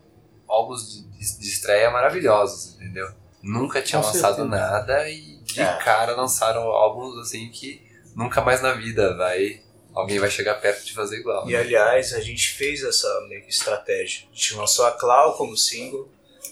álbuns 0.49 0.93
de- 0.93 1.39
de 1.39 1.49
estreia 1.49 1.91
maravilhosos, 1.91 2.75
entendeu? 2.77 3.09
Nunca 3.47 3.81
tinham 3.81 4.03
Com 4.03 4.09
lançado 4.09 4.37
certeza. 4.37 4.49
nada 4.57 5.09
e 5.09 5.37
de 5.43 5.61
É. 5.61 5.77
cara 5.79 6.15
lançaram 6.17 6.63
álbuns 6.63 7.17
assim 7.19 7.49
que 7.51 7.81
nunca 8.15 8.41
mais 8.43 8.61
na 8.61 8.73
vida 8.73 9.17
vai 9.17 9.61
alguém 9.95 10.19
vai 10.19 10.31
chegar 10.31 10.57
perto 10.57 10.85
de 10.85 10.93
fazer 10.93 11.19
igual. 11.21 11.49
E 11.49 11.53
né? 11.53 11.59
aliás, 11.59 12.13
a 12.13 12.21
gente 12.21 12.49
fez 12.51 12.83
essa 12.83 13.09
meio 13.29 13.43
que 13.43 13.49
estratégia. 13.51 14.27
A 14.31 14.35
gente 14.35 14.55
lançou 14.55 14.85
a 14.85 14.91
Clau 14.93 15.35
como 15.37 15.57
single 15.57 16.09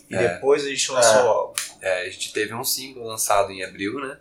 e 0.08 0.14
É. 0.14 0.28
depois 0.34 0.64
a 0.64 0.68
gente 0.68 0.90
lançou 0.92 1.20
É. 1.20 1.24
o 1.24 1.28
álbum. 1.28 1.54
É, 1.82 2.02
a 2.02 2.10
gente 2.10 2.32
teve 2.32 2.54
um 2.54 2.64
single 2.64 3.04
lançado 3.04 3.50
em 3.52 3.62
abril, 3.62 3.98
né? 4.00 4.16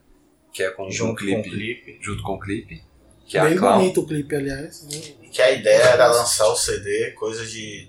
Que 0.52 0.64
é 0.64 0.72
com 0.72 0.90
junto 0.92 1.14
um 1.14 1.16
clipe, 1.16 1.34
com 1.36 1.40
o 1.40 1.52
clipe. 1.52 2.00
junto 2.02 2.24
com 2.24 2.34
o 2.34 2.40
clipe, 2.40 2.84
que 3.26 3.38
é 3.38 3.44
Bem 3.46 3.54
a 3.54 3.58
Clown. 3.60 3.78
bonito 3.80 4.02
o 4.02 4.06
clipe, 4.08 4.36
aliás. 4.36 4.84
né? 4.84 5.02
E 5.22 5.30
que 5.30 5.42
a 5.42 5.52
ideia 5.52 5.84
era 5.84 6.08
lançar 6.12 6.48
o 6.48 6.56
CD 6.58 7.12
coisa 7.12 7.46
de 7.46 7.88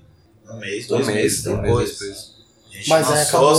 um 0.49 0.57
mês, 0.59 0.87
dois 0.87 1.09
Um 1.09 1.11
mês, 1.11 1.23
meses 1.23 1.47
um 1.47 1.51
mês 1.57 1.63
depois. 1.63 1.99
depois. 1.99 2.35
A 2.71 2.77
gente 2.77 2.89
Mas 2.91 3.09
lançou 3.09 3.23
acabou- 3.51 3.55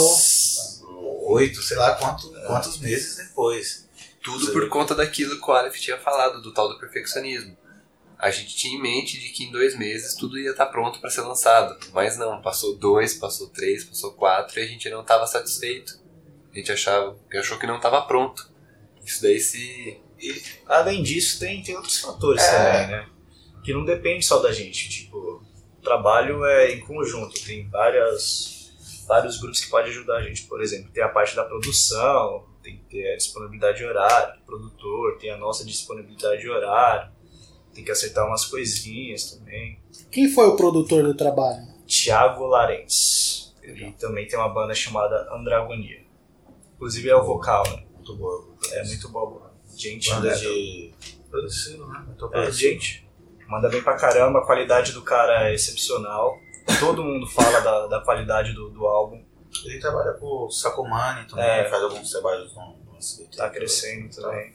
oito, 1.33 1.61
sei 1.61 1.77
lá 1.77 1.95
quanto, 1.95 2.29
quantos 2.47 2.77
meses 2.79 3.17
depois. 3.17 3.87
Tudo 4.23 4.51
por 4.51 4.67
conta 4.69 4.95
daquilo 4.95 5.39
que 5.39 5.49
o 5.49 5.53
Aleph 5.53 5.75
tinha 5.75 5.97
falado, 5.99 6.41
do 6.41 6.51
tal 6.51 6.67
do 6.67 6.79
perfeccionismo. 6.79 7.55
A 8.17 8.31
gente 8.31 8.55
tinha 8.55 8.75
em 8.75 8.81
mente 8.81 9.19
de 9.19 9.29
que 9.29 9.43
em 9.43 9.51
dois 9.51 9.77
meses 9.77 10.15
tudo 10.15 10.39
ia 10.39 10.51
estar 10.51 10.65
pronto 10.67 10.99
para 10.99 11.09
ser 11.09 11.21
lançado. 11.21 11.77
Mas 11.93 12.17
não, 12.17 12.41
passou 12.41 12.75
dois, 12.75 13.13
passou 13.13 13.49
três, 13.49 13.83
passou 13.83 14.13
quatro 14.13 14.59
e 14.59 14.63
a 14.63 14.65
gente 14.65 14.89
não 14.89 15.01
estava 15.01 15.27
satisfeito. 15.27 15.99
A 16.51 16.57
gente 16.57 16.71
achava, 16.71 17.15
achou 17.37 17.59
que 17.59 17.67
não 17.67 17.75
estava 17.75 18.01
pronto. 18.03 18.49
Isso 19.03 19.21
daí 19.21 19.39
se. 19.39 19.99
E, 20.19 20.41
além 20.65 21.03
disso, 21.03 21.39
tem, 21.39 21.61
tem 21.61 21.75
outros 21.75 21.99
fatores 21.99 22.41
É. 22.41 22.51
também, 22.51 22.87
né? 22.97 23.09
Que 23.63 23.73
não 23.73 23.83
depende 23.83 24.25
só 24.25 24.39
da 24.39 24.51
gente. 24.51 24.89
Tipo, 24.89 25.17
o 25.17 25.81
trabalho 25.83 26.43
é 26.45 26.71
em 26.71 26.79
conjunto. 26.79 27.39
Tem 27.43 27.67
várias, 27.69 28.54
vários 29.07 29.39
grupos 29.39 29.61
que 29.61 29.69
podem 29.69 29.91
ajudar 29.91 30.17
a 30.17 30.21
gente. 30.23 30.43
Por 30.43 30.61
exemplo, 30.61 30.91
tem 30.91 31.03
a 31.03 31.09
parte 31.09 31.35
da 31.35 31.43
produção, 31.43 32.45
tem 32.61 32.77
que 32.77 32.83
ter 32.85 33.13
a 33.13 33.17
disponibilidade 33.17 33.77
de 33.77 33.85
horário 33.85 34.39
do 34.39 34.45
produtor, 34.45 35.17
tem 35.17 35.31
a 35.31 35.37
nossa 35.37 35.65
disponibilidade 35.65 36.41
de 36.41 36.49
horário, 36.49 37.11
tem 37.73 37.83
que 37.83 37.91
acertar 37.91 38.25
umas 38.25 38.45
coisinhas 38.45 39.31
também. 39.31 39.79
Quem 40.11 40.29
foi 40.29 40.47
o 40.47 40.55
produtor 40.55 41.03
do 41.03 41.13
trabalho? 41.13 41.61
Tiago 41.85 42.45
Larens. 42.45 43.53
Ele 43.61 43.91
também 43.93 44.27
tem 44.27 44.37
uma 44.37 44.49
banda 44.49 44.73
chamada 44.73 45.27
Andragonia. 45.33 46.03
Inclusive 46.75 47.09
é 47.09 47.15
o 47.15 47.23
vocal, 47.23 47.63
né? 47.71 47.83
Muito 47.93 48.15
boa. 48.15 48.55
É 48.71 48.83
muito 48.83 49.09
boa. 49.09 49.53
Gente, 49.75 50.09
Banda 50.09 50.29
né? 50.29 50.35
de. 50.35 50.93
Progressivo, 51.29 51.85
né? 51.87 52.03
Muito 52.05 52.29
É, 52.33 52.51
gente, 52.51 53.07
manda 53.47 53.67
bem 53.67 53.81
pra 53.81 53.97
caramba, 53.97 54.39
a 54.39 54.45
qualidade 54.45 54.93
do 54.93 55.01
cara 55.01 55.49
é 55.49 55.53
excepcional. 55.53 56.39
Todo 56.79 57.03
mundo 57.03 57.27
fala 57.27 57.59
da, 57.59 57.87
da 57.87 57.99
qualidade 58.01 58.53
do, 58.53 58.69
do 58.69 58.85
álbum, 58.85 59.21
Ele 59.65 59.79
trabalha 59.79 60.13
com 60.13 60.25
o 60.45 60.51
Sacomani 60.51 61.27
também, 61.27 61.45
É. 61.45 61.69
faz 61.69 61.83
alguns 61.83 62.09
trabalhos 62.11 62.53
no, 62.53 62.61
no 62.91 62.97
SBT. 62.97 63.37
tá 63.37 63.49
crescendo 63.49 64.09
também. 64.09 64.51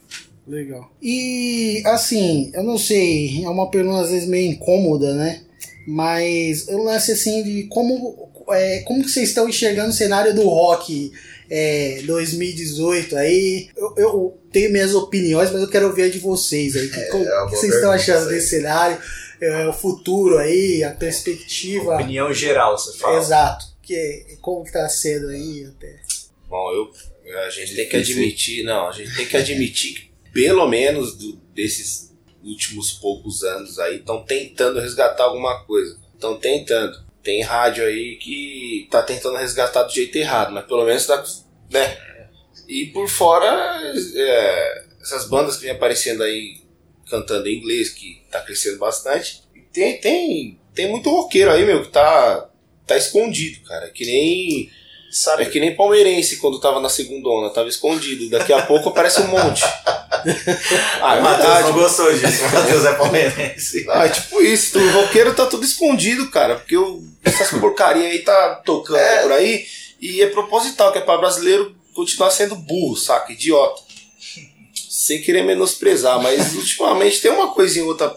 Legal. 0.46 0.90
E 1.00 1.82
assim, 1.86 2.50
eu 2.54 2.62
não 2.62 2.76
sei, 2.78 3.44
é 3.44 3.48
uma 3.48 3.70
pergunta 3.70 4.02
às 4.02 4.10
vezes 4.10 4.28
meio 4.28 4.50
incômoda, 4.50 5.14
né? 5.14 5.42
Mas 5.86 6.68
eu 6.68 6.78
lance 6.82 7.12
assim 7.12 7.42
de 7.42 7.64
como, 7.68 8.28
é, 8.50 8.80
como 8.80 9.02
que 9.02 9.08
vocês 9.10 9.28
estão 9.28 9.48
enxergando 9.48 9.90
o 9.90 9.94
cenário 9.94 10.34
do 10.34 10.42
rock 10.48 11.12
é, 11.50 12.02
2018 12.06 13.16
aí. 13.16 13.68
Eu, 13.76 13.94
eu 13.96 14.38
tenho 14.52 14.70
minhas 14.72 14.94
opiniões, 14.94 15.50
mas 15.50 15.62
eu 15.62 15.68
quero 15.70 15.86
ouvir 15.86 16.02
a 16.02 16.10
de 16.10 16.18
vocês 16.18 16.76
aí. 16.76 16.88
Que, 16.88 17.00
como- 17.06 17.24
é 17.24 17.28
o 17.28 17.44
que 17.46 17.50
boa 17.50 17.50
vocês 17.50 17.74
estão 17.74 17.90
achando 17.92 18.28
desse 18.28 18.48
cenário? 18.50 18.98
É, 19.40 19.66
o 19.66 19.72
futuro 19.72 20.38
aí, 20.38 20.82
a 20.84 20.90
perspectiva. 20.92 21.94
Opinião 21.94 22.32
geral, 22.32 22.76
você 22.76 22.96
fala. 22.98 23.18
Exato. 23.18 23.64
Que, 23.82 24.36
como 24.40 24.64
que 24.64 24.72
tá 24.72 24.88
sendo 24.88 25.28
aí 25.28 25.64
até. 25.64 26.00
Bom, 26.48 26.72
eu, 26.72 26.92
a 27.46 27.50
gente 27.50 27.74
tem 27.74 27.88
que 27.88 27.96
admitir, 27.96 28.64
não, 28.64 28.88
a 28.88 28.92
gente 28.92 29.14
tem 29.16 29.26
que 29.26 29.36
admitir 29.36 29.94
que 29.94 30.10
pelo 30.32 30.68
menos 30.68 31.16
do- 31.16 31.36
desses 31.54 32.12
últimos 32.44 32.92
poucos 32.92 33.42
anos 33.42 33.78
aí 33.78 33.96
estão 33.96 34.22
tentando 34.24 34.80
resgatar 34.80 35.24
alguma 35.24 35.64
coisa. 35.64 35.98
Estão 36.14 36.36
tentando. 36.38 37.08
Tem 37.22 37.42
rádio 37.42 37.84
aí 37.84 38.16
que 38.16 38.88
tá 38.90 39.02
tentando 39.02 39.36
resgatar 39.36 39.82
do 39.82 39.92
jeito 39.92 40.16
errado, 40.16 40.52
mas 40.52 40.64
pelo 40.66 40.84
menos 40.84 41.06
tá, 41.06 41.22
né? 41.70 41.98
E 42.68 42.86
por 42.86 43.08
fora, 43.08 43.80
é, 44.14 44.84
essas 45.02 45.26
bandas 45.28 45.56
que 45.56 45.62
vem 45.62 45.72
aparecendo 45.72 46.22
aí 46.22 46.59
cantando 47.10 47.48
em 47.48 47.58
inglês, 47.58 47.90
que 47.90 48.22
tá 48.30 48.40
crescendo 48.40 48.78
bastante. 48.78 49.42
E 49.54 49.60
Tem, 49.72 50.00
tem, 50.00 50.60
tem 50.74 50.88
muito 50.88 51.10
roqueiro 51.10 51.50
aí, 51.50 51.64
meu, 51.66 51.82
que 51.82 51.88
tá, 51.88 52.48
tá 52.86 52.96
escondido, 52.96 53.60
cara. 53.66 53.90
Que 53.90 54.06
nem. 54.06 54.70
Sabe, 55.10 55.42
É 55.42 55.46
que 55.46 55.58
nem 55.58 55.74
palmeirense 55.74 56.36
quando 56.36 56.60
tava 56.60 56.78
na 56.78 56.88
segunda 56.88 57.28
onda, 57.28 57.52
tava 57.52 57.68
escondido. 57.68 58.30
Daqui 58.30 58.52
a 58.52 58.62
pouco 58.66 58.90
aparece 58.90 59.20
um 59.20 59.26
monte. 59.26 59.64
Ah, 61.02 61.16
é 61.16 61.20
Matheus 61.20 61.60
não 61.64 61.72
gostou 61.72 62.12
disso. 62.12 62.44
Matheus 62.44 62.84
é 62.84 62.92
palmeirense. 62.94 63.86
Ah, 63.90 64.06
é 64.06 64.08
tipo 64.08 64.40
isso, 64.40 64.78
o 64.78 64.92
roqueiro 64.92 65.34
tá 65.34 65.46
tudo 65.46 65.64
escondido, 65.64 66.30
cara, 66.30 66.54
porque 66.56 66.76
o, 66.76 67.02
essas 67.24 67.50
porcaria 67.58 68.06
aí 68.06 68.20
tá 68.20 68.62
tocando 68.64 69.22
por 69.22 69.32
aí 69.32 69.66
e 70.00 70.22
é 70.22 70.26
proposital, 70.28 70.92
que 70.92 70.98
é 70.98 71.00
pra 71.00 71.18
brasileiro 71.18 71.74
continuar 71.92 72.30
sendo 72.30 72.54
burro, 72.54 72.96
saca? 72.96 73.32
Idiota. 73.32 73.82
Sem 75.10 75.20
querer 75.20 75.42
menosprezar, 75.42 76.22
mas 76.22 76.54
ultimamente 76.54 77.20
tem 77.20 77.32
uma 77.32 77.52
coisinha 77.52 77.84
ou 77.84 77.90
outra 77.90 78.16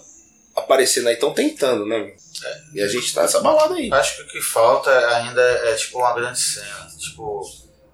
aparecendo 0.56 1.08
aí, 1.08 1.16
estão 1.16 1.34
tentando, 1.34 1.88
né? 1.88 1.98
meu? 1.98 2.14
E 2.76 2.82
a 2.84 2.88
gente 2.88 3.12
tá 3.16 3.24
nessa 3.24 3.40
balada 3.40 3.74
aí. 3.74 3.90
Acho 3.92 4.18
que 4.18 4.22
o 4.22 4.28
que 4.28 4.42
falta 4.42 4.92
ainda 5.16 5.42
é, 5.42 5.74
tipo 5.74 5.98
uma 5.98 6.14
grande 6.14 6.40
cena. 6.40 6.88
Tipo, 7.00 7.42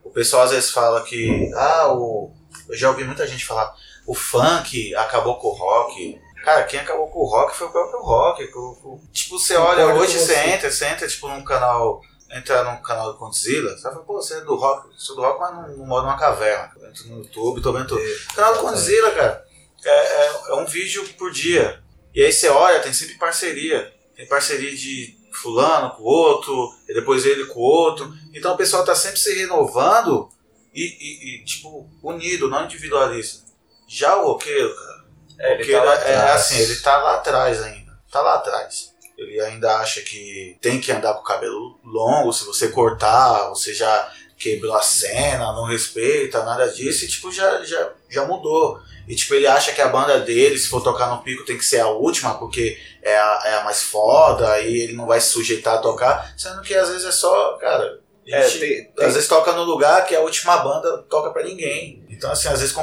o 0.03 0.09
pessoal 0.09 0.43
às 0.43 0.51
vezes 0.51 0.69
fala 0.71 1.01
que. 1.05 1.49
Ah, 1.55 1.93
o. 1.93 2.33
Eu 2.67 2.75
já 2.75 2.89
ouvi 2.89 3.05
muita 3.05 3.25
gente 3.25 3.45
falar, 3.45 3.73
o 4.05 4.13
funk 4.13 4.93
acabou 4.95 5.37
com 5.37 5.47
o 5.47 5.53
rock. 5.53 6.19
Cara, 6.43 6.63
quem 6.63 6.81
acabou 6.81 7.07
com 7.07 7.19
o 7.19 7.25
rock 7.25 7.55
foi 7.55 7.67
o 7.67 7.71
próprio 7.71 8.01
rock. 8.01 8.43
O- 8.53 8.99
tipo, 9.13 9.39
você 9.39 9.55
olha, 9.55 9.85
hoje 9.95 10.19
você. 10.19 10.35
entra, 10.49 10.69
você 10.69 10.85
entra 10.87 11.07
tipo 11.07 11.29
num 11.29 11.43
canal. 11.45 12.01
Entra 12.32 12.63
num 12.63 12.82
canal 12.82 13.11
do 13.13 13.17
Condzilla, 13.17 13.75
você 13.75 13.82
fala, 13.82 14.03
pô, 14.03 14.13
você 14.21 14.36
é 14.36 14.41
do 14.41 14.55
rock, 14.55 14.89
sou 14.97 15.15
do 15.15 15.21
rock, 15.23 15.39
mas 15.39 15.51
não, 15.55 15.77
não 15.77 15.86
moro 15.88 16.05
numa 16.05 16.17
caverna. 16.17 16.71
Eu 16.80 16.88
entro 16.89 17.07
no 17.07 17.17
YouTube, 17.23 17.61
tô 17.61 17.73
vendo 17.73 17.88
tudo. 17.88 18.01
O 18.01 18.34
canal 18.36 18.53
do 18.53 18.59
Condzilla, 18.59 19.09
cara, 19.11 19.43
é, 19.84 19.89
é, 20.25 20.27
é 20.49 20.53
um 20.53 20.65
vídeo 20.65 21.07
por 21.17 21.32
dia. 21.32 21.82
E 22.13 22.23
aí 22.23 22.32
você 22.32 22.47
olha, 22.49 22.80
tem 22.82 22.93
sempre 22.93 23.15
parceria. 23.17 23.91
Tem 24.15 24.27
parceria 24.27 24.75
de 24.75 25.17
fulano 25.41 25.91
com 25.95 26.03
o 26.03 26.05
outro, 26.05 26.71
e 26.88 26.93
depois 26.93 27.25
ele 27.25 27.45
com 27.45 27.59
o 27.59 27.63
outro. 27.63 28.13
Então 28.34 28.53
o 28.53 28.57
pessoal 28.57 28.84
tá 28.86 28.93
sempre 28.93 29.17
se 29.19 29.34
renovando 29.34 30.30
e, 30.73 30.84
e- 30.84 31.41
e, 31.41 31.45
tipo, 31.45 31.89
unido, 32.03 32.47
não 32.49 32.65
individualista. 32.65 33.43
Já 33.88 34.15
o 34.17 34.25
roqueiro, 34.34 34.75
cara, 34.75 35.05
É, 35.39 35.47
ele 35.53 35.57
porque 35.57 35.71
tá 35.71 35.84
é 35.84 35.93
atrás. 36.15 36.41
assim, 36.41 36.59
ele 36.59 36.75
tá 36.75 36.97
lá 36.97 37.15
atrás 37.15 37.63
ainda. 37.63 37.91
Tá 38.11 38.21
lá 38.21 38.36
atrás. 38.36 38.93
Ele 39.20 39.39
ainda 39.41 39.78
acha 39.78 40.01
que 40.01 40.57
tem 40.61 40.80
que 40.80 40.91
andar 40.91 41.13
com 41.13 41.22
o 41.22 41.24
cabelo 41.24 41.80
longo, 41.84 42.32
se 42.34 42.45
você 42.45 42.70
cortar, 42.70 43.49
você 43.49 43.74
já 43.74 44.11
quebrou 44.38 44.74
a 44.74 44.82
cena, 44.82 45.51
não 45.53 45.65
respeita, 45.65 46.43
nada 46.43 46.67
disso, 46.70 47.03
e 47.03 47.07
tipo, 47.09 47.30
já, 47.32 47.61
já, 47.63 47.91
já 48.09 48.26
mudou. 48.26 48.80
E 49.07 49.13
tipo, 49.15 49.34
ele 49.34 49.47
acha 49.47 49.74
que 49.74 49.82
a 49.82 49.88
banda 49.89 50.20
dele, 50.22 50.57
se 50.57 50.67
for 50.70 50.82
tocar 50.82 51.09
no 51.09 51.22
pico, 51.24 51.43
tem 51.43 51.57
que 51.57 51.65
ser 51.65 51.80
a 51.82 51.88
última, 51.89 52.36
porque 52.38 52.78
é 53.01 53.17
a, 53.17 53.41
é 53.45 53.53
a 53.55 53.63
mais 53.63 53.84
foda, 53.84 54.49
aí 54.51 54.82
ele 54.82 54.93
não 54.93 55.05
vai 55.07 55.20
se 55.20 55.30
sujeitar 55.30 55.76
a 55.76 55.80
tocar, 55.80 56.34
sendo 56.38 56.61
que 56.61 56.74
às 56.74 56.88
vezes 56.89 57.05
é 57.05 57.11
só, 57.11 57.57
cara. 57.57 57.99
É, 58.28 58.47
gente- 58.47 58.59
tem- 58.59 58.91
tem- 58.93 59.05
às 59.05 59.13
vezes 59.15 59.28
toca 59.28 59.51
no 59.53 59.63
lugar 59.63 60.05
que 60.05 60.15
a 60.15 60.22
última 60.22 60.55
banda 60.57 60.99
toca 61.09 61.32
pra 61.32 61.43
ninguém. 61.43 62.05
Então, 62.09 62.32
assim, 62.32 62.47
às 62.47 62.59
vezes. 62.61 62.76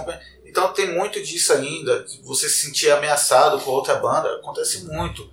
Então 0.44 0.72
tem 0.72 0.92
muito 0.92 1.22
disso 1.22 1.52
ainda. 1.52 2.04
Você 2.24 2.48
se 2.48 2.66
sentir 2.66 2.90
ameaçado 2.90 3.60
com 3.60 3.70
outra 3.70 3.94
banda, 3.94 4.28
acontece 4.36 4.84
muito. 4.84 5.30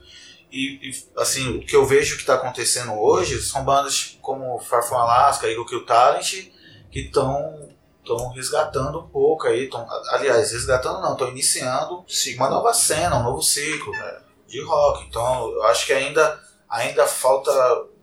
E, 0.54 0.89
e, 0.89 1.06
assim, 1.18 1.58
o 1.58 1.66
que 1.66 1.76
eu 1.76 1.84
vejo 1.84 2.14
que 2.14 2.22
está 2.22 2.36
acontecendo 2.36 2.93
hoje 2.93 3.41
são 3.41 3.66
bandas 3.66 4.20
como 4.22 4.60
Far 4.60 4.88
From 4.88 4.97
Alaska 4.97 5.47
e 5.47 5.66
Kill 5.66 5.84
Talent 5.84 6.51
que 6.91 6.99
estão 6.99 7.74
estão 8.04 8.30
resgatando 8.30 8.99
um 8.99 9.08
pouco 9.08 9.47
aí. 9.47 9.68
Tão, 9.68 9.88
aliás, 10.10 10.51
resgatando 10.51 11.01
não, 11.01 11.14
estão 11.14 11.30
iniciando 11.30 12.06
uma 12.36 12.49
nova 12.49 12.72
cena, 12.74 13.18
um 13.18 13.24
novo 13.24 13.41
ciclo 13.41 13.91
né, 13.93 14.22
de 14.47 14.62
rock. 14.62 15.06
Então 15.08 15.51
eu 15.51 15.64
acho 15.64 15.88
que 15.88 15.93
ainda, 15.93 16.39
ainda 16.70 17.08
falta 17.08 17.51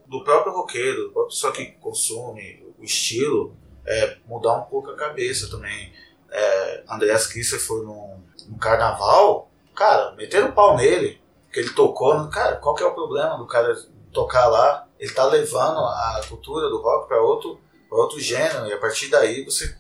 do 0.07 0.25
próprio 0.25 0.53
roqueiro, 0.53 1.07
da 1.07 1.13
própria 1.13 1.31
pessoa 1.31 1.53
que 1.53 1.67
consome 1.73 2.67
o 2.77 2.83
estilo, 2.83 3.55
é, 3.87 4.17
mudar 4.27 4.55
um 4.55 4.63
pouco 4.63 4.91
a 4.91 4.97
cabeça 4.97 5.49
também. 5.49 5.93
É, 6.33 6.83
Andreas 6.89 7.29
Kisser 7.29 7.61
foi 7.61 7.85
num, 7.85 8.21
num 8.49 8.59
carnaval, 8.59 9.49
cara, 9.75 10.13
meteram 10.17 10.49
o 10.49 10.53
pau 10.53 10.77
nele, 10.77 11.21
que 11.53 11.61
ele 11.61 11.71
tocou. 11.71 12.29
Cara, 12.29 12.57
qual 12.57 12.75
que 12.75 12.83
é 12.83 12.87
o 12.87 12.95
problema 12.95 13.37
do 13.39 13.47
cara 13.47 13.77
tocar 14.13 14.47
lá? 14.49 14.87
Ele 14.99 15.13
tá 15.13 15.25
levando 15.25 15.79
a 15.81 16.21
cultura 16.29 16.69
do 16.69 16.81
rock 16.81 17.09
para 17.09 17.21
outro, 17.23 17.59
pra 17.89 17.99
outro 17.99 18.21
gênero, 18.21 18.67
e 18.67 18.73
a 18.73 18.79
partir 18.79 19.09
daí 19.09 19.45
você 19.45 19.75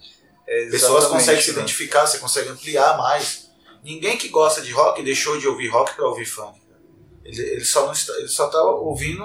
É, 0.47 0.64
pessoas 0.71 1.05
exatamente, 1.05 1.12
conseguem 1.12 1.43
se 1.43 1.51
né? 1.53 1.57
identificar, 1.59 2.07
você 2.07 2.18
consegue 2.18 2.49
ampliar 2.49 2.97
mais. 2.99 3.51
Ninguém 3.85 4.16
que 4.18 4.29
gosta 4.29 4.61
de 4.62 4.73
rock 4.73 5.03
deixou 5.03 5.39
de 5.39 5.47
ouvir 5.47 5.68
rock 5.68 5.95
para 5.95 6.07
ouvir 6.09 6.27
funk. 6.27 6.59
Ele, 7.25 7.41
ele 7.41 7.64
só 7.64 7.87
não 7.87 7.93
está, 7.93 8.12
ele 8.14 8.29
só 8.29 8.49
tá 8.49 8.61
ouvindo 8.62 9.25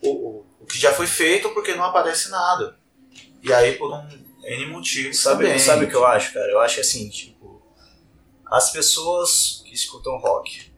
o, 0.00 0.08
o, 0.08 0.46
o 0.60 0.66
que 0.66 0.78
já 0.78 0.92
foi 0.92 1.06
feito 1.06 1.50
porque 1.50 1.74
não 1.74 1.84
aparece 1.84 2.30
nada. 2.30 2.76
E 3.42 3.52
aí 3.52 3.76
por 3.76 3.92
um 3.92 4.08
N 4.42 4.66
motivo 4.66 5.12
Sabe, 5.14 5.44
também. 5.44 5.58
sabe 5.58 5.84
o 5.84 5.88
que 5.88 5.94
eu 5.96 6.06
acho, 6.06 6.32
cara? 6.32 6.50
Eu 6.50 6.60
acho 6.60 6.76
que 6.76 6.80
assim, 6.80 7.08
tipo, 7.10 7.62
as 8.46 8.70
pessoas 8.70 9.62
que 9.66 9.74
escutam 9.74 10.16
rock, 10.18 10.72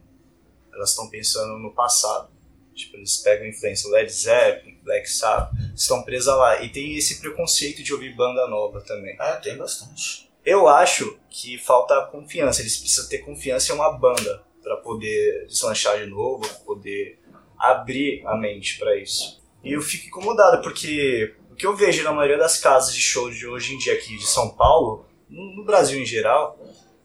elas 0.77 0.91
estão 0.91 1.09
pensando 1.09 1.57
no 1.57 1.73
passado. 1.73 2.29
Tipo, 2.73 2.97
eles 2.97 3.17
pegam 3.17 3.47
influência 3.47 3.89
Led 3.89 4.11
Zeppelin, 4.11 4.79
Black 4.83 5.09
Sabbath, 5.09 5.51
estão 5.75 6.03
presas 6.03 6.37
lá. 6.37 6.63
E 6.63 6.69
tem 6.69 6.95
esse 6.95 7.19
preconceito 7.19 7.83
de 7.83 7.91
ouvir 7.91 8.15
banda 8.15 8.47
nova 8.47 8.81
também. 8.81 9.17
É, 9.19 9.33
tem 9.37 9.57
bastante. 9.57 10.29
Eu 10.45 10.67
acho 10.67 11.19
que 11.29 11.57
falta 11.57 12.07
confiança. 12.11 12.61
Eles 12.61 12.77
precisam 12.77 13.09
ter 13.09 13.19
confiança 13.19 13.71
em 13.71 13.75
uma 13.75 13.91
banda 13.91 14.43
para 14.61 14.77
poder 14.77 15.47
deslanchar 15.47 15.97
de 15.97 16.05
novo, 16.05 16.47
poder 16.65 17.19
abrir 17.57 18.25
a 18.27 18.35
mente 18.35 18.77
para 18.77 18.95
isso. 18.95 19.41
E 19.63 19.73
eu 19.73 19.81
fico 19.81 20.07
incomodado 20.07 20.61
porque 20.61 21.35
o 21.51 21.55
que 21.55 21.65
eu 21.65 21.75
vejo 21.75 22.03
na 22.03 22.11
maioria 22.11 22.37
das 22.37 22.57
casas 22.57 22.93
de 22.93 23.01
show 23.01 23.29
de 23.31 23.47
hoje 23.47 23.73
em 23.73 23.77
dia 23.77 23.93
aqui 23.93 24.15
de 24.15 24.27
São 24.27 24.49
Paulo, 24.49 25.05
no 25.29 25.65
Brasil 25.65 25.99
em 25.99 26.05
geral, 26.05 26.59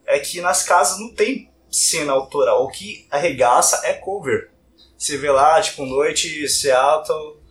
é 0.04 0.18
que 0.18 0.40
nas 0.40 0.62
casas 0.62 1.00
não 1.00 1.14
tem 1.14 1.51
cena 1.72 2.12
autoral. 2.12 2.64
O 2.64 2.68
que 2.68 3.06
arregaça 3.10 3.80
é 3.84 3.94
cover. 3.94 4.50
Você 4.96 5.16
vê 5.16 5.30
lá, 5.30 5.60
tipo, 5.60 5.84
Noite, 5.84 6.48
Seattle, 6.48 7.42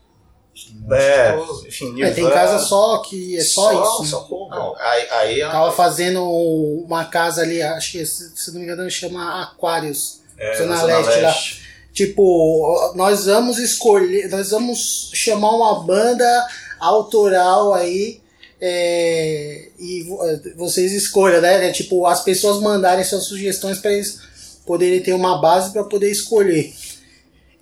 é, 0.91 1.35
enfim, 1.67 2.01
É, 2.01 2.11
tem 2.11 2.29
casa 2.29 2.59
só 2.59 2.99
que 2.99 3.37
é 3.37 3.41
só, 3.41 3.71
isso. 3.71 4.05
Só 4.05 4.21
cover. 4.21 4.57
Não, 4.57 4.75
aí, 4.77 5.07
aí 5.09 5.41
é 5.41 5.49
Tava 5.49 5.71
fazendo 5.71 6.23
uma 6.23 7.05
casa 7.05 7.41
ali, 7.41 7.61
acho 7.61 7.93
que 7.93 8.05
se 8.05 8.51
não 8.51 8.59
me 8.59 8.65
engano 8.65 8.89
chama 8.89 9.43
Aquarius. 9.43 10.21
É, 10.37 10.55
Zona 10.57 10.77
Zona 10.77 10.97
Leste 10.97 11.21
lá. 11.21 11.27
Leste. 11.29 11.61
Tipo, 11.93 12.93
nós 12.95 13.25
vamos 13.25 13.59
escolher, 13.59 14.29
nós 14.29 14.51
vamos 14.51 15.11
chamar 15.13 15.51
uma 15.51 15.83
banda 15.83 16.47
autoral 16.79 17.73
aí 17.73 18.20
é, 18.61 19.69
e 19.79 20.03
vo- 20.03 20.19
vocês 20.55 20.91
escolham, 20.93 21.41
né? 21.41 21.67
É, 21.67 21.71
tipo, 21.71 22.05
as 22.05 22.23
pessoas 22.23 22.61
mandarem 22.61 23.03
suas 23.03 23.25
sugestões 23.25 23.79
para 23.79 23.91
eles 23.91 24.19
poderem 24.65 25.01
ter 25.01 25.13
uma 25.13 25.41
base 25.41 25.71
para 25.73 25.83
poder 25.83 26.11
escolher. 26.11 26.71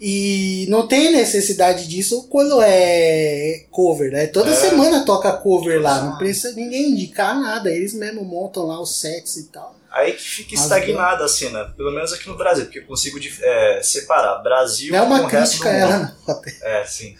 E 0.02 0.66
não 0.70 0.88
tem 0.88 1.12
necessidade 1.12 1.86
disso 1.88 2.28
quando 2.30 2.62
é 2.62 3.66
cover, 3.70 4.12
né? 4.12 4.28
Toda 4.28 4.52
É. 4.52 4.56
semana 4.56 5.04
toca 5.04 5.32
cover 5.34 5.82
lá, 5.82 5.96
não 5.96 6.00
semana. 6.02 6.18
precisa 6.18 6.52
ninguém 6.54 6.92
indicar 6.92 7.38
nada, 7.38 7.70
eles 7.70 7.94
mesmo 7.94 8.24
montam 8.24 8.66
lá 8.66 8.80
os 8.82 9.00
sets 9.02 9.36
e 9.38 9.44
tal. 9.48 9.76
Aí 9.92 10.14
que 10.14 10.22
fica 10.22 10.54
estagnada 10.56 11.26
a 11.26 11.28
cena, 11.28 11.66
pelo 11.76 11.92
menos 11.92 12.14
aqui 12.14 12.28
no 12.30 12.38
Brasil, 12.38 12.66
porque 12.66 12.80
eu 12.80 12.86
consigo 12.86 13.18
é, 13.42 13.82
separar 13.84 14.38
Brasil 14.44 14.94
Não 14.94 15.00
é 15.00 15.02
com 15.02 15.08
uma 15.08 15.24
o 15.24 15.28
resto 15.28 15.58
do 15.58 15.64
crítica 15.64 15.72
mundo. 15.88 15.94
ela, 15.94 16.16
não. 16.28 16.42
É, 16.62 16.86
sim. 16.86 17.16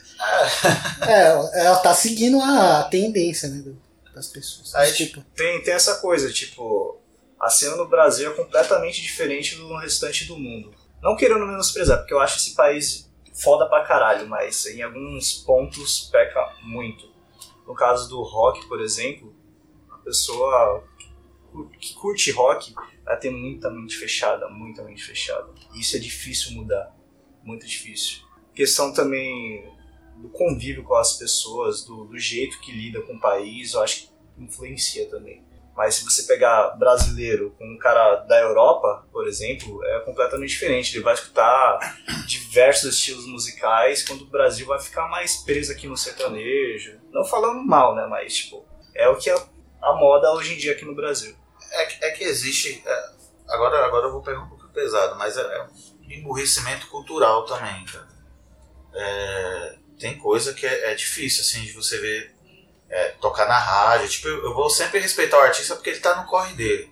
É, 1.08 1.62
ela 1.62 1.78
tá 1.80 1.94
seguindo 1.94 2.42
a 2.42 2.84
tendência, 2.84 3.50
né, 3.50 3.64
das 4.14 4.28
pessoas. 4.28 4.76
Aí, 4.76 4.92
Desculpa. 4.92 5.28
Tem, 5.36 5.62
tem 5.64 5.74
essa 5.74 5.96
coisa, 5.96 6.32
tipo, 6.32 7.00
a 7.40 7.50
cena 7.50 7.76
no 7.76 7.88
Brasil 7.88 8.32
é 8.32 8.34
completamente 8.34 9.02
diferente 9.02 9.56
do 9.56 9.76
restante 9.78 10.26
do 10.26 10.38
mundo. 10.38 10.74
Não 11.02 11.16
querendo 11.16 11.46
menosprezar, 11.46 12.00
porque 12.00 12.14
eu 12.14 12.20
acho 12.20 12.38
esse 12.38 12.54
país 12.54 13.10
foda 13.34 13.66
pra 13.68 13.86
caralho, 13.86 14.28
mas 14.28 14.66
em 14.66 14.82
alguns 14.82 15.34
pontos 15.34 16.10
peca 16.12 16.54
muito. 16.62 17.10
No 17.66 17.74
caso 17.74 18.10
do 18.10 18.22
rock, 18.22 18.68
por 18.68 18.82
exemplo, 18.82 19.34
a 19.90 19.98
pessoa 20.00 20.84
que 21.80 21.94
curte 21.94 22.32
rock, 22.32 22.76
ela 23.06 23.16
tem 23.16 23.32
muita 23.32 23.70
mente 23.70 23.96
fechada, 23.96 24.50
muita 24.50 24.84
mente 24.84 25.04
fechada. 25.04 25.48
Isso 25.74 25.96
é 25.96 26.00
difícil 26.00 26.52
mudar, 26.52 26.94
muito 27.44 27.66
difícil. 27.66 28.20
Questão 28.54 28.94
também 28.94 29.66
do 30.22 30.30
convívio 30.30 30.84
com 30.84 30.96
as 30.96 31.14
pessoas, 31.14 31.84
do, 31.84 32.06
do 32.06 32.18
jeito 32.18 32.60
que 32.60 32.72
lida 32.72 33.02
com 33.02 33.16
o 33.16 33.20
país, 33.20 33.74
eu 33.74 33.82
acho 33.82 34.02
que 34.02 34.10
influencia 34.44 35.10
também. 35.10 35.44
Mas 35.80 35.96
se 35.96 36.04
você 36.04 36.24
pegar 36.24 36.72
brasileiro 36.78 37.56
com 37.58 37.66
um 37.66 37.78
cara 37.78 38.16
da 38.26 38.38
Europa, 38.38 39.08
por 39.14 39.26
exemplo, 39.26 39.82
é 39.86 40.02
completamente 40.02 40.50
diferente. 40.50 40.94
Ele 40.94 41.06
vai 41.06 41.14
escutar 41.14 41.98
diversos 42.28 42.96
estilos 42.96 43.26
musicais, 43.26 44.04
quando 44.04 44.24
o 44.24 44.30
Brasil 44.30 44.68
vai 44.68 44.78
ficar 44.82 45.08
mais 45.08 45.38
preso 45.38 45.72
aqui 45.72 45.88
no 45.88 45.96
sertanejo. 45.96 47.00
Não 47.14 47.24
falando 47.24 47.66
mal, 47.66 47.96
né? 47.96 48.06
Mas, 48.10 48.36
tipo, 48.36 48.66
é 48.94 49.08
o 49.08 49.16
que 49.16 49.30
é 49.30 49.36
a 49.82 49.94
moda 49.94 50.34
hoje 50.34 50.54
em 50.54 50.58
dia 50.58 50.74
aqui 50.74 50.84
no 50.84 50.94
Brasil. 50.94 51.34
É, 51.72 52.10
é 52.10 52.12
que 52.12 52.26
existe. 52.26 52.84
é, 52.86 53.12
agora, 53.48 53.86
agora 53.86 54.08
eu 54.08 54.12
vou 54.12 54.22
pegar 54.22 54.42
um 54.42 54.50
pouco 54.50 54.68
pesado, 54.74 55.18
mas 55.18 55.38
é, 55.38 55.42
é 55.42 55.64
um 55.64 56.12
emburrecimento 56.12 56.88
cultural 56.88 57.46
também, 57.46 57.86
cara. 57.86 58.08
É, 58.94 59.79
tem 60.00 60.18
coisa 60.18 60.54
que 60.54 60.66
é, 60.66 60.92
é 60.92 60.96
difícil, 60.96 61.42
assim, 61.42 61.62
de 61.62 61.74
você 61.74 61.98
ver 62.00 62.34
é, 62.90 63.10
tocar 63.22 63.48
na 63.48 63.60
rádio. 63.60 64.08
Tipo, 64.08 64.30
eu, 64.30 64.46
eu 64.46 64.54
vou 64.54 64.70
sempre 64.70 65.00
respeitar 65.00 65.38
o 65.38 65.42
artista 65.42 65.76
porque 65.76 65.90
ele 65.90 66.00
tá 66.00 66.20
no 66.20 66.28
corre 66.28 66.54
dele. 66.56 66.92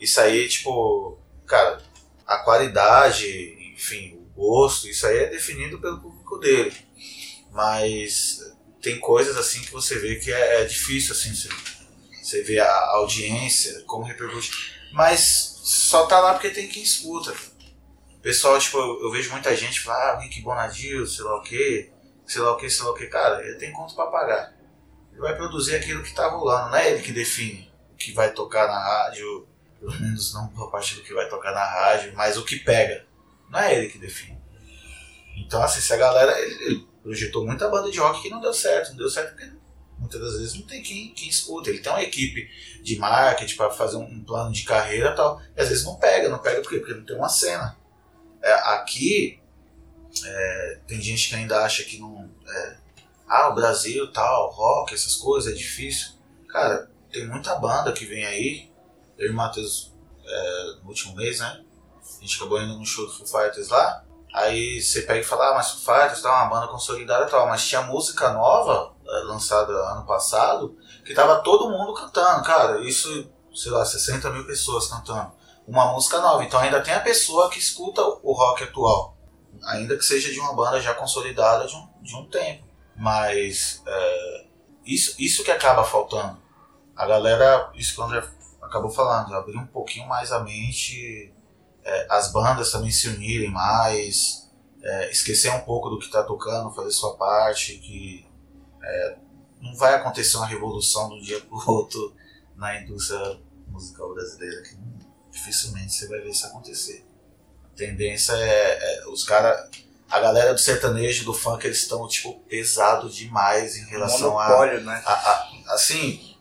Isso 0.00 0.18
aí, 0.20 0.48
tipo, 0.48 1.18
cara, 1.46 1.80
a 2.26 2.38
qualidade, 2.38 3.26
enfim, 3.74 4.14
o 4.14 4.32
gosto, 4.34 4.88
isso 4.88 5.06
aí 5.06 5.18
é 5.18 5.26
definido 5.26 5.78
pelo 5.78 6.00
público 6.00 6.38
dele. 6.38 6.74
Mas 7.52 8.40
tem 8.80 8.98
coisas 8.98 9.36
assim 9.36 9.60
que 9.60 9.72
você 9.72 9.98
vê 9.98 10.16
que 10.16 10.32
é, 10.32 10.62
é 10.62 10.64
difícil, 10.64 11.12
assim, 11.12 11.34
você, 11.34 11.48
você 12.22 12.42
vê 12.42 12.60
a 12.60 12.86
audiência, 12.92 13.82
como 13.86 14.04
repercute. 14.04 14.50
Mas 14.92 15.60
só 15.64 16.06
tá 16.06 16.18
lá 16.18 16.32
porque 16.32 16.50
tem 16.50 16.68
quem 16.68 16.82
escuta. 16.82 17.34
Pessoal, 18.22 18.58
tipo, 18.58 18.78
eu, 18.78 19.02
eu 19.02 19.10
vejo 19.10 19.30
muita 19.30 19.54
gente 19.54 19.80
falar, 19.80 20.12
ah, 20.12 20.18
Rick 20.20 20.40
Bonadio, 20.40 21.06
sei 21.06 21.24
lá 21.24 21.36
o 21.36 21.42
que, 21.42 21.90
sei 22.28 22.42
lá 22.42 22.52
o 22.52 22.56
que, 22.56 22.70
sei 22.70 22.84
lá 22.84 22.92
o 22.92 22.94
que. 22.94 23.06
Cara, 23.06 23.44
ele 23.44 23.56
tem 23.56 23.72
conta 23.72 23.94
pra 23.94 24.06
pagar. 24.06 24.54
Ele 25.10 25.20
vai 25.20 25.34
produzir 25.34 25.74
aquilo 25.74 26.02
que 26.02 26.14
tá 26.14 26.28
rolando, 26.28 26.70
não 26.70 26.76
é 26.76 26.92
ele 26.92 27.02
que 27.02 27.10
define 27.10 27.68
o 27.92 27.96
que 27.96 28.12
vai 28.12 28.32
tocar 28.32 28.68
na 28.68 28.78
rádio, 28.78 29.48
pelo 29.80 30.00
menos 30.00 30.32
não 30.32 30.46
por 30.48 30.70
parte 30.70 30.94
do 30.94 31.02
que 31.02 31.12
vai 31.12 31.28
tocar 31.28 31.52
na 31.52 31.64
rádio, 31.64 32.12
mas 32.14 32.36
o 32.36 32.44
que 32.44 32.60
pega. 32.60 33.04
Não 33.50 33.58
é 33.58 33.74
ele 33.74 33.88
que 33.88 33.98
define. 33.98 34.38
Então, 35.36 35.62
assim, 35.62 35.80
se 35.80 35.92
a 35.92 35.96
galera. 35.96 36.38
Ele, 36.40 36.64
ele 36.64 36.88
projetou 37.02 37.46
muita 37.46 37.68
banda 37.68 37.90
de 37.90 37.98
rock 37.98 38.22
que 38.22 38.28
não 38.28 38.40
deu 38.40 38.52
certo. 38.52 38.90
Não 38.90 38.96
deu 38.96 39.08
certo 39.08 39.34
porque 39.34 39.50
muitas 39.98 40.20
das 40.20 40.38
vezes 40.38 40.54
não 40.54 40.62
tem 40.62 40.82
quem, 40.82 41.12
quem 41.14 41.28
escuta. 41.28 41.70
Ele 41.70 41.78
tem 41.78 41.90
uma 41.90 42.02
equipe 42.02 42.48
de 42.82 42.98
marketing 42.98 43.56
para 43.56 43.70
fazer 43.70 43.96
um 43.96 44.22
plano 44.24 44.52
de 44.52 44.64
carreira 44.64 45.10
e 45.10 45.14
tal. 45.14 45.40
E 45.56 45.60
às 45.60 45.68
vezes 45.68 45.84
não 45.84 45.96
pega. 45.96 46.28
Não 46.28 46.38
pega 46.38 46.60
por 46.60 46.70
quê? 46.70 46.78
Porque 46.78 46.94
não 46.94 47.04
tem 47.04 47.16
uma 47.16 47.28
cena. 47.28 47.76
É, 48.42 48.52
aqui, 48.74 49.40
é, 50.24 50.78
tem 50.86 51.00
gente 51.00 51.28
que 51.28 51.34
ainda 51.34 51.64
acha 51.64 51.82
que 51.84 51.98
não. 51.98 52.17
É, 52.48 52.76
ah, 53.28 53.48
o 53.48 53.54
Brasil 53.54 54.10
tal, 54.12 54.50
rock, 54.50 54.94
essas 54.94 55.16
coisas, 55.16 55.52
é 55.52 55.56
difícil. 55.56 56.12
Cara, 56.48 56.90
tem 57.12 57.26
muita 57.26 57.54
banda 57.56 57.92
que 57.92 58.06
vem 58.06 58.24
aí. 58.24 58.72
Eu 59.18 59.28
e 59.28 59.30
o 59.30 59.34
Matheus, 59.34 59.92
é, 60.24 60.64
no 60.82 60.88
último 60.88 61.14
mês, 61.14 61.40
né? 61.40 61.62
A 62.00 62.20
gente 62.20 62.36
acabou 62.36 62.60
indo 62.60 62.78
no 62.78 62.86
show 62.86 63.06
do 63.06 63.12
Foo 63.12 63.26
Fighters 63.26 63.68
lá. 63.68 64.04
Aí 64.32 64.80
você 64.80 65.02
pega 65.02 65.20
e 65.20 65.24
fala, 65.24 65.50
ah, 65.50 65.54
mas 65.54 65.70
Foo 65.70 65.94
Fighters 65.94 66.22
tá 66.22 66.30
uma 66.30 66.50
banda 66.50 66.68
consolidada 66.68 67.26
e 67.26 67.30
tal. 67.30 67.46
Mas 67.46 67.66
tinha 67.66 67.82
música 67.82 68.32
nova, 68.32 68.94
é, 69.06 69.10
lançada 69.24 69.72
ano 69.72 70.06
passado, 70.06 70.76
que 71.04 71.14
tava 71.14 71.40
todo 71.42 71.70
mundo 71.70 71.92
cantando, 71.94 72.42
cara. 72.44 72.80
Isso, 72.80 73.28
sei 73.54 73.72
lá, 73.72 73.84
60 73.84 74.30
mil 74.30 74.46
pessoas 74.46 74.86
cantando. 74.86 75.32
Uma 75.66 75.92
música 75.92 76.20
nova. 76.20 76.42
Então 76.44 76.60
ainda 76.60 76.80
tem 76.80 76.94
a 76.94 77.00
pessoa 77.00 77.50
que 77.50 77.58
escuta 77.58 78.02
o 78.22 78.32
rock 78.32 78.64
atual. 78.64 79.16
Ainda 79.64 79.96
que 79.96 80.04
seja 80.04 80.32
de 80.32 80.38
uma 80.40 80.54
banda 80.54 80.80
já 80.80 80.94
consolidada 80.94 81.66
de 81.66 81.74
um, 81.74 81.87
de 82.02 82.14
um 82.14 82.26
tempo. 82.26 82.64
Mas 82.96 83.82
é, 83.86 84.44
isso, 84.84 85.14
isso 85.18 85.44
que 85.44 85.50
acaba 85.50 85.84
faltando. 85.84 86.38
A 86.96 87.06
galera, 87.06 87.70
isso 87.74 87.94
que 87.94 88.00
o 88.00 88.04
André 88.04 88.26
acabou 88.62 88.90
falando, 88.90 89.34
abrir 89.34 89.56
um 89.56 89.66
pouquinho 89.66 90.08
mais 90.08 90.32
a 90.32 90.40
mente, 90.40 91.32
é, 91.84 92.06
as 92.10 92.32
bandas 92.32 92.72
também 92.72 92.90
se 92.90 93.08
unirem 93.08 93.50
mais, 93.50 94.50
é, 94.82 95.10
esquecer 95.10 95.52
um 95.52 95.60
pouco 95.60 95.88
do 95.88 95.98
que 95.98 96.06
está 96.06 96.22
tocando, 96.22 96.74
fazer 96.74 96.90
sua 96.90 97.16
parte, 97.16 97.78
que 97.78 98.26
é, 98.82 99.16
não 99.60 99.74
vai 99.76 99.94
acontecer 99.94 100.36
uma 100.36 100.46
revolução 100.46 101.08
de 101.08 101.14
um 101.16 101.20
dia 101.20 101.40
pro 101.40 101.62
outro 101.70 102.14
na 102.56 102.80
indústria 102.80 103.38
musical 103.68 104.12
brasileira, 104.12 104.62
que 104.62 104.76
dificilmente 105.30 105.92
você 105.92 106.08
vai 106.08 106.20
ver 106.20 106.30
isso 106.30 106.46
acontecer. 106.46 107.04
A 107.72 107.76
tendência 107.76 108.32
é, 108.32 109.00
é 109.00 109.08
os 109.08 109.24
caras, 109.24 109.70
a 110.10 110.20
galera 110.20 110.54
do 110.54 110.60
sertanejo, 110.60 111.24
do 111.24 111.34
funk, 111.34 111.66
eles 111.66 111.82
estão 111.82 112.06
tipo 112.08 112.38
pesado 112.48 113.08
demais 113.10 113.76
em 113.76 113.84
relação 113.86 114.38
a 114.38 114.66
né? 114.80 115.02
a, 115.04 115.12
a- 115.12 115.48
assim, 115.74 116.36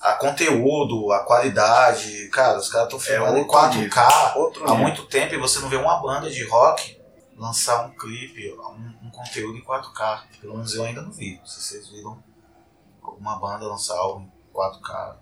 a 0.00 0.14
conteúdo, 0.14 1.12
a 1.12 1.20
qualidade, 1.24 2.28
cara, 2.28 2.58
os 2.58 2.68
caras 2.70 2.86
estão 2.86 2.98
filmando 2.98 3.36
em 3.38 3.42
outro 3.42 3.58
4K 3.58 4.36
Outro 4.36 4.62
há 4.64 4.68
nível. 4.70 4.82
muito 4.82 5.06
tempo 5.06 5.34
e 5.34 5.38
você 5.38 5.58
não 5.58 5.68
vê 5.68 5.76
uma 5.76 6.00
banda 6.00 6.30
de 6.30 6.42
rock 6.48 6.98
lançar 7.36 7.86
um 7.86 7.90
clipe, 7.90 8.52
um, 8.52 9.06
um 9.06 9.10
conteúdo 9.10 9.56
em 9.58 9.62
4K. 9.64 10.22
Pelo 10.40 10.54
menos 10.54 10.74
eu 10.74 10.84
ainda 10.84 11.02
não 11.02 11.10
vi. 11.12 11.40
Se 11.44 11.60
vocês 11.60 11.88
viram 11.88 12.22
alguma 13.02 13.38
banda 13.38 13.66
lançar 13.66 13.96
algo 13.96 14.20
em 14.20 14.30
4K 14.54 15.16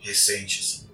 recente, 0.00 0.60
assim. 0.60 0.90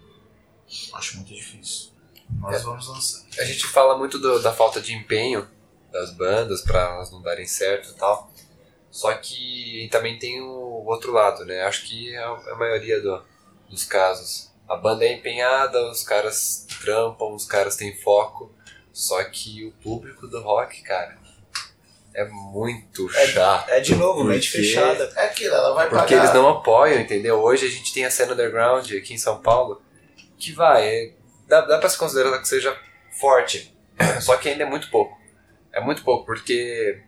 Acho 0.94 1.16
muito 1.16 1.34
difícil. 1.34 1.90
Nós 2.38 2.56
É. 2.56 2.58
vamos 2.60 2.86
lançar. 2.88 3.22
A 3.38 3.44
gente 3.44 3.66
fala 3.66 3.96
muito 3.98 4.18
do- 4.18 4.40
da 4.40 4.52
falta 4.52 4.80
de 4.80 4.94
empenho 4.94 5.48
das 5.92 6.10
bandas 6.12 6.62
pra 6.62 6.80
elas 6.94 7.10
não 7.10 7.20
darem 7.22 7.46
certo 7.46 7.90
e 7.90 7.94
tal. 7.94 8.30
Só 8.90 9.12
que 9.14 9.88
também 9.92 10.18
tem 10.18 10.40
o 10.42 10.84
outro 10.86 11.12
lado, 11.12 11.44
né? 11.44 11.62
Acho 11.62 11.84
que 11.86 12.12
é 12.14 12.18
a 12.18 12.30
a 12.30 12.54
maioria 12.56 13.00
do- 13.00 13.22
dos 13.68 13.84
casos. 13.84 14.50
A 14.68 14.76
banda 14.76 15.04
é 15.04 15.12
empenhada, 15.12 15.90
os 15.90 16.02
caras 16.02 16.66
trampam, 16.84 17.34
os 17.34 17.44
caras 17.44 17.76
têm 17.76 17.94
foco. 17.96 18.52
Só 18.92 19.22
que 19.24 19.64
o 19.66 19.72
público 19.82 20.26
do 20.26 20.40
rock, 20.42 20.82
cara, 20.82 21.16
é 22.12 22.24
muito 22.24 23.08
chato. 23.08 23.68
É 23.70 23.80
de 23.80 23.94
novo, 23.94 24.24
mente 24.24 24.50
Porque- 24.50 24.66
fechada. 24.66 25.12
É 25.16 25.26
aquilo, 25.26 25.54
ela 25.54 25.72
vai 25.74 25.88
Porque 25.88 26.14
pagar. 26.14 26.24
eles 26.24 26.34
não 26.34 26.48
apoiam, 26.48 27.00
entendeu? 27.00 27.40
Hoje 27.40 27.66
a 27.66 27.70
gente 27.70 27.92
tem 27.94 28.04
a 28.04 28.10
cena 28.10 28.32
underground 28.32 28.90
aqui 28.92 29.14
em 29.14 29.18
São 29.18 29.40
Paulo 29.40 29.80
que 30.36 30.52
vai, 30.52 30.86
é- 30.88 31.12
dá, 31.46 31.60
dá 31.62 31.78
pra 31.78 31.88
se 31.88 31.96
considerar 31.96 32.36
que 32.40 32.48
seja 32.48 32.76
forte, 33.20 33.72
só 34.20 34.36
que 34.36 34.48
ainda 34.48 34.64
é 34.64 34.66
muito 34.66 34.90
pouco. 34.90 35.16
É 35.72 35.80
muito 35.80 36.02
pouco, 36.02 36.26
porque 36.26 37.02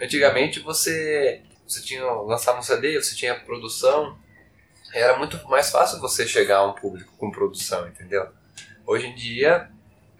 antigamente 0.00 0.60
você, 0.60 1.42
você 1.66 1.82
tinha 1.82 2.04
lançava 2.04 2.58
um 2.58 2.62
CD, 2.62 3.00
você 3.00 3.14
tinha 3.14 3.34
produção, 3.34 4.18
era 4.92 5.16
muito 5.18 5.36
mais 5.48 5.70
fácil 5.70 6.00
você 6.00 6.26
chegar 6.26 6.58
a 6.58 6.66
um 6.66 6.74
público 6.74 7.12
com 7.16 7.30
produção, 7.30 7.86
entendeu? 7.86 8.28
Hoje 8.86 9.06
em 9.06 9.14
dia 9.14 9.70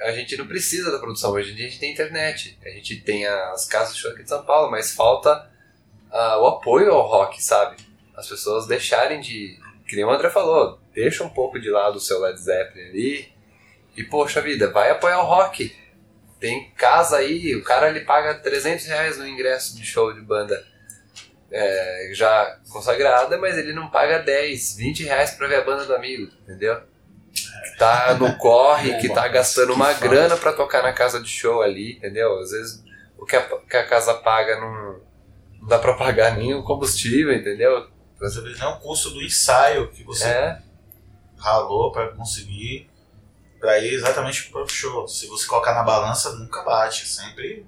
a 0.01 0.13
gente 0.13 0.37
não 0.37 0.47
precisa 0.47 0.91
da 0.91 0.99
produção, 0.99 1.33
hoje 1.33 1.53
em 1.53 1.57
dia 1.57 1.67
a 1.67 1.69
gente 1.69 1.81
tem 1.81 1.93
internet, 1.93 2.59
a 2.65 2.71
gente 2.71 3.01
tem 3.01 3.27
as 3.27 3.67
casas 3.67 3.95
de 3.95 4.01
show 4.01 4.11
aqui 4.11 4.23
de 4.23 4.29
São 4.29 4.45
Paulo, 4.45 4.71
mas 4.71 4.93
falta 4.93 5.51
ah, 6.11 6.39
o 6.39 6.47
apoio 6.47 6.93
ao 6.93 7.07
rock, 7.07 7.43
sabe? 7.43 7.77
As 8.17 8.29
pessoas 8.29 8.67
deixarem 8.67 9.21
de. 9.21 9.59
Que 9.87 9.97
nem 9.97 10.05
o 10.05 10.11
André 10.11 10.31
falou, 10.31 10.79
deixa 10.93 11.25
um 11.25 11.29
pouco 11.29 11.59
de 11.59 11.71
lado 11.71 11.97
o 11.97 12.01
seu 12.01 12.21
Led 12.21 12.39
Zeppelin 12.39 12.89
ali. 12.89 13.33
E, 13.97 14.05
poxa 14.05 14.41
vida, 14.41 14.71
vai 14.71 14.91
apoiar 14.91 15.21
o 15.21 15.27
rock. 15.27 15.77
Tem 16.41 16.71
casa 16.71 17.19
aí, 17.19 17.55
o 17.55 17.63
cara 17.63 17.91
ele 17.91 18.01
paga 18.01 18.35
300 18.35 18.87
reais 18.87 19.19
no 19.19 19.29
ingresso 19.29 19.77
de 19.77 19.85
show 19.85 20.13
de 20.13 20.23
banda 20.23 20.65
é, 21.53 22.11
já 22.15 22.59
consagrada, 22.71 23.37
mas 23.39 23.59
ele 23.59 23.73
não 23.73 23.91
paga 23.91 24.21
10, 24.21 24.77
20 24.77 25.05
reais 25.05 25.33
pra 25.33 25.47
ver 25.47 25.57
a 25.57 25.65
banda 25.65 25.85
do 25.85 25.95
amigo, 25.95 26.31
entendeu? 26.43 26.81
Que 27.31 27.79
tá 27.79 28.15
no 28.15 28.37
corre, 28.39 28.97
que 28.99 29.09
tá 29.09 29.29
gastando 29.29 29.75
uma 29.75 29.93
grana 29.93 30.37
pra 30.37 30.53
tocar 30.53 30.83
na 30.83 30.93
casa 30.93 31.21
de 31.21 31.29
show 31.29 31.61
ali, 31.63 31.97
entendeu? 31.97 32.39
Às 32.39 32.51
vezes 32.53 32.85
o 33.19 33.27
que 33.27 33.37
a, 33.37 33.43
que 33.43 33.77
a 33.77 33.87
casa 33.87 34.15
paga 34.15 34.59
não, 34.61 35.01
não 35.61 35.69
dá 35.69 35.79
pra 35.79 35.95
pagar 35.95 36.37
nem 36.37 36.55
o 36.55 36.63
combustível, 36.63 37.35
entendeu? 37.35 37.89
Às 38.21 38.35
vezes 38.35 38.59
não 38.59 38.73
é 38.73 38.75
o 38.75 38.79
custo 38.79 39.11
do 39.11 39.23
ensaio 39.23 39.91
que 39.91 40.03
você 40.05 40.27
É, 40.27 40.59
ralou 41.39 41.91
pra 41.91 42.09
conseguir 42.09 42.90
pra 43.61 43.79
ir 43.79 43.95
exatamente 43.95 44.51
pro 44.51 44.67
show. 44.69 45.07
Se 45.07 45.27
você 45.29 45.47
colocar 45.47 45.75
na 45.75 45.83
balança, 45.83 46.33
nunca 46.33 46.63
bate. 46.63 47.07
Sempre. 47.07 47.67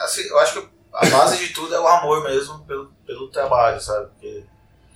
Assim, 0.00 0.22
eu 0.22 0.38
acho 0.38 0.60
que 0.60 0.68
a 0.92 1.06
base 1.06 1.38
de 1.38 1.52
tudo 1.52 1.74
é 1.74 1.80
o 1.80 1.86
amor 1.86 2.22
mesmo 2.24 2.64
pelo, 2.64 2.92
pelo 3.06 3.28
trabalho, 3.30 3.80
sabe? 3.80 4.08
Porque 4.10 4.44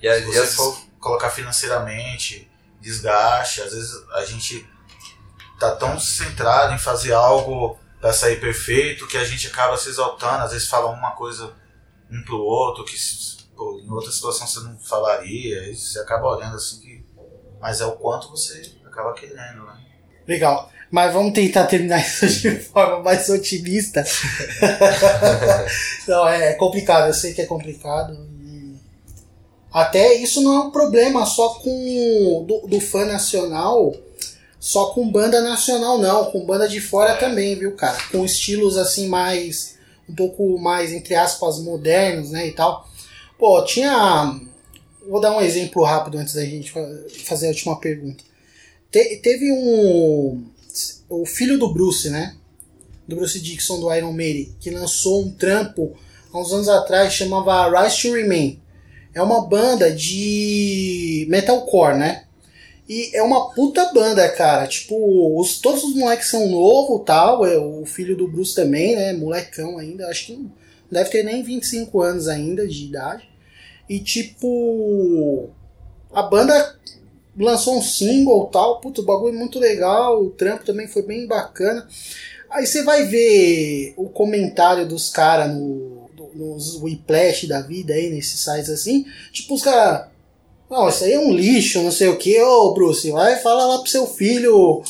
e, 0.01 0.07
a- 0.07 0.15
se 0.19 0.25
você 0.25 0.39
as- 0.39 0.55
for 0.55 0.77
colocar 0.99 1.29
financeiramente, 1.29 2.49
desgaste, 2.81 3.61
às 3.61 3.73
vezes 3.73 3.91
a 4.13 4.25
gente 4.25 4.67
tá 5.59 5.75
tão 5.75 5.99
centrado 5.99 6.73
em 6.73 6.77
fazer 6.77 7.13
algo 7.13 7.77
pra 7.99 8.13
sair 8.13 8.39
perfeito 8.39 9.07
que 9.07 9.17
a 9.17 9.25
gente 9.25 9.47
acaba 9.47 9.77
se 9.77 9.89
exaltando, 9.89 10.43
às 10.43 10.51
vezes 10.51 10.67
fala 10.69 10.87
uma 10.87 11.11
coisa 11.11 11.53
um 12.11 12.23
pro 12.23 12.37
outro 12.39 12.83
que 12.85 12.95
pô, 13.55 13.79
em 13.83 13.89
outra 13.91 14.09
situação 14.11 14.47
você 14.47 14.61
não 14.61 14.79
falaria, 14.79 15.69
e 15.69 15.75
você 15.75 15.99
acaba 15.99 16.27
olhando 16.35 16.55
assim 16.55 16.79
que. 16.79 17.05
Mas 17.61 17.81
é 17.81 17.85
o 17.85 17.91
quanto 17.91 18.29
você 18.29 18.73
acaba 18.99 19.13
querendo, 19.13 19.65
né? 19.65 19.73
Legal. 20.27 20.71
Mas 20.91 21.13
vamos 21.13 21.33
tentar 21.33 21.65
terminar 21.65 21.99
isso 22.05 22.27
de 22.27 22.59
forma 22.59 23.01
mais 23.03 23.29
otimista. 23.29 24.03
Não, 26.07 26.27
é 26.27 26.53
complicado, 26.53 27.07
eu 27.07 27.13
sei 27.13 27.33
que 27.33 27.41
é 27.41 27.45
complicado. 27.45 28.27
Até 29.71 30.15
isso 30.15 30.41
não 30.41 30.55
é 30.55 30.59
um 30.61 30.71
problema 30.71 31.27
só 31.27 31.49
com 31.55 32.43
do, 32.47 32.67
do 32.67 32.81
fã 32.81 33.05
nacional, 33.05 33.93
só 34.59 34.87
com 34.87 35.11
banda 35.11 35.41
nacional 35.41 35.99
não, 35.99 36.31
com 36.31 36.43
banda 36.43 36.67
de 36.67 36.81
fora 36.81 37.15
também, 37.17 37.55
viu, 37.55 37.75
cara? 37.75 37.95
Com 38.11 38.25
estilos 38.25 38.77
assim 38.77 39.07
mais 39.07 39.77
um 40.09 40.15
pouco 40.15 40.57
mais 40.57 40.91
entre 40.91 41.13
aspas 41.13 41.59
modernos, 41.59 42.31
né, 42.31 42.47
e 42.47 42.51
tal. 42.51 42.89
Pô, 43.37 43.63
tinha 43.63 44.39
vou 45.07 45.21
dar 45.21 45.37
um 45.37 45.41
exemplo 45.41 45.83
rápido 45.83 46.17
antes 46.17 46.33
da 46.33 46.43
gente 46.43 46.71
fa- 46.71 46.89
fazer 47.25 47.45
a 47.45 47.49
última 47.49 47.79
pergunta. 47.79 48.23
Te- 48.91 49.17
teve 49.17 49.51
um 49.51 50.43
o 51.09 51.25
filho 51.25 51.57
do 51.57 51.73
Bruce, 51.73 52.09
né? 52.09 52.35
Do 53.07 53.15
Bruce 53.15 53.39
Dixon 53.39 53.79
do 53.79 53.93
Iron 53.93 54.13
Maiden, 54.13 54.53
que 54.59 54.69
lançou 54.69 55.23
um 55.23 55.31
trampo 55.31 55.97
há 56.31 56.39
uns 56.39 56.53
anos 56.53 56.69
atrás 56.69 57.13
chamava 57.13 57.83
Rise 57.83 58.01
to 58.01 58.13
Remain. 58.13 58.61
É 59.13 59.21
uma 59.21 59.47
banda 59.47 59.91
de 59.91 61.25
metalcore, 61.29 61.97
né? 61.97 62.23
E 62.87 63.15
é 63.15 63.21
uma 63.21 63.51
puta 63.53 63.91
banda, 63.93 64.27
cara. 64.29 64.67
Tipo, 64.67 65.39
os, 65.39 65.59
todos 65.59 65.83
os 65.83 65.95
moleques 65.95 66.29
são 66.29 66.47
novos 66.49 67.03
tal. 67.05 67.45
É, 67.45 67.57
o 67.57 67.85
filho 67.85 68.15
do 68.15 68.27
Bruce 68.27 68.55
também, 68.55 68.95
né? 68.95 69.13
Molecão 69.13 69.77
ainda. 69.77 70.07
Acho 70.07 70.27
que 70.27 70.33
não 70.33 70.51
deve 70.91 71.09
ter 71.09 71.23
nem 71.23 71.43
25 71.43 72.01
anos 72.01 72.27
ainda 72.27 72.67
de 72.67 72.85
idade. 72.85 73.29
E 73.87 73.99
tipo. 73.99 75.49
A 76.11 76.23
banda 76.23 76.75
lançou 77.45 77.77
um 77.77 77.81
single 77.81 78.45
tal. 78.47 78.79
Puta, 78.81 79.01
o 79.01 79.05
bagulho 79.05 79.33
muito 79.37 79.59
legal. 79.59 80.21
O 80.21 80.29
trampo 80.29 80.65
também 80.65 80.87
foi 80.87 81.01
bem 81.01 81.25
bacana. 81.27 81.87
Aí 82.49 82.65
você 82.65 82.83
vai 82.83 83.05
ver 83.05 83.93
o 83.97 84.09
comentário 84.09 84.87
dos 84.87 85.09
caras 85.09 85.53
no, 85.53 86.09
no- 86.17 86.31
nos 86.45 86.81
Whiplash 86.81 87.47
da 87.47 87.61
vida 87.61 87.93
aí, 87.93 88.09
nesses 88.09 88.39
sites 88.39 88.69
assim. 88.69 89.05
Tipo, 89.31 89.53
os 89.55 89.61
caras. 89.61 90.07
Não, 90.69 90.87
isso 90.87 91.03
aí 91.03 91.13
é 91.13 91.19
um 91.19 91.31
lixo, 91.33 91.81
não 91.81 91.91
sei 91.91 92.07
o 92.09 92.17
que. 92.17 92.39
Ô, 92.41 92.73
Bruce, 92.73 93.09
vai 93.11 93.37
falar 93.37 93.65
lá 93.65 93.79
pro 93.79 93.89
seu 93.89 94.05
filho 94.07 94.83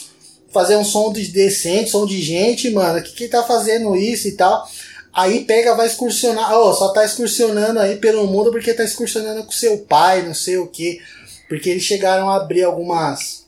fazer 0.51 0.75
um 0.75 0.83
som 0.83 1.11
de 1.13 1.27
decente, 1.27 1.89
som 1.91 2.05
de 2.05 2.21
gente, 2.21 2.69
mano. 2.69 3.01
Que 3.01 3.11
que 3.13 3.27
tá 3.27 3.43
fazendo 3.43 3.95
isso 3.95 4.27
e 4.27 4.33
tal. 4.33 4.67
Aí 5.13 5.43
pega, 5.45 5.75
vai 5.75 5.87
excursionar. 5.87 6.53
Ô, 6.57 6.73
só 6.73 6.89
tá 6.93 7.03
excursionando 7.05 7.79
aí 7.79 7.95
pelo 7.97 8.27
mundo 8.27 8.51
porque 8.51 8.73
tá 8.73 8.83
excursionando 8.83 9.43
com 9.43 9.51
seu 9.51 9.77
pai, 9.79 10.21
não 10.25 10.33
sei 10.33 10.57
o 10.57 10.67
que. 10.67 10.99
Porque 11.49 11.69
eles 11.69 11.83
chegaram 11.83 12.29
a 12.29 12.37
abrir 12.37 12.63
algumas. 12.63 13.45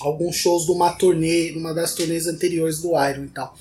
Alguns 0.00 0.36
shows 0.36 0.66
de 0.66 0.72
uma 0.72 0.92
turnê, 0.92 1.52
de 1.52 1.58
uma 1.58 1.72
das 1.72 1.94
turnês 1.94 2.26
anteriores 2.26 2.80
do 2.80 2.90
Iron 2.90 3.24
e 3.24 3.28
tal. 3.28 3.54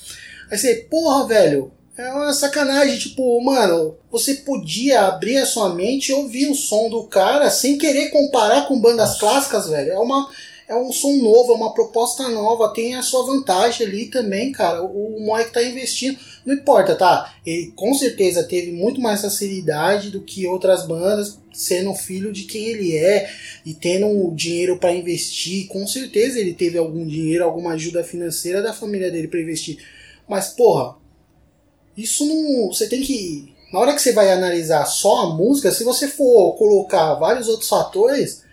Aí 0.51 0.57
você, 0.57 0.87
porra, 0.89 1.27
velho, 1.27 1.71
é 1.97 2.09
uma 2.11 2.33
sacanagem. 2.33 2.97
Tipo, 2.97 3.39
mano, 3.41 3.95
você 4.09 4.35
podia 4.35 5.01
abrir 5.01 5.37
a 5.37 5.45
sua 5.45 5.73
mente 5.73 6.09
e 6.09 6.13
ouvir 6.13 6.49
o 6.49 6.55
som 6.55 6.89
do 6.89 7.03
cara 7.03 7.49
sem 7.51 7.77
querer 7.77 8.09
comparar 8.09 8.67
com 8.67 8.79
bandas 8.79 9.19
clássicas, 9.19 9.67
velho. 9.67 9.91
É 9.91 9.99
uma. 9.99 10.29
É 10.69 10.75
um 10.75 10.93
som 10.93 11.13
novo, 11.13 11.51
é 11.51 11.55
uma 11.55 11.73
proposta 11.73 12.29
nova, 12.29 12.71
tem 12.71 12.93
a 12.93 13.01
sua 13.01 13.25
vantagem 13.25 13.87
ali 13.87 14.05
também, 14.05 14.51
cara. 14.51 14.83
O, 14.83 15.17
o 15.17 15.25
moleque 15.25 15.51
tá 15.51 15.63
investindo. 15.63 16.19
Não 16.45 16.53
importa, 16.53 16.93
tá? 16.95 17.33
Ele 17.43 17.73
com 17.75 17.91
certeza 17.95 18.43
teve 18.43 18.71
muito 18.71 19.01
mais 19.01 19.19
facilidade 19.19 20.11
do 20.11 20.21
que 20.21 20.45
outras 20.45 20.85
bandas, 20.85 21.39
sendo 21.51 21.91
filho 21.95 22.31
de 22.31 22.43
quem 22.43 22.65
ele 22.65 22.95
é 22.95 23.31
e 23.65 23.73
tendo 23.73 24.31
dinheiro 24.35 24.77
para 24.77 24.93
investir. 24.93 25.67
Com 25.69 25.87
certeza 25.87 26.39
ele 26.39 26.53
teve 26.53 26.77
algum 26.77 27.03
dinheiro, 27.03 27.43
alguma 27.43 27.73
ajuda 27.73 28.03
financeira 28.03 28.61
da 28.61 28.71
família 28.71 29.09
dele 29.09 29.27
para 29.27 29.41
investir. 29.41 29.83
Mas, 30.27 30.49
porra, 30.49 30.97
isso 31.97 32.23
não. 32.27 32.67
Você 32.67 32.87
tem 32.87 33.01
que. 33.01 33.55
Na 33.73 33.79
hora 33.79 33.95
que 33.95 34.01
você 34.03 34.11
vai 34.11 34.31
analisar 34.31 34.85
só 34.85 35.23
a 35.23 35.35
música, 35.35 35.71
se 35.71 35.83
você 35.83 36.07
for 36.07 36.55
colocar 36.57 37.15
vários 37.15 37.47
outros 37.47 37.67
fatores, 37.67 38.43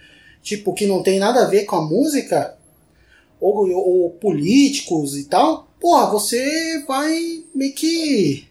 tipo, 0.46 0.72
que 0.72 0.86
não 0.86 1.02
tem 1.02 1.18
nada 1.18 1.42
a 1.42 1.48
ver 1.48 1.64
com 1.64 1.74
a 1.74 1.82
música, 1.84 2.56
ou, 3.40 3.68
ou 3.68 4.10
políticos 4.10 5.16
e 5.16 5.24
tal, 5.24 5.68
porra, 5.80 6.06
você 6.06 6.84
vai 6.86 7.44
meio 7.52 7.74
que 7.74 8.46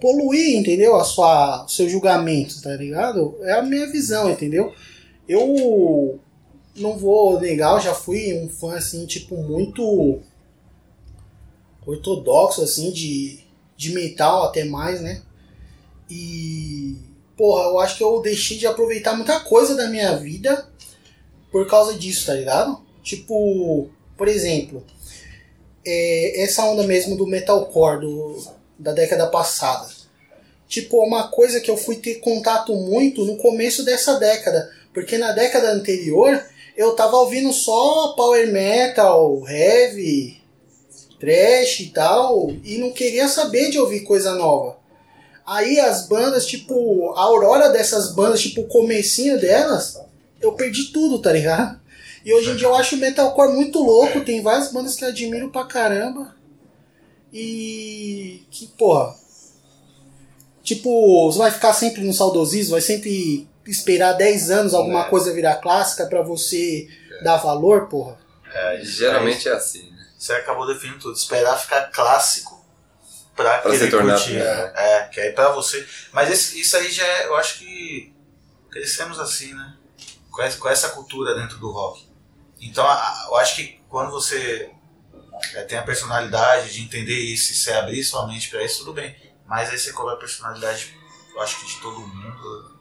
poluir, 0.00 0.56
entendeu? 0.56 0.96
A 0.96 1.04
sua, 1.04 1.66
seu 1.68 1.90
julgamento, 1.90 2.60
tá 2.62 2.74
ligado? 2.74 3.36
É 3.42 3.52
a 3.52 3.62
minha 3.62 3.86
visão, 3.86 4.30
entendeu? 4.30 4.72
Eu 5.28 6.18
não 6.74 6.96
vou 6.96 7.38
negar, 7.38 7.74
eu 7.74 7.80
já 7.80 7.94
fui 7.94 8.32
um 8.32 8.48
fã, 8.48 8.74
assim, 8.74 9.04
tipo, 9.04 9.36
muito 9.36 10.20
ortodoxo, 11.86 12.62
assim, 12.62 12.90
de, 12.90 13.40
de 13.76 13.92
metal 13.92 14.44
até 14.44 14.64
mais, 14.64 15.02
né? 15.02 15.20
E, 16.08 16.96
porra, 17.36 17.64
eu 17.64 17.78
acho 17.78 17.98
que 17.98 18.02
eu 18.02 18.22
deixei 18.22 18.56
de 18.56 18.66
aproveitar 18.66 19.14
muita 19.14 19.38
coisa 19.40 19.74
da 19.74 19.86
minha 19.86 20.16
vida 20.16 20.72
por 21.54 21.68
causa 21.68 21.94
disso, 21.94 22.26
tá 22.26 22.34
ligado? 22.34 22.80
Tipo, 23.00 23.88
por 24.16 24.26
exemplo, 24.26 24.84
é, 25.86 26.42
essa 26.42 26.64
onda 26.64 26.82
mesmo 26.82 27.16
do 27.16 27.28
metalcore 27.28 28.00
do, 28.00 28.42
da 28.76 28.90
década 28.90 29.28
passada. 29.28 29.86
Tipo, 30.66 30.96
uma 31.04 31.28
coisa 31.28 31.60
que 31.60 31.70
eu 31.70 31.76
fui 31.76 31.94
ter 31.94 32.16
contato 32.16 32.74
muito 32.74 33.24
no 33.24 33.36
começo 33.36 33.84
dessa 33.84 34.18
década. 34.18 34.68
Porque 34.92 35.16
na 35.16 35.30
década 35.30 35.70
anterior 35.70 36.44
eu 36.76 36.96
tava 36.96 37.18
ouvindo 37.18 37.52
só 37.52 38.14
power 38.16 38.50
metal, 38.50 39.48
heavy, 39.48 40.42
trash 41.20 41.78
e 41.78 41.90
tal, 41.90 42.50
e 42.64 42.78
não 42.78 42.90
queria 42.90 43.28
saber 43.28 43.70
de 43.70 43.78
ouvir 43.78 44.00
coisa 44.00 44.34
nova. 44.34 44.76
Aí 45.46 45.78
as 45.78 46.08
bandas, 46.08 46.46
tipo, 46.46 47.12
a 47.14 47.22
aurora 47.22 47.68
dessas 47.68 48.12
bandas, 48.12 48.40
tipo, 48.40 48.62
o 48.62 48.66
comecinho 48.66 49.38
delas, 49.38 50.02
eu 50.44 50.52
perdi 50.52 50.84
tudo, 50.92 51.18
tá 51.20 51.32
ligado? 51.32 51.80
E 52.24 52.32
hoje 52.32 52.50
em 52.50 52.56
dia 52.56 52.66
eu 52.68 52.74
acho 52.74 52.94
o 52.96 52.98
metalcore 52.98 53.52
muito 53.52 53.78
louco, 53.82 54.24
tem 54.24 54.42
várias 54.42 54.72
bandas 54.72 54.94
que 54.96 55.04
eu 55.04 55.08
admiro 55.08 55.50
pra 55.50 55.64
caramba. 55.64 56.34
E 57.32 58.44
que, 58.50 58.66
porra, 58.68 59.14
tipo, 60.62 61.30
você 61.30 61.38
vai 61.38 61.50
ficar 61.50 61.72
sempre 61.74 62.02
no 62.02 62.12
saudosismo, 62.12 62.72
vai 62.72 62.80
sempre 62.80 63.48
esperar 63.66 64.12
10 64.12 64.50
anos 64.50 64.74
alguma 64.74 65.06
É. 65.06 65.08
coisa 65.10 65.32
virar 65.32 65.56
clássica 65.56 66.06
pra 66.06 66.22
você 66.22 66.88
dar 67.22 67.36
valor, 67.38 67.88
porra. 67.88 68.18
É, 68.52 68.80
Geralmente 68.84 69.48
é 69.48 69.52
assim, 69.52 69.90
né? 69.90 70.06
Você 70.16 70.32
acabou 70.32 70.66
definindo 70.66 70.98
tudo. 71.00 71.16
Esperar 71.16 71.58
ficar 71.58 71.90
clássico 71.90 72.64
pra, 73.34 73.58
Pra 73.58 73.72
querer 73.72 73.84
se 73.86 73.90
tornar- 73.90 74.14
curtir. 74.16 74.36
é. 74.36 74.72
É, 74.76 75.08
que 75.12 75.20
aí 75.20 75.32
pra 75.32 75.50
você. 75.50 75.84
Mas 76.12 76.30
esse- 76.30 76.60
isso 76.60 76.76
aí 76.76 76.90
já 76.90 77.04
é, 77.04 77.26
eu 77.26 77.36
acho 77.36 77.58
que 77.58 78.12
crescemos 78.70 79.18
assim, 79.18 79.52
né? 79.54 79.74
Com 80.34 80.68
essa, 80.68 80.88
cultura 80.90 81.34
dentro 81.34 81.58
do 81.58 81.70
rock. 81.70 82.06
Então 82.60 82.84
eu 83.28 83.36
acho 83.36 83.56
que 83.56 83.80
quando 83.88 84.10
você 84.10 84.70
é, 85.54 85.62
tem 85.62 85.78
a 85.78 85.82
personalidade 85.82 86.72
de 86.72 86.82
entender 86.82 87.18
isso 87.18 87.52
e 87.52 87.54
se 87.54 87.70
abrir 87.70 88.02
sua 88.02 88.26
mente 88.26 88.48
pra 88.50 88.62
isso, 88.64 88.78
tudo 88.80 88.92
bem. 88.94 89.14
Mas 89.46 89.70
aí 89.70 89.78
você 89.78 89.92
cobra 89.92 90.14
a 90.14 90.16
personalidade, 90.16 90.96
eu 91.34 91.40
acho 91.40 91.60
que 91.60 91.66
de 91.66 91.80
todo 91.80 92.00
mundo, 92.00 92.74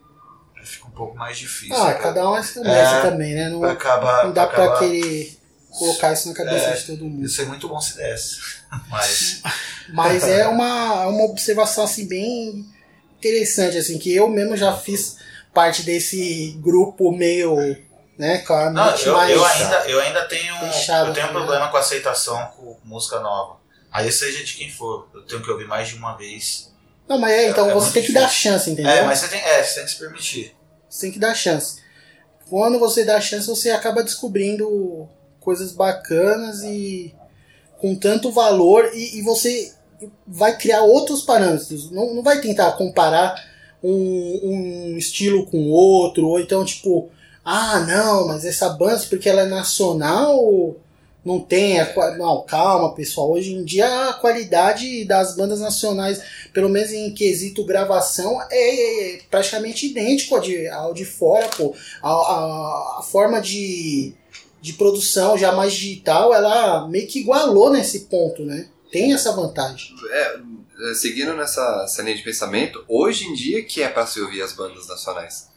fica 0.64 0.88
um 0.88 0.92
pouco 0.92 1.16
mais 1.18 1.38
difícil. 1.38 1.76
Ah, 1.76 1.92
pra- 1.92 2.00
cada 2.00 2.30
um 2.30 2.38
é 2.38 2.42
seu 2.44 2.64
É, 2.64 3.02
também, 3.02 3.36
né? 3.36 3.50
Não, 3.50 3.64
acabar, 3.66 4.26
não 4.26 4.32
dá 4.34 4.48
pra 4.48 4.56
pra 4.56 4.64
acabar- 4.66 4.80
querer 4.80 5.38
colocar 5.70 6.14
isso 6.14 6.30
na 6.30 6.34
cabeça 6.36 6.66
É. 6.68 6.74
de 6.76 6.86
todo 6.88 7.04
mundo. 7.06 7.22
Ia 7.24 7.28
ser 7.30 7.46
muito 7.46 7.68
bom 7.68 7.80
se 7.82 7.98
desse. 7.98 8.38
Mas. 8.90 9.42
Mas 9.90 10.24
é 10.24 10.48
uma, 10.48 11.04
é 11.04 11.08
uma 11.08 11.26
observação 11.26 11.84
assim 11.84 12.08
bem 12.08 12.66
interessante, 13.18 13.78
assim, 13.78 13.98
que 14.00 14.14
eu 14.16 14.28
mesmo 14.30 14.56
já 14.56 14.76
fiz 14.78 15.18
parte 15.54 15.84
desse 15.84 16.58
grupo 16.62 17.12
meio, 17.12 17.56
né, 18.18 18.40
com 18.40 18.54
a 18.54 18.70
Não, 18.70 18.96
eu, 18.96 19.14
mais... 19.14 19.32
eu 19.32 19.46
ainda, 19.46 19.76
eu 19.90 20.00
ainda 20.00 20.26
tenho, 20.26 20.56
fechada, 20.60 21.10
eu 21.10 21.14
tenho 21.14 21.26
um 21.28 21.30
tá 21.30 21.34
problema 21.36 21.68
com 21.70 21.78
aceitação 21.78 22.46
com 22.58 22.78
música 22.84 23.20
nova. 23.20 23.58
Aí 23.92 24.12
seja 24.12 24.44
de 24.44 24.54
quem 24.54 24.72
for, 24.72 25.08
eu 25.14 25.22
tenho 25.22 25.42
que 25.44 25.52
ouvir 25.52 25.68
mais 25.68 25.88
de 25.90 25.96
uma 25.96 26.18
vez. 26.18 26.72
Não, 27.08 27.20
mas 27.20 27.32
é, 27.32 27.50
então 27.50 27.70
É 27.70 27.74
você 27.74 27.84
muito 27.86 27.94
tem 27.94 28.04
que 28.04 28.14
dar 28.14 28.26
difícil. 28.26 28.52
chance, 28.52 28.70
entendeu? 28.72 28.92
É, 28.92 29.04
mas 29.04 29.20
você 29.20 29.28
tem, 29.28 29.40
é, 29.40 29.64
você 29.64 29.76
tem 29.76 29.86
que 29.86 29.92
se 29.92 30.00
permitir. 30.00 30.56
Você 30.90 31.02
tem 31.02 31.12
que 31.12 31.20
dar 31.20 31.36
chance. 31.36 31.82
Quando 32.50 32.80
você 32.80 33.04
dá 33.04 33.20
chance, 33.22 33.48
você 33.48 33.72
acaba 33.72 34.04
descobrindo 34.04 35.08
coisas 35.40 35.72
bacanas 35.74 36.64
e 36.64 37.14
com 37.78 37.96
tanto 37.96 38.32
valor 38.32 38.90
e, 38.94 39.20
e 39.20 39.22
você 39.22 39.74
vai 40.26 40.58
criar 40.58 40.82
outros 40.82 41.22
parâmetros. 41.22 41.92
Não, 41.92 42.14
não 42.14 42.24
vai 42.24 42.40
tentar 42.42 42.72
comparar 42.74 43.36
um, 43.84 44.40
um 44.94 44.98
estilo 44.98 45.46
com 45.46 45.70
outro, 45.70 46.28
ou 46.28 46.40
então 46.40 46.64
tipo, 46.64 47.10
ah 47.44 47.80
não, 47.82 48.28
mas 48.28 48.46
essa 48.46 48.70
banda, 48.70 49.06
porque 49.10 49.28
ela 49.28 49.42
é 49.42 49.46
nacional, 49.46 50.76
não 51.26 51.40
tem 51.40 51.80
a 51.80 51.86
qua- 51.86 52.18
Não, 52.18 52.42
calma 52.46 52.94
pessoal, 52.96 53.32
hoje 53.32 53.54
em 53.54 53.64
dia 53.64 54.10
a 54.10 54.14
qualidade 54.14 55.06
das 55.06 55.36
bandas 55.36 55.60
nacionais, 55.60 56.22
pelo 56.54 56.70
menos 56.70 56.92
em 56.92 57.14
quesito 57.14 57.64
gravação, 57.66 58.40
é 58.52 59.20
praticamente 59.30 59.88
idêntico 59.88 60.36
ao 60.36 60.42
de, 60.42 60.68
ao 60.68 60.94
de 60.94 61.06
fora, 61.06 61.48
pô. 61.56 61.74
A, 62.02 62.10
a, 62.10 63.00
a 63.00 63.04
forma 63.04 63.40
de, 63.42 64.14
de 64.62 64.74
produção 64.74 65.38
já 65.38 65.52
mais 65.54 65.74
digital, 65.74 66.34
ela 66.34 66.88
meio 66.88 67.08
que 67.08 67.20
igualou 67.20 67.70
nesse 67.72 68.02
ponto, 68.02 68.44
né? 68.44 68.68
Tem 68.94 69.12
essa 69.14 69.34
vantagem. 69.34 69.94
É, 70.10 70.40
é, 70.90 70.94
seguindo 70.94 71.34
nessa, 71.34 71.82
essa 71.84 72.02
linha 72.04 72.16
de 72.16 72.24
pensamento, 72.24 72.86
hoje 72.88 73.26
em 73.28 73.34
dia 73.34 73.64
que 73.66 73.82
é 73.84 73.90
pra 73.90 74.06
se 74.06 74.22
ouvir 74.22 74.42
as 74.42 74.54
bandas 74.54 74.88
nacionais. 74.88 75.52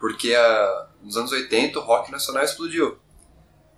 Porque 0.00 0.34
ah, 0.34 0.86
nos 1.02 1.16
anos 1.16 1.30
80 1.30 1.78
o 1.78 1.82
rock 1.82 2.10
nacional 2.10 2.42
explodiu. 2.44 2.98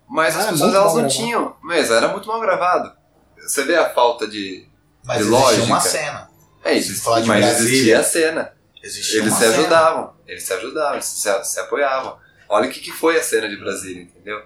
Mas 0.08 0.36
Ah, 0.36 0.40
as 0.40 0.46
é 0.46 0.50
pessoas 0.52 0.74
elas 0.74 0.86
não 0.86 0.94
gravado. 1.02 1.14
tinham. 1.14 1.56
Mas 1.62 1.90
era 1.90 2.08
muito 2.08 2.28
mal 2.28 2.40
gravado. 2.40 2.92
Você 3.36 3.64
vê 3.64 3.76
a 3.76 3.90
falta 3.92 4.26
de. 4.28 4.66
Mas 5.04 5.18
de 5.18 5.22
existia 5.24 5.40
lógica. 5.46 5.66
uma 5.66 5.80
cena. 5.80 6.30
É, 6.62 6.74
de 6.78 6.88
mas 6.90 7.26
Brasília, 7.26 7.50
existia 7.50 7.98
a 8.00 8.02
cena. 8.04 8.52
Existia 8.82 9.20
Eles 9.20 9.32
uma 9.32 9.38
se 9.38 9.44
cena. 9.46 9.58
ajudavam. 9.58 10.14
Eles 10.26 10.42
se 10.42 10.52
ajudavam, 10.52 10.92
eles 10.94 11.04
se, 11.06 11.44
se 11.44 11.60
apoiavam. 11.60 12.18
Olha 12.48 12.68
o 12.68 12.72
que, 12.72 12.80
que 12.80 12.92
foi 12.92 13.18
a 13.18 13.22
cena 13.22 13.48
de 13.48 13.56
Brasília, 13.56 14.02
entendeu? 14.02 14.42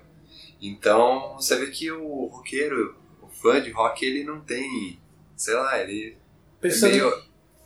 Então 0.60 1.34
você 1.36 1.56
vê 1.56 1.66
que 1.66 1.90
o 1.90 2.26
roqueiro, 2.26 2.96
fã 3.44 3.60
de 3.60 3.70
rock, 3.70 4.02
ele 4.06 4.24
não 4.24 4.40
tem. 4.40 4.98
Sei 5.36 5.52
lá, 5.54 5.78
ele 5.78 6.16
é 6.16 6.60
Pensando- 6.62 6.90
meio 6.92 7.22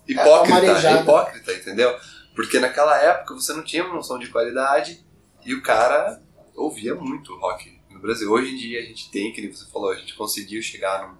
hipócrita, 0.09 0.89
é 0.89 1.01
hipócrita, 1.01 1.53
entendeu? 1.53 1.97
Porque 2.35 2.59
naquela 2.59 2.97
época 3.01 3.35
você 3.35 3.53
não 3.53 3.62
tinha 3.62 3.85
uma 3.85 3.95
noção 3.95 4.18
de 4.18 4.29
qualidade 4.29 5.05
e 5.45 5.55
o 5.55 5.62
cara 5.62 6.20
ouvia 6.57 6.95
muito 6.97 7.37
rock 7.37 7.81
no 7.91 8.01
Brasil. 8.01 8.31
Hoje 8.31 8.53
em 8.53 8.57
dia 8.57 8.81
a 8.81 8.83
gente 8.83 9.09
tem, 9.11 9.33
que 9.33 9.41
nem 9.41 9.53
você 9.53 9.66
falou, 9.66 9.91
a 9.93 9.97
gente 9.97 10.14
conseguiu 10.14 10.61
chegar 10.62 11.07
num, 11.07 11.16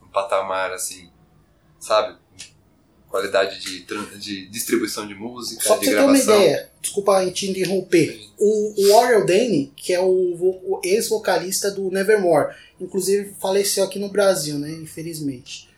num 0.00 0.08
patamar 0.10 0.72
assim, 0.72 1.12
sabe? 1.78 2.16
Qualidade 3.12 3.60
de, 3.60 3.84
de 4.18 4.46
distribuição 4.46 5.06
de 5.06 5.14
música, 5.14 5.62
Só 5.62 5.76
pra 5.76 5.80
de 5.80 5.84
você 5.84 5.90
ter 5.90 5.98
uma 6.00 6.12
gravação. 6.14 6.34
ideia, 6.42 6.70
desculpa 6.80 7.30
te 7.30 7.50
interromper. 7.50 8.18
O, 8.38 8.72
o 8.74 8.88
Warren 8.94 9.26
Dane, 9.26 9.70
que 9.76 9.92
é 9.92 10.00
o, 10.00 10.08
o 10.08 10.80
ex-vocalista 10.82 11.70
do 11.70 11.90
Nevermore, 11.90 12.54
inclusive 12.80 13.34
faleceu 13.38 13.84
aqui 13.84 13.98
no 13.98 14.08
Brasil, 14.08 14.58
né? 14.58 14.70
Infelizmente. 14.70 15.68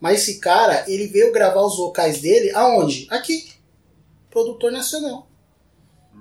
Mas 0.00 0.22
esse 0.22 0.40
cara, 0.40 0.84
ele 0.88 1.06
veio 1.06 1.32
gravar 1.32 1.62
os 1.62 1.76
vocais 1.76 2.20
dele 2.20 2.50
aonde? 2.56 3.06
Aqui. 3.08 3.52
Produtor 4.28 4.72
nacional. 4.72 5.30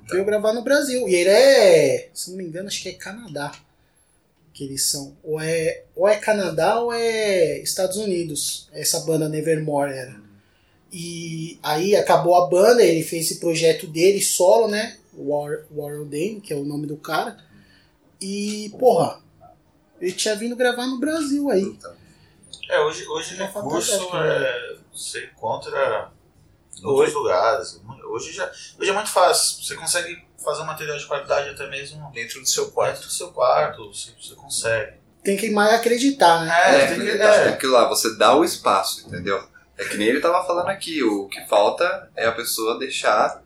Veio 0.08 0.24
gravar 0.24 0.54
no 0.54 0.64
Brasil. 0.64 1.10
E 1.10 1.16
ele 1.16 1.30
é, 1.32 2.10
se 2.14 2.30
não 2.30 2.38
me 2.38 2.44
engano, 2.44 2.68
acho 2.68 2.80
que 2.84 2.90
é 2.90 2.94
Canadá. 2.94 3.52
Que 4.54 4.66
eles 4.66 4.84
são. 4.88 5.18
Ou 5.24 5.42
é, 5.42 5.86
ou 5.96 6.08
é 6.08 6.16
Canadá 6.18 6.80
ou 6.80 6.94
é 6.94 7.58
Estados 7.60 7.98
Unidos. 7.98 8.70
Essa 8.72 9.00
banda 9.00 9.28
Nevermore 9.28 9.94
era. 9.94 10.29
E 10.92 11.60
aí 11.62 11.96
acabou 11.96 12.36
a 12.36 12.48
banda, 12.48 12.84
ele 12.84 13.04
fez 13.04 13.26
esse 13.26 13.40
projeto 13.40 13.86
dele 13.86 14.22
solo, 14.22 14.68
né? 14.68 14.98
War, 15.14 15.66
Warren 15.72 16.06
Dane, 16.06 16.42
que 16.42 16.54
é 16.54 16.56
o 16.56 16.64
nome 16.64 16.88
do 16.88 16.98
cara. 16.98 17.38
E, 18.20 18.74
porra, 18.80 19.22
ele 20.02 20.14
tinha 20.14 20.36
vindo 20.36 20.56
gravar 20.56 20.88
no 20.88 21.00
Brasil 21.00 21.50
aí. 21.50 21.78
É, 22.70 22.80
hoje, 22.82 23.08
hoje 23.08 23.36
Uma 23.36 23.46
recurso 23.46 23.92
fantástica, 23.92 24.18
é, 24.18 24.76
você 24.94 25.26
encontra 25.26 26.12
em 26.78 26.86
outros 26.86 27.14
lugares. 27.14 27.82
Hoje, 28.06 28.32
já, 28.32 28.52
hoje 28.80 28.90
é 28.90 28.94
muito 28.94 29.10
fácil. 29.10 29.64
Você 29.64 29.76
consegue 29.76 30.24
fazer 30.44 30.62
um 30.62 30.66
material 30.66 30.98
de 30.98 31.06
qualidade 31.06 31.50
até 31.50 31.70
mesmo 31.70 32.12
Dentro 32.12 32.42
do 32.42 32.48
seu 32.48 32.64
dentro 32.66 32.76
quarto. 32.76 33.02
do 33.06 33.12
seu 33.12 33.32
quarto. 33.32 33.94
Você, 33.94 34.12
você 34.20 34.36
consegue. 34.36 34.94
Tem 35.24 35.36
que 35.36 35.50
mais 35.50 35.74
acreditar, 35.74 36.46
né? 36.46 36.52
É, 36.52 36.76
É, 36.76 36.88
tem 36.88 37.00
que, 37.00 37.06
porque 37.06 37.22
é. 37.22 37.50
aquilo 37.50 37.74
lá, 37.74 37.90
você 37.90 38.16
dá 38.16 38.36
o 38.36 38.44
espaço, 38.44 39.06
entendeu? 39.08 39.44
É 39.80 39.86
que 39.86 39.98
nem 39.98 40.08
ele 40.10 40.20
tava 40.20 40.46
falando 40.46 40.68
aqui, 40.68 41.02
o 41.02 41.28
que 41.30 41.40
falta 41.48 42.12
é 42.16 42.26
a 42.28 42.32
pessoa 42.34 42.78
deixar 42.78 43.42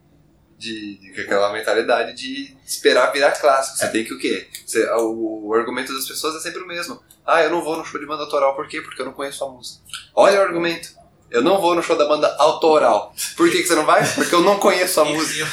de, 0.58 0.98
de 0.98 1.22
aquela 1.22 1.52
mentalidade 1.54 2.14
de 2.14 2.56
esperar 2.66 3.12
virar 3.12 3.32
clássico. 3.34 3.78
Você 3.78 3.88
tem 3.90 4.04
que 4.04 4.14
o 4.14 4.18
quê? 4.20 4.48
Você- 4.66 4.86
o, 4.94 5.48
o 5.48 5.54
argumento 5.54 5.94
das 5.94 6.08
pessoas 6.08 6.36
é 6.36 6.40
sempre 6.40 6.62
o 6.64 6.68
mesmo. 6.68 7.00
Ah, 7.26 7.44
eu 7.44 7.50
não 7.52 7.62
vou 7.64 7.78
no 7.78 7.86
show 7.86 8.00
de 8.00 8.06
banda 8.08 8.24
autoral, 8.24 8.56
por 8.56 8.68
quê? 8.68 8.82
Porque 8.82 9.02
eu 9.02 9.06
não 9.06 9.14
conheço 9.14 9.44
a 9.44 9.50
música. 9.50 9.82
Olha 10.16 10.40
o 10.40 10.44
argumento. 10.44 10.90
Eu 11.30 11.42
não 11.42 11.60
vou 11.60 11.74
no 11.76 11.82
show 11.82 11.96
da 11.98 12.06
banda 12.08 12.28
autoral. 12.38 13.14
Por 13.36 13.50
que, 13.50 13.62
que 13.62 13.68
você 13.68 13.76
não 13.76 13.86
vai? 13.86 14.04
Porque 14.14 14.34
eu 14.36 14.42
não 14.42 14.60
conheço 14.60 15.02
a 15.02 15.06
música. 15.06 15.48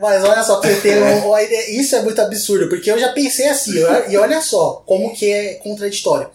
Mas 0.00 0.24
olha 0.24 0.42
só, 0.42 0.60
isso 1.68 1.94
é 1.96 2.02
muito 2.02 2.20
absurdo, 2.20 2.68
porque 2.68 2.90
eu 2.90 2.98
já 2.98 3.12
pensei 3.12 3.48
assim, 3.48 3.72
e 4.08 4.16
olha 4.16 4.40
só 4.40 4.82
como 4.86 5.14
que 5.14 5.30
é 5.30 5.54
contraditório. 5.54 6.30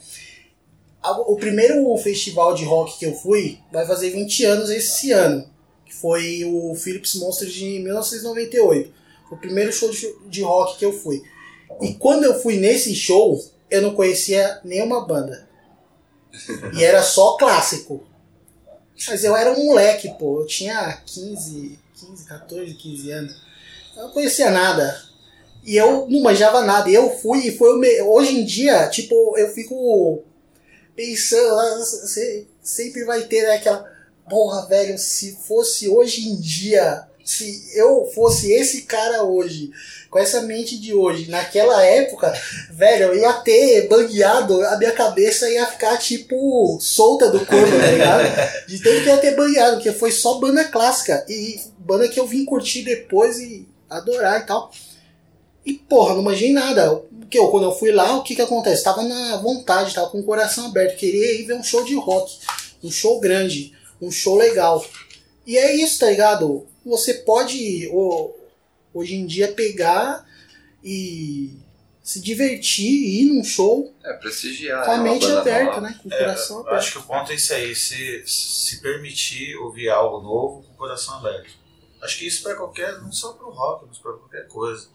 O 1.01 1.37
primeiro 1.37 1.95
festival 1.97 2.53
de 2.53 2.65
rock 2.65 2.99
que 2.99 3.05
eu 3.05 3.13
fui 3.13 3.59
vai 3.71 3.85
fazer 3.85 4.09
20 4.09 4.45
anos 4.45 4.69
esse 4.69 5.11
ano, 5.11 5.49
que 5.85 5.95
foi 5.95 6.43
o 6.43 6.75
Philips 6.75 7.15
Monsters 7.15 7.53
de 7.53 7.79
1998. 7.79 8.93
Foi 9.29 9.37
o 9.37 9.41
primeiro 9.41 9.71
show 9.71 9.89
de, 9.89 10.13
de 10.27 10.41
rock 10.41 10.77
que 10.77 10.85
eu 10.85 10.91
fui. 10.91 11.23
E 11.81 11.93
quando 11.93 12.25
eu 12.25 12.39
fui 12.41 12.57
nesse 12.57 12.93
show, 12.93 13.41
eu 13.69 13.81
não 13.81 13.95
conhecia 13.95 14.59
nenhuma 14.63 15.05
banda. 15.05 15.47
E 16.75 16.83
era 16.83 17.01
só 17.01 17.37
clássico. 17.37 18.03
Mas 19.07 19.23
eu 19.23 19.35
era 19.35 19.53
um 19.53 19.65
moleque, 19.65 20.13
pô. 20.19 20.41
Eu 20.41 20.45
tinha 20.45 21.01
15, 21.05 21.79
15, 21.95 22.25
14, 22.25 22.73
15 22.73 23.11
anos. 23.11 23.41
Eu 23.95 24.03
não 24.03 24.11
conhecia 24.11 24.51
nada. 24.51 25.01
E 25.65 25.75
eu 25.75 26.07
não 26.07 26.21
manjava 26.21 26.61
nada. 26.61 26.89
E 26.89 26.93
eu 26.93 27.09
fui 27.09 27.47
e 27.47 27.57
foi 27.57 27.73
o 27.73 27.77
me... 27.77 28.01
Hoje 28.01 28.39
em 28.39 28.45
dia, 28.45 28.87
tipo, 28.89 29.37
eu 29.37 29.49
fico 29.53 30.23
pensando, 30.95 31.59
ah, 31.59 31.79
se- 31.83 32.47
sempre 32.61 33.03
vai 33.05 33.23
ter 33.23 33.43
né, 33.43 33.55
aquela. 33.55 33.85
Porra, 34.29 34.67
velho, 34.67 34.97
se 34.97 35.37
fosse 35.47 35.89
hoje 35.89 36.29
em 36.29 36.39
dia, 36.39 37.03
se 37.25 37.71
eu 37.75 38.09
fosse 38.13 38.51
esse 38.51 38.83
cara 38.83 39.23
hoje, 39.23 39.71
com 40.09 40.19
essa 40.19 40.41
mente 40.41 40.79
de 40.79 40.93
hoje, 40.93 41.29
naquela 41.29 41.83
época, 41.83 42.31
velho, 42.71 43.05
eu 43.05 43.15
ia 43.15 43.33
ter 43.33 43.87
bangueado, 43.87 44.63
a 44.67 44.77
minha 44.77 44.91
cabeça 44.91 45.49
ia 45.49 45.65
ficar 45.65 45.97
tipo 45.97 46.77
solta 46.79 47.29
do 47.31 47.39
corpo, 47.45 47.71
tá 47.71 47.91
ligado? 47.91 48.23
De 48.67 48.79
tanto 48.83 49.01
que 49.03 49.09
ia 49.09 49.17
ter 49.17 49.35
bangueado, 49.35 49.77
porque 49.77 49.91
foi 49.91 50.11
só 50.11 50.35
banda 50.39 50.63
clássica. 50.65 51.25
E 51.27 51.59
banda 51.79 52.07
que 52.07 52.19
eu 52.19 52.27
vim 52.27 52.45
curtir 52.45 52.83
depois 52.83 53.39
e 53.39 53.67
adorar 53.89 54.41
e 54.41 54.45
tal. 54.45 54.71
E 55.69 55.73
porra, 55.73 56.15
não 56.15 56.23
manjei 56.23 56.51
nada. 56.51 56.95
Porque 57.19 57.37
eu, 57.37 57.49
quando 57.49 57.65
eu 57.65 57.71
fui 57.71 57.91
lá, 57.91 58.17
o 58.17 58.23
que 58.23 58.35
que 58.35 58.41
acontece? 58.41 58.83
Tava 58.83 59.03
na 59.03 59.37
vontade, 59.37 59.93
tava 59.93 60.09
com 60.09 60.19
o 60.19 60.23
coração 60.23 60.65
aberto. 60.65 60.97
Queria 60.97 61.39
ir 61.39 61.43
ver 61.45 61.53
um 61.53 61.63
show 61.63 61.83
de 61.85 61.95
rock. 61.95 62.39
Um 62.83 62.89
show 62.89 63.19
grande. 63.19 63.73
Um 64.01 64.09
show 64.09 64.35
legal. 64.35 64.83
E 65.45 65.57
é 65.57 65.75
isso, 65.75 65.99
tá 65.99 66.09
ligado? 66.09 66.65
Você 66.85 67.13
pode 67.13 67.87
ho- 67.93 68.33
hoje 68.93 69.13
em 69.15 69.25
dia 69.27 69.49
pegar 69.51 70.25
e 70.83 71.51
se 72.01 72.19
divertir 72.19 72.89
e 72.89 73.21
ir 73.21 73.25
num 73.25 73.43
show 73.43 73.93
É, 74.03 74.13
prestigiar. 74.13 74.83
com 74.85 74.91
a 74.91 74.97
né, 74.97 75.03
mente 75.03 75.27
banda 75.27 75.41
aberta, 75.41 75.65
nova. 75.65 75.81
né? 75.81 75.99
Com 76.01 76.09
o 76.09 76.13
É, 76.13 76.17
coração 76.17 76.59
aberto. 76.61 76.75
acho 76.75 76.91
que 76.93 76.97
o 76.97 77.03
ponto 77.03 77.31
é 77.31 77.35
isso 77.35 77.53
aí, 77.53 77.75
se, 77.75 78.23
se 78.25 78.81
permitir 78.81 79.55
ouvir 79.57 79.89
algo 79.89 80.19
novo 80.21 80.63
com 80.63 80.73
o 80.73 80.77
coração 80.77 81.15
aberto. 81.15 81.51
Acho 82.01 82.17
que 82.17 82.25
isso 82.25 82.41
para 82.41 82.55
qualquer, 82.55 82.99
não 83.01 83.11
só 83.11 83.33
pro 83.33 83.51
rock, 83.51 83.85
mas 83.87 83.97
para 83.99 84.13
qualquer 84.13 84.47
coisa. 84.47 84.87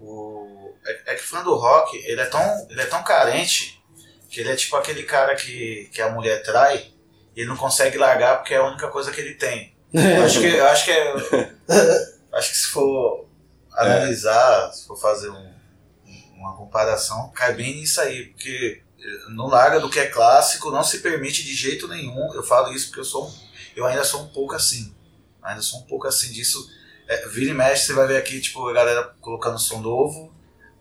O, 0.00 0.74
é, 0.84 1.12
é 1.12 1.14
que 1.14 1.22
fã 1.22 1.42
do 1.42 1.54
rock, 1.56 1.96
ele 2.04 2.20
é, 2.20 2.26
tão, 2.26 2.40
ele 2.70 2.80
é 2.80 2.86
tão 2.86 3.02
carente 3.02 3.82
que 4.30 4.40
ele 4.40 4.50
é 4.50 4.56
tipo 4.56 4.76
aquele 4.76 5.02
cara 5.04 5.34
que, 5.34 5.88
que 5.92 6.02
a 6.02 6.10
mulher 6.10 6.42
trai 6.42 6.92
e 7.34 7.40
ele 7.40 7.48
não 7.48 7.56
consegue 7.56 7.96
largar 7.96 8.38
porque 8.38 8.54
é 8.54 8.58
a 8.58 8.66
única 8.66 8.88
coisa 8.88 9.10
que 9.12 9.20
ele 9.20 9.34
tem. 9.34 9.74
Eu 9.92 10.24
acho 10.24 10.40
que, 10.40 10.46
eu 10.46 10.66
acho 10.66 10.84
que 10.84 10.90
é. 10.90 11.14
Acho 12.32 12.50
que 12.50 12.58
se 12.58 12.66
for 12.66 13.26
analisar, 13.72 14.70
se 14.72 14.86
for 14.86 14.96
fazer 15.00 15.30
um- 15.30 15.54
uma 16.34 16.54
comparação, 16.56 17.30
cai 17.34 17.54
bem 17.54 17.76
nisso 17.76 18.00
aí, 18.00 18.26
porque 18.26 18.82
não 19.30 19.46
larga 19.46 19.80
do 19.80 19.88
que 19.88 19.98
é 19.98 20.06
clássico, 20.06 20.70
não 20.70 20.82
se 20.84 20.98
permite 20.98 21.42
de 21.44 21.54
jeito 21.54 21.88
nenhum. 21.88 22.32
Eu 22.34 22.42
falo 22.42 22.72
isso 22.72 22.88
porque 22.88 23.00
eu 23.00 23.04
sou, 23.04 23.32
eu 23.74 23.86
ainda 23.86 24.04
sou 24.04 24.22
um 24.22 24.28
pouco 24.28 24.54
assim, 24.54 24.94
ainda 25.42 25.62
sou 25.62 25.80
um 25.80 25.84
pouco 25.84 26.06
assim 26.06 26.30
disso. 26.32 26.68
É, 27.08 27.28
vira 27.28 27.50
e 27.50 27.54
mexe, 27.54 27.86
você 27.86 27.92
vai 27.92 28.06
ver 28.06 28.16
aqui 28.16 28.40
tipo 28.40 28.68
a 28.68 28.72
galera 28.72 29.14
colocando 29.20 29.58
som 29.58 29.80
novo. 29.80 30.32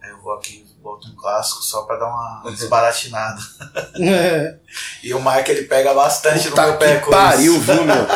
Aí 0.02 0.10
eu 0.10 0.22
vou 0.22 0.34
aqui 0.34 0.66
boto 0.86 1.08
um 1.08 1.16
clássico 1.16 1.64
só 1.64 1.82
pra 1.84 1.98
dar 1.98 2.08
uma 2.08 2.44
desbaratinada. 2.52 3.42
E 5.04 5.14
o 5.14 5.20
Mark 5.20 5.48
ele 5.48 5.64
pega 5.64 5.94
bastante 5.94 6.50
no 6.50 6.56
meu 6.56 6.66
Puta 6.74 6.78
pé 6.78 7.00
com 7.00 7.12
pariu, 7.12 7.60
viu, 7.60 7.84
meu? 7.86 8.08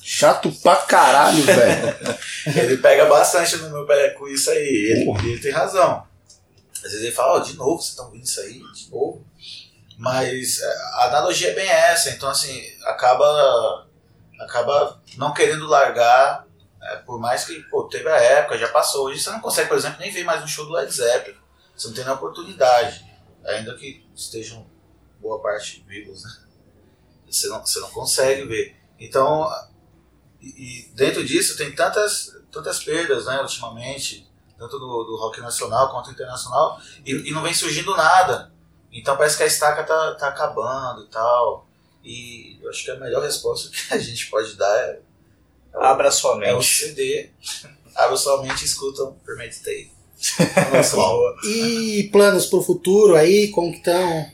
Chato 0.00 0.50
pra 0.62 0.76
caralho, 0.76 1.42
velho. 1.42 2.18
Ele 2.46 2.76
pega 2.76 3.06
bastante 3.06 3.56
no 3.56 3.70
meu 3.70 3.84
pé 3.84 4.10
com 4.10 4.28
isso 4.28 4.48
aí. 4.50 4.92
Ele, 4.92 5.10
ele 5.10 5.40
tem 5.40 5.50
razão. 5.50 6.06
Às 6.76 6.92
vezes 6.92 7.02
ele 7.02 7.12
fala, 7.12 7.34
ó, 7.34 7.38
de 7.40 7.56
novo, 7.56 7.82
vocês 7.82 7.90
estão 7.90 8.06
ouvindo 8.06 8.24
isso 8.24 8.40
aí? 8.40 8.62
De 8.72 8.88
novo? 8.88 9.26
Mas 9.98 10.60
é, 10.60 10.76
a 10.94 11.06
analogia 11.06 11.50
é 11.50 11.54
bem 11.54 11.68
essa, 11.68 12.10
então 12.10 12.28
assim, 12.28 12.62
acaba, 12.84 13.88
acaba 14.40 15.02
não 15.16 15.34
querendo 15.34 15.66
largar, 15.66 16.45
é, 16.92 16.96
por 16.96 17.18
mais 17.18 17.44
que, 17.44 17.60
pô, 17.64 17.84
teve 17.84 18.08
a 18.08 18.16
época, 18.16 18.58
já 18.58 18.68
passou. 18.68 19.06
Hoje 19.06 19.22
você 19.22 19.30
não 19.30 19.40
consegue, 19.40 19.68
por 19.68 19.76
exemplo, 19.76 19.98
nem 20.00 20.10
ver 20.10 20.24
mais 20.24 20.42
um 20.42 20.46
show 20.46 20.66
do 20.66 20.72
Led 20.72 20.90
Zeppelin. 20.92 21.38
Você 21.76 21.88
não 21.88 21.94
tem 21.94 22.04
nem 22.04 22.14
oportunidade. 22.14 23.04
Ainda 23.44 23.74
que 23.76 24.08
estejam 24.14 24.66
boa 25.20 25.40
parte 25.40 25.84
vivos, 25.86 26.22
né? 26.22 26.30
Você 27.30 27.48
não, 27.48 27.64
você 27.64 27.80
não 27.80 27.90
consegue 27.90 28.44
ver. 28.44 28.76
Então, 28.98 29.48
e, 30.40 30.46
e 30.46 30.92
dentro 30.94 31.24
disso 31.24 31.56
tem 31.56 31.74
tantas, 31.74 32.36
tantas 32.50 32.82
perdas, 32.82 33.26
né, 33.26 33.40
ultimamente, 33.40 34.30
tanto 34.58 34.78
do, 34.78 35.04
do 35.04 35.16
rock 35.16 35.40
nacional 35.40 35.90
quanto 35.90 36.10
internacional, 36.10 36.80
e, 37.04 37.12
e 37.28 37.32
não 37.32 37.42
vem 37.42 37.52
surgindo 37.52 37.96
nada. 37.96 38.52
Então 38.92 39.16
parece 39.16 39.36
que 39.36 39.42
a 39.42 39.46
estaca 39.46 39.84
tá, 39.84 40.14
tá 40.14 40.28
acabando 40.28 41.04
e 41.04 41.08
tal. 41.08 41.68
E 42.02 42.58
eu 42.62 42.70
acho 42.70 42.84
que 42.84 42.90
a 42.90 42.96
melhor 42.96 43.22
resposta 43.22 43.68
que 43.74 43.94
a 43.94 43.98
gente 43.98 44.30
pode 44.30 44.54
dar 44.54 44.74
é, 44.78 45.00
Abra 45.76 46.10
sua 46.10 46.32
é 46.44 46.52
o 46.52 46.56
mente. 46.58 46.66
CD. 46.66 47.30
abram 47.94 48.16
sua 48.16 48.42
mente 48.42 48.62
e 48.62 48.64
escutam 48.64 49.14
Premeditate. 49.24 49.92
Nosso 50.72 50.98
álbum. 50.98 51.36
E 51.46 52.08
planos 52.10 52.46
pro 52.46 52.62
futuro 52.62 53.14
aí, 53.14 53.48
como 53.48 53.70
que 53.70 53.78
estão? 53.78 54.30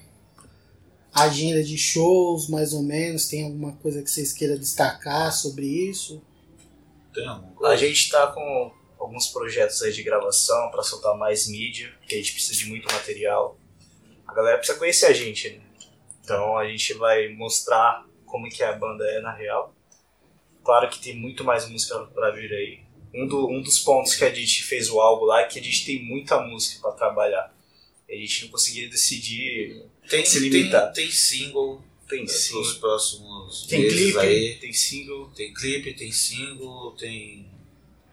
Agenda 1.12 1.62
de 1.62 1.76
shows, 1.76 2.48
mais 2.48 2.72
ou 2.72 2.82
menos. 2.82 3.26
Tem 3.26 3.44
alguma 3.44 3.72
coisa 3.72 4.02
que 4.02 4.10
vocês 4.10 4.32
queiram 4.32 4.56
destacar 4.56 5.32
sobre 5.32 5.66
isso? 5.66 6.22
Tem 7.12 7.26
alguma 7.26 7.68
A 7.68 7.76
gente 7.76 8.08
tá 8.08 8.28
com 8.28 8.72
alguns 8.98 9.26
projetos 9.28 9.82
aí 9.82 9.92
de 9.92 10.02
gravação 10.02 10.70
pra 10.70 10.82
soltar 10.82 11.16
mais 11.18 11.48
mídia, 11.48 11.92
porque 11.98 12.14
a 12.14 12.18
gente 12.18 12.32
precisa 12.32 12.54
de 12.58 12.66
muito 12.66 12.90
material. 12.92 13.58
A 14.26 14.32
galera 14.32 14.56
precisa 14.56 14.78
conhecer 14.78 15.06
a 15.06 15.12
gente, 15.12 15.50
né? 15.50 15.60
Então 16.24 16.56
a 16.56 16.66
gente 16.66 16.94
vai 16.94 17.28
mostrar 17.28 18.06
como 18.24 18.48
que 18.48 18.62
a 18.62 18.72
banda 18.72 19.04
é 19.04 19.20
na 19.20 19.34
real. 19.34 19.74
Claro 20.64 20.88
que 20.90 20.98
tem 21.00 21.16
muito 21.16 21.42
mais 21.44 21.68
música 21.68 21.98
pra 22.14 22.30
vir 22.30 22.52
aí. 22.52 22.80
Um, 23.14 23.26
do- 23.26 23.48
um 23.48 23.60
dos 23.62 23.78
pontos 23.80 24.14
que 24.14 24.24
a 24.24 24.32
gente 24.32 24.62
fez 24.62 24.88
o 24.88 25.00
álbum 25.00 25.24
lá 25.26 25.40
é 25.42 25.44
que 25.44 25.58
a 25.58 25.62
gente 25.62 25.84
tem 25.84 26.02
muita 26.02 26.40
música 26.40 26.80
pra 26.80 26.92
trabalhar. 26.92 27.52
A 28.08 28.12
gente 28.14 28.44
não 28.44 28.50
conseguia 28.50 28.88
decidir. 28.88 29.82
Tem, 30.08 30.24
se 30.24 30.40
tem, 30.40 30.48
limitar. 30.50 30.92
tem 30.92 31.10
single 31.10 31.82
Tem 32.08 32.24
para 32.26 32.34
os 32.34 32.40
single, 32.40 32.74
próximos 32.80 33.66
tem 33.66 33.80
meses 33.82 33.98
clipe, 34.00 34.18
aí. 34.18 34.54
tem 34.60 34.72
single. 34.72 35.30
Tem 35.34 35.52
clipe, 35.54 35.94
tem 35.94 36.12
single, 36.12 36.92
tem, 36.92 37.46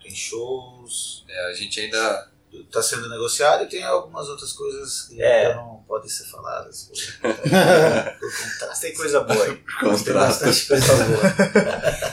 tem 0.02 0.16
shows. 0.16 1.24
É, 1.28 1.46
a 1.52 1.54
gente 1.54 1.80
ainda. 1.80 2.30
Tá 2.72 2.82
sendo 2.82 3.08
negociado 3.08 3.64
e 3.66 3.68
tem 3.68 3.84
algumas 3.84 4.28
outras 4.28 4.52
coisas 4.54 5.02
que 5.04 5.22
É. 5.22 5.46
ainda 5.50 5.56
não 5.58 5.84
podem 5.88 6.10
ser 6.10 6.26
faladas. 6.32 6.90
Por, 8.20 8.80
tem 8.82 8.94
coisa 8.96 9.20
boa 9.24 9.44
aí. 9.46 9.56
Tem 9.56 9.64
Contraste. 9.82 10.44
bastante 10.46 10.66
coisa 10.68 10.96
boa. 11.06 11.22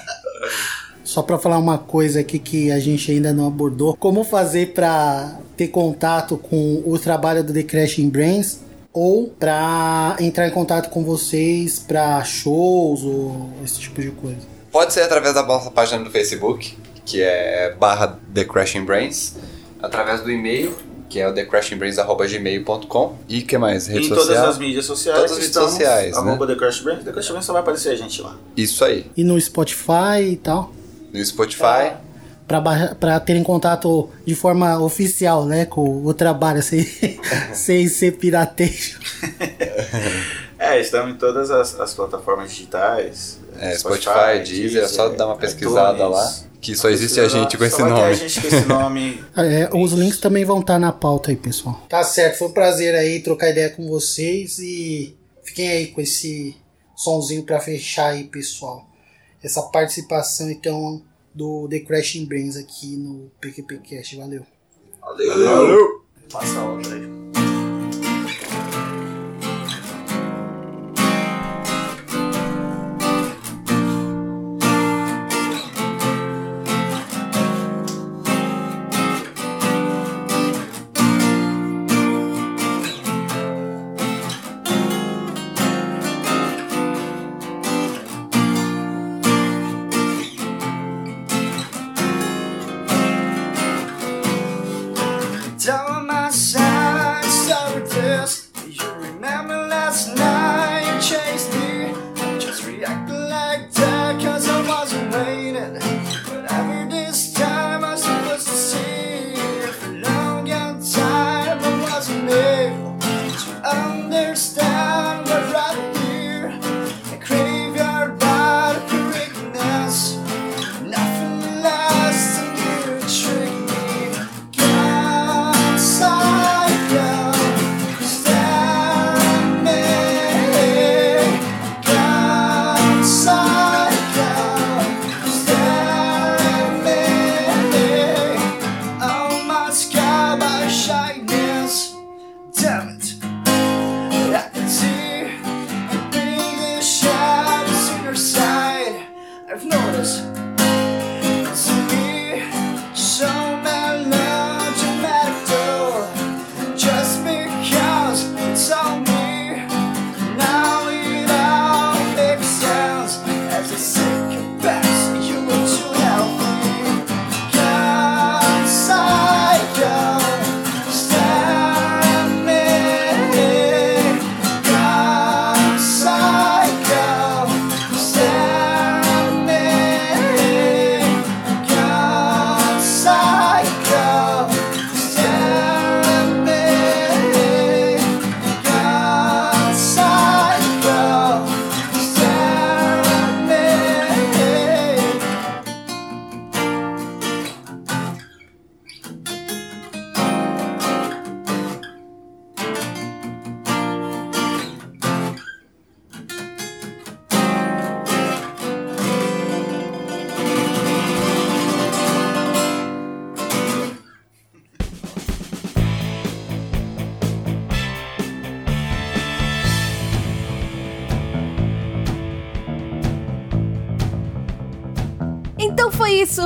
Só 1.17 1.23
pra 1.23 1.39
falar 1.39 1.57
uma 1.57 1.79
coisa 1.79 2.21
aqui 2.21 2.39
que 2.39 2.71
a 2.71 2.79
gente 2.79 3.11
ainda 3.11 3.33
não 3.33 3.47
abordou, 3.47 3.97
como 3.97 4.23
fazer 4.23 4.75
pra 4.75 5.39
ter 5.57 5.69
contato 5.69 6.37
com 6.37 6.83
o 6.85 6.99
trabalho 6.99 7.43
do 7.43 7.55
The 7.55 7.63
Crashing 7.63 8.11
Brains 8.11 8.61
ou 8.93 9.29
pra 9.29 10.15
entrar 10.21 10.47
em 10.47 10.51
contato 10.51 10.91
com 10.91 11.03
vocês 11.03 11.79
pra 11.79 12.23
shows 12.23 13.03
ou 13.03 13.49
esse 13.65 13.81
tipo 13.81 14.03
de 14.03 14.11
coisa. 14.11 14.41
Pode 14.71 14.93
ser 14.93 15.01
através 15.05 15.33
da 15.33 15.43
nossa 15.43 15.71
página 15.71 16.05
do 16.05 16.11
Facebook, 16.11 16.77
que 17.07 17.23
é 17.23 17.75
barra 17.81 18.21
The 18.35 18.45
Crashing 18.45 18.85
Brains, 18.85 19.37
através 19.83 20.21
do 20.21 20.31
e-mail, 20.31 20.77
que 21.09 21.19
é 21.19 21.27
o 21.27 21.33
thecrashingbrains.gmail.com 21.33 23.15
e 23.27 23.41
que 23.41 23.57
mais? 23.57 23.87
Rede 23.87 24.05
em 24.05 24.09
social? 24.11 24.27
todas 24.27 24.51
as 24.51 24.59
mídias 24.59 24.85
sociais. 24.85 25.17
Todas 25.17 25.33
as 25.33 25.39
redes 25.39 25.49
estamos, 25.49 25.71
sociais, 25.71 26.13
né? 26.13 26.19
Arroba 26.19 26.47
The 26.47 26.57
Crash 26.57 26.81
Brand. 26.81 27.03
The 27.05 27.13
Crash 27.13 27.31
Brand 27.31 27.43
só 27.43 27.55
vai 27.55 27.63
aparecer 27.63 27.89
a 27.89 27.97
gente 27.97 28.21
lá. 28.21 28.37
Isso 28.55 28.85
aí. 28.85 29.11
E 29.17 29.25
no 29.25 29.41
Spotify 29.41 30.21
e 30.31 30.37
tal. 30.37 30.75
No 31.13 31.25
Spotify. 31.25 31.93
Pra, 32.47 32.61
barra- 32.61 32.95
pra 32.95 33.19
terem 33.19 33.43
contato 33.43 34.09
de 34.25 34.35
forma 34.35 34.79
oficial, 34.81 35.45
né? 35.45 35.65
Com 35.67 36.05
o 36.05 36.15
trabalho, 36.15 36.63
sem, 36.63 36.85
sem 37.53 37.89
ser 37.89 38.13
pirateio. 38.19 38.73
É, 40.59 40.81
estamos 40.81 41.15
em 41.15 41.19
todas 41.19 41.51
as, 41.51 41.79
as 41.79 41.93
plataformas 41.93 42.51
digitais. 42.51 43.39
É, 43.59 43.77
Spotify, 43.77 44.43
Deezer, 44.45 44.85
é 44.85 44.89
só 44.89 45.11
dar 45.11 45.27
uma 45.27 45.37
pesquisada 45.37 45.99
iTunes. 45.99 46.13
lá. 46.17 46.35
Que 46.63 46.75
só 46.75 46.89
existe 46.89 47.21
a 47.21 47.29
gente 47.29 47.57
com 47.59 47.65
esse 47.65 47.79
nome. 47.83 48.01
a 48.01 48.13
gente 48.15 48.41
com 48.41 48.47
esse 48.49 48.65
nome. 48.67 49.23
É, 49.37 49.69
os 49.73 49.93
links 49.93 50.19
também 50.19 50.45
vão 50.47 50.61
estar 50.61 50.79
na 50.79 50.93
pauta 50.93 51.31
aí, 51.31 51.37
pessoal. 51.37 51.85
Tá 51.89 52.03
certo, 52.03 52.39
foi 52.39 52.49
um 52.49 52.53
prazer 52.53 52.95
aí 52.95 53.21
trocar 53.21 53.51
ideia 53.51 53.69
com 53.71 53.87
vocês 53.87 54.59
e 54.59 55.15
fiquem 55.45 55.69
aí 55.69 55.87
com 55.89 56.01
esse 56.01 56.57
sonzinho 56.97 57.43
pra 57.45 57.61
fechar 57.61 58.13
aí, 58.13 58.25
pessoal. 58.25 58.86
Essa 59.47 59.63
participação 59.63 60.51
então 60.51 61.01
do 61.33 61.69
The 61.69 61.79
Crashing 61.79 62.27
Brains 62.27 62.57
aqui 62.57 62.97
no 62.97 63.31
PQP 63.41 63.79
Cast. 63.79 64.17
Valeu. 64.17 64.45
Valeu. 65.01 66.05
Passa 66.29 66.59
a 66.59 66.73
outra 66.73 66.93
aí. 66.93 67.56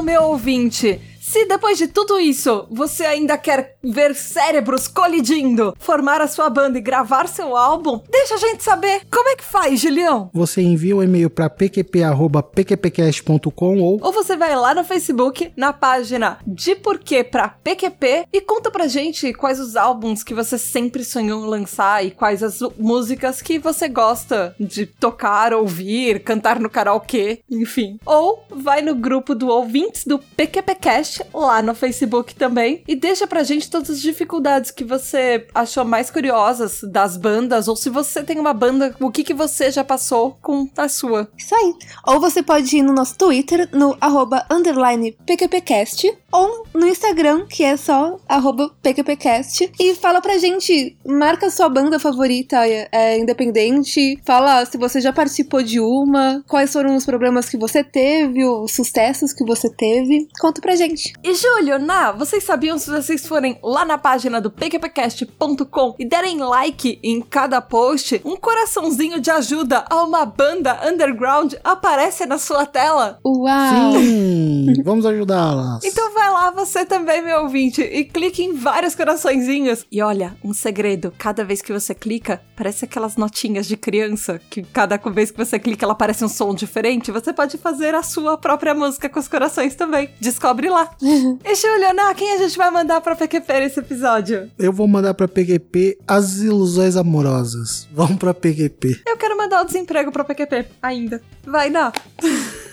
Meu 0.03 0.23
ouvinte. 0.23 1.01
Se 1.21 1.45
depois 1.45 1.79
de 1.79 1.87
tudo 1.87 2.19
isso 2.19 2.67
você 2.71 3.05
ainda 3.05 3.39
quer 3.39 3.77
ver 3.85 4.15
cérebros 4.17 4.89
colidindo, 4.89 5.77
formar 5.79 6.21
a 6.21 6.27
sua 6.27 6.51
banda 6.51 6.79
e 6.79 6.81
gravar 6.81 7.29
seu 7.29 7.57
álbum, 7.57 8.01
deixa 8.11 8.35
a 8.35 8.39
gente 8.39 8.65
saber. 8.65 9.03
Como 9.21 9.29
é 9.29 9.37
que 9.37 9.45
faz, 9.45 9.79
Julião? 9.79 10.31
Você 10.33 10.63
envia 10.63 10.97
o 10.97 11.03
e-mail 11.03 11.29
para 11.29 11.51
pqp.pqpcast.com 11.51 13.79
ou 13.79 14.01
Ou 14.03 14.13
você 14.15 14.35
vai 14.35 14.57
lá 14.57 14.75
no 14.75 14.83
Facebook, 14.83 15.53
na 15.55 15.75
página 15.75 16.39
de 16.47 16.75
porquê 16.75 17.23
pra 17.23 17.51
PQP 17.51 18.25
e 18.33 18.41
conta 18.41 18.71
pra 18.71 18.89
gente 18.89 19.35
quais 19.35 19.61
os 19.61 19.77
álbuns 19.77 20.25
que 20.25 20.33
você 20.33 20.57
sempre 20.57 21.05
sonhou 21.05 21.45
em 21.45 21.51
lançar 21.51 22.03
e 22.03 22.11
quais 22.11 22.43
as 22.43 22.61
músicas 22.79 23.43
que 23.43 23.59
você 23.59 23.91
gosta 23.91 24.57
de 24.59 24.87
tocar, 24.87 25.53
ouvir, 25.53 26.25
cantar 26.25 26.59
no 26.59 26.71
karaokê, 26.71 27.41
enfim. 27.51 27.99
Ou 28.07 28.43
vai 28.49 28.81
no 28.81 28.95
grupo 28.95 29.35
do 29.35 29.49
ouvintes 29.49 30.07
do 30.07 30.19
PQPcast 30.19 31.27
lá 31.35 31.61
no 31.61 31.75
Facebook 31.75 32.35
também 32.35 32.83
e 32.89 32.97
deixa 32.97 33.27
pra 33.27 33.43
gente 33.43 33.69
todas 33.69 33.91
as 33.91 34.01
dificuldades 34.01 34.71
que 34.71 34.83
você 34.83 35.47
achou 35.55 35.85
mais 35.85 36.11
curiosas 36.11 36.81
das 36.85 37.19
bandas 37.19 37.69
ou 37.69 37.77
se 37.77 37.91
você 37.91 38.25
tem 38.25 38.41
uma 38.41 38.55
banda, 38.55 38.97
o 38.99 39.10
que 39.11 39.25
que 39.25 39.35
você 39.35 39.71
já 39.71 39.85
passou 39.85 40.37
com 40.43 40.69
a 40.77 40.89
sua. 40.89 41.29
Isso 41.37 41.55
aí. 41.55 41.75
Ou 42.07 42.21
você 42.21 42.43
pode 42.43 42.77
ir 42.77 42.83
no 42.83 42.93
nosso 42.93 43.17
Twitter, 43.17 43.69
no 43.73 43.97
arroba 44.01 44.47
underline 44.51 45.17
PQPcast, 45.27 46.13
ou 46.33 46.65
no 46.73 46.87
Instagram, 46.87 47.47
que 47.47 47.65
é 47.65 47.77
só 47.77 48.17
arroba 48.29 48.71
PQPcast, 48.83 49.73
e 49.79 49.95
fala 49.95 50.21
pra 50.21 50.39
gente, 50.39 50.97
marca 51.05 51.51
sua 51.51 51.69
banda 51.69 51.99
favorita 51.99 52.67
é, 52.67 52.89
é, 52.93 53.19
independente, 53.19 54.19
fala 54.25 54.65
se 54.65 54.79
você 54.79 55.01
já 55.01 55.13
participou 55.13 55.63
de 55.63 55.81
uma, 55.81 56.45
quais 56.47 56.73
foram 56.73 56.95
os 56.95 57.05
problemas 57.05 57.49
que 57.49 57.57
você 57.57 57.83
teve, 57.83 58.45
os 58.45 58.73
sucessos 58.73 59.33
que 59.33 59.45
você 59.45 59.69
teve, 59.69 60.29
conta 60.39 60.61
pra 60.61 60.77
gente. 60.77 61.13
E 61.23 61.35
Júlio, 61.35 61.79
Ná, 61.79 62.13
vocês 62.13 62.45
sabiam 62.45 62.79
se 62.79 62.91
vocês 62.91 63.27
forem 63.27 63.59
lá 63.63 63.85
na 63.85 63.99
página 63.99 64.41
do 64.41 64.51
pqpcast.com 64.51 65.95
e 65.99 66.05
derem 66.05 66.39
like 66.39 66.99
em 67.03 67.21
cada 67.21 67.61
post, 67.61 68.21
um 68.25 68.37
coraçãozinho 68.37 69.00
de 69.01 69.31
ajuda 69.31 69.85
a 69.89 70.05
uma 70.05 70.27
banda 70.27 70.79
underground 70.87 71.55
aparece 71.65 72.27
na 72.27 72.37
sua 72.37 72.67
tela? 72.67 73.19
Uau! 73.25 73.93
Sim, 73.95 74.75
vamos 74.85 75.07
ajudá-las. 75.07 75.83
Então 75.85 76.13
vai 76.13 76.31
lá 76.31 76.51
você 76.51 76.85
também, 76.85 77.23
meu 77.23 77.45
ouvinte, 77.45 77.81
e 77.81 78.05
clique 78.05 78.43
em 78.43 78.55
vários 78.55 78.95
coraçõezinhos. 78.95 79.87
E 79.91 80.03
olha, 80.03 80.37
um 80.45 80.53
segredo, 80.53 81.13
cada 81.17 81.45
vez 81.45 81.63
que 81.63 81.73
você 81.73 81.95
clica, 81.95 82.43
parece 82.55 82.85
aquelas 82.85 83.17
notinhas 83.17 83.67
de 83.67 83.77
criança, 83.77 84.39
que 84.51 84.63
cada 84.63 84.99
vez 84.99 85.31
que 85.31 85.39
você 85.39 85.59
clica 85.59 85.87
ela 85.87 85.95
parece 85.95 86.23
um 86.23 86.29
som 86.29 86.55
diferente. 86.55 87.11
Você 87.11 87.33
pode 87.33 87.57
fazer 87.57 87.95
a 87.95 88.03
sua 88.03 88.37
própria 88.37 88.75
música 88.75 89.09
com 89.09 89.19
os 89.19 89.29
corações 89.29 89.75
também. 89.75 90.11
Descobre 90.21 90.69
lá. 90.69 90.91
e 91.01 91.55
Júlio, 91.55 91.95
Ná, 91.95 92.13
quem 92.13 92.35
a 92.35 92.39
gente 92.39 92.59
vai 92.59 92.71
mandar 92.71 93.01
pra 93.01 93.17
PQP 93.17 93.61
nesse 93.61 93.81
episódio? 93.81 94.51
Eu 94.59 94.75
vou 94.75 94.87
mandar 94.87 95.15
pra 95.15 95.27
PQP 95.27 95.97
as 96.07 96.41
ilusões 96.41 96.97
amorosas. 96.97 97.89
Vamos 97.93 98.19
pra 98.19 98.35
PQP. 98.35 98.90
Eu 99.07 99.17
quero 99.17 99.37
mandar 99.37 99.63
o 99.63 99.65
desemprego 99.65 100.13
pra 100.13 100.25
PQP 100.25 100.67
ainda. 100.83 101.23
Vai, 101.45 101.71
Ná. 101.71 101.93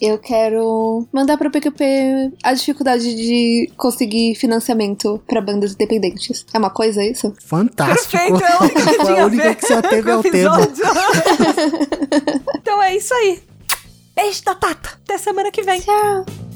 Eu 0.00 0.18
quero 0.18 1.06
mandar 1.12 1.36
pra 1.36 1.48
PQP 1.50 2.32
a 2.42 2.52
dificuldade 2.54 3.14
de 3.14 3.70
conseguir 3.76 4.34
financiamento 4.34 5.22
pra 5.28 5.40
bandas 5.40 5.74
independentes. 5.74 6.44
É 6.52 6.58
uma 6.58 6.70
coisa 6.70 7.04
isso? 7.04 7.32
Fantástico. 7.44 8.10
Perfeito, 8.10 8.44
é 8.44 8.52
a 8.52 8.60
única 8.62 8.84
que 8.84 9.04
tinha 9.04 9.22
a 9.22 9.26
única 9.26 9.54
que 9.54 9.66
você 9.66 9.82
teve 9.82 10.10
é 10.10 10.16
o 10.16 10.22
tema. 10.22 10.60
episódio. 10.60 10.84
então 12.58 12.82
é 12.82 12.96
isso 12.96 13.14
aí. 13.14 13.40
Beijo 14.16 14.44
da 14.44 14.54
Tata. 14.54 14.90
Até 15.04 15.18
semana 15.18 15.50
que 15.52 15.62
vem. 15.62 15.80
Tchau! 15.80 16.49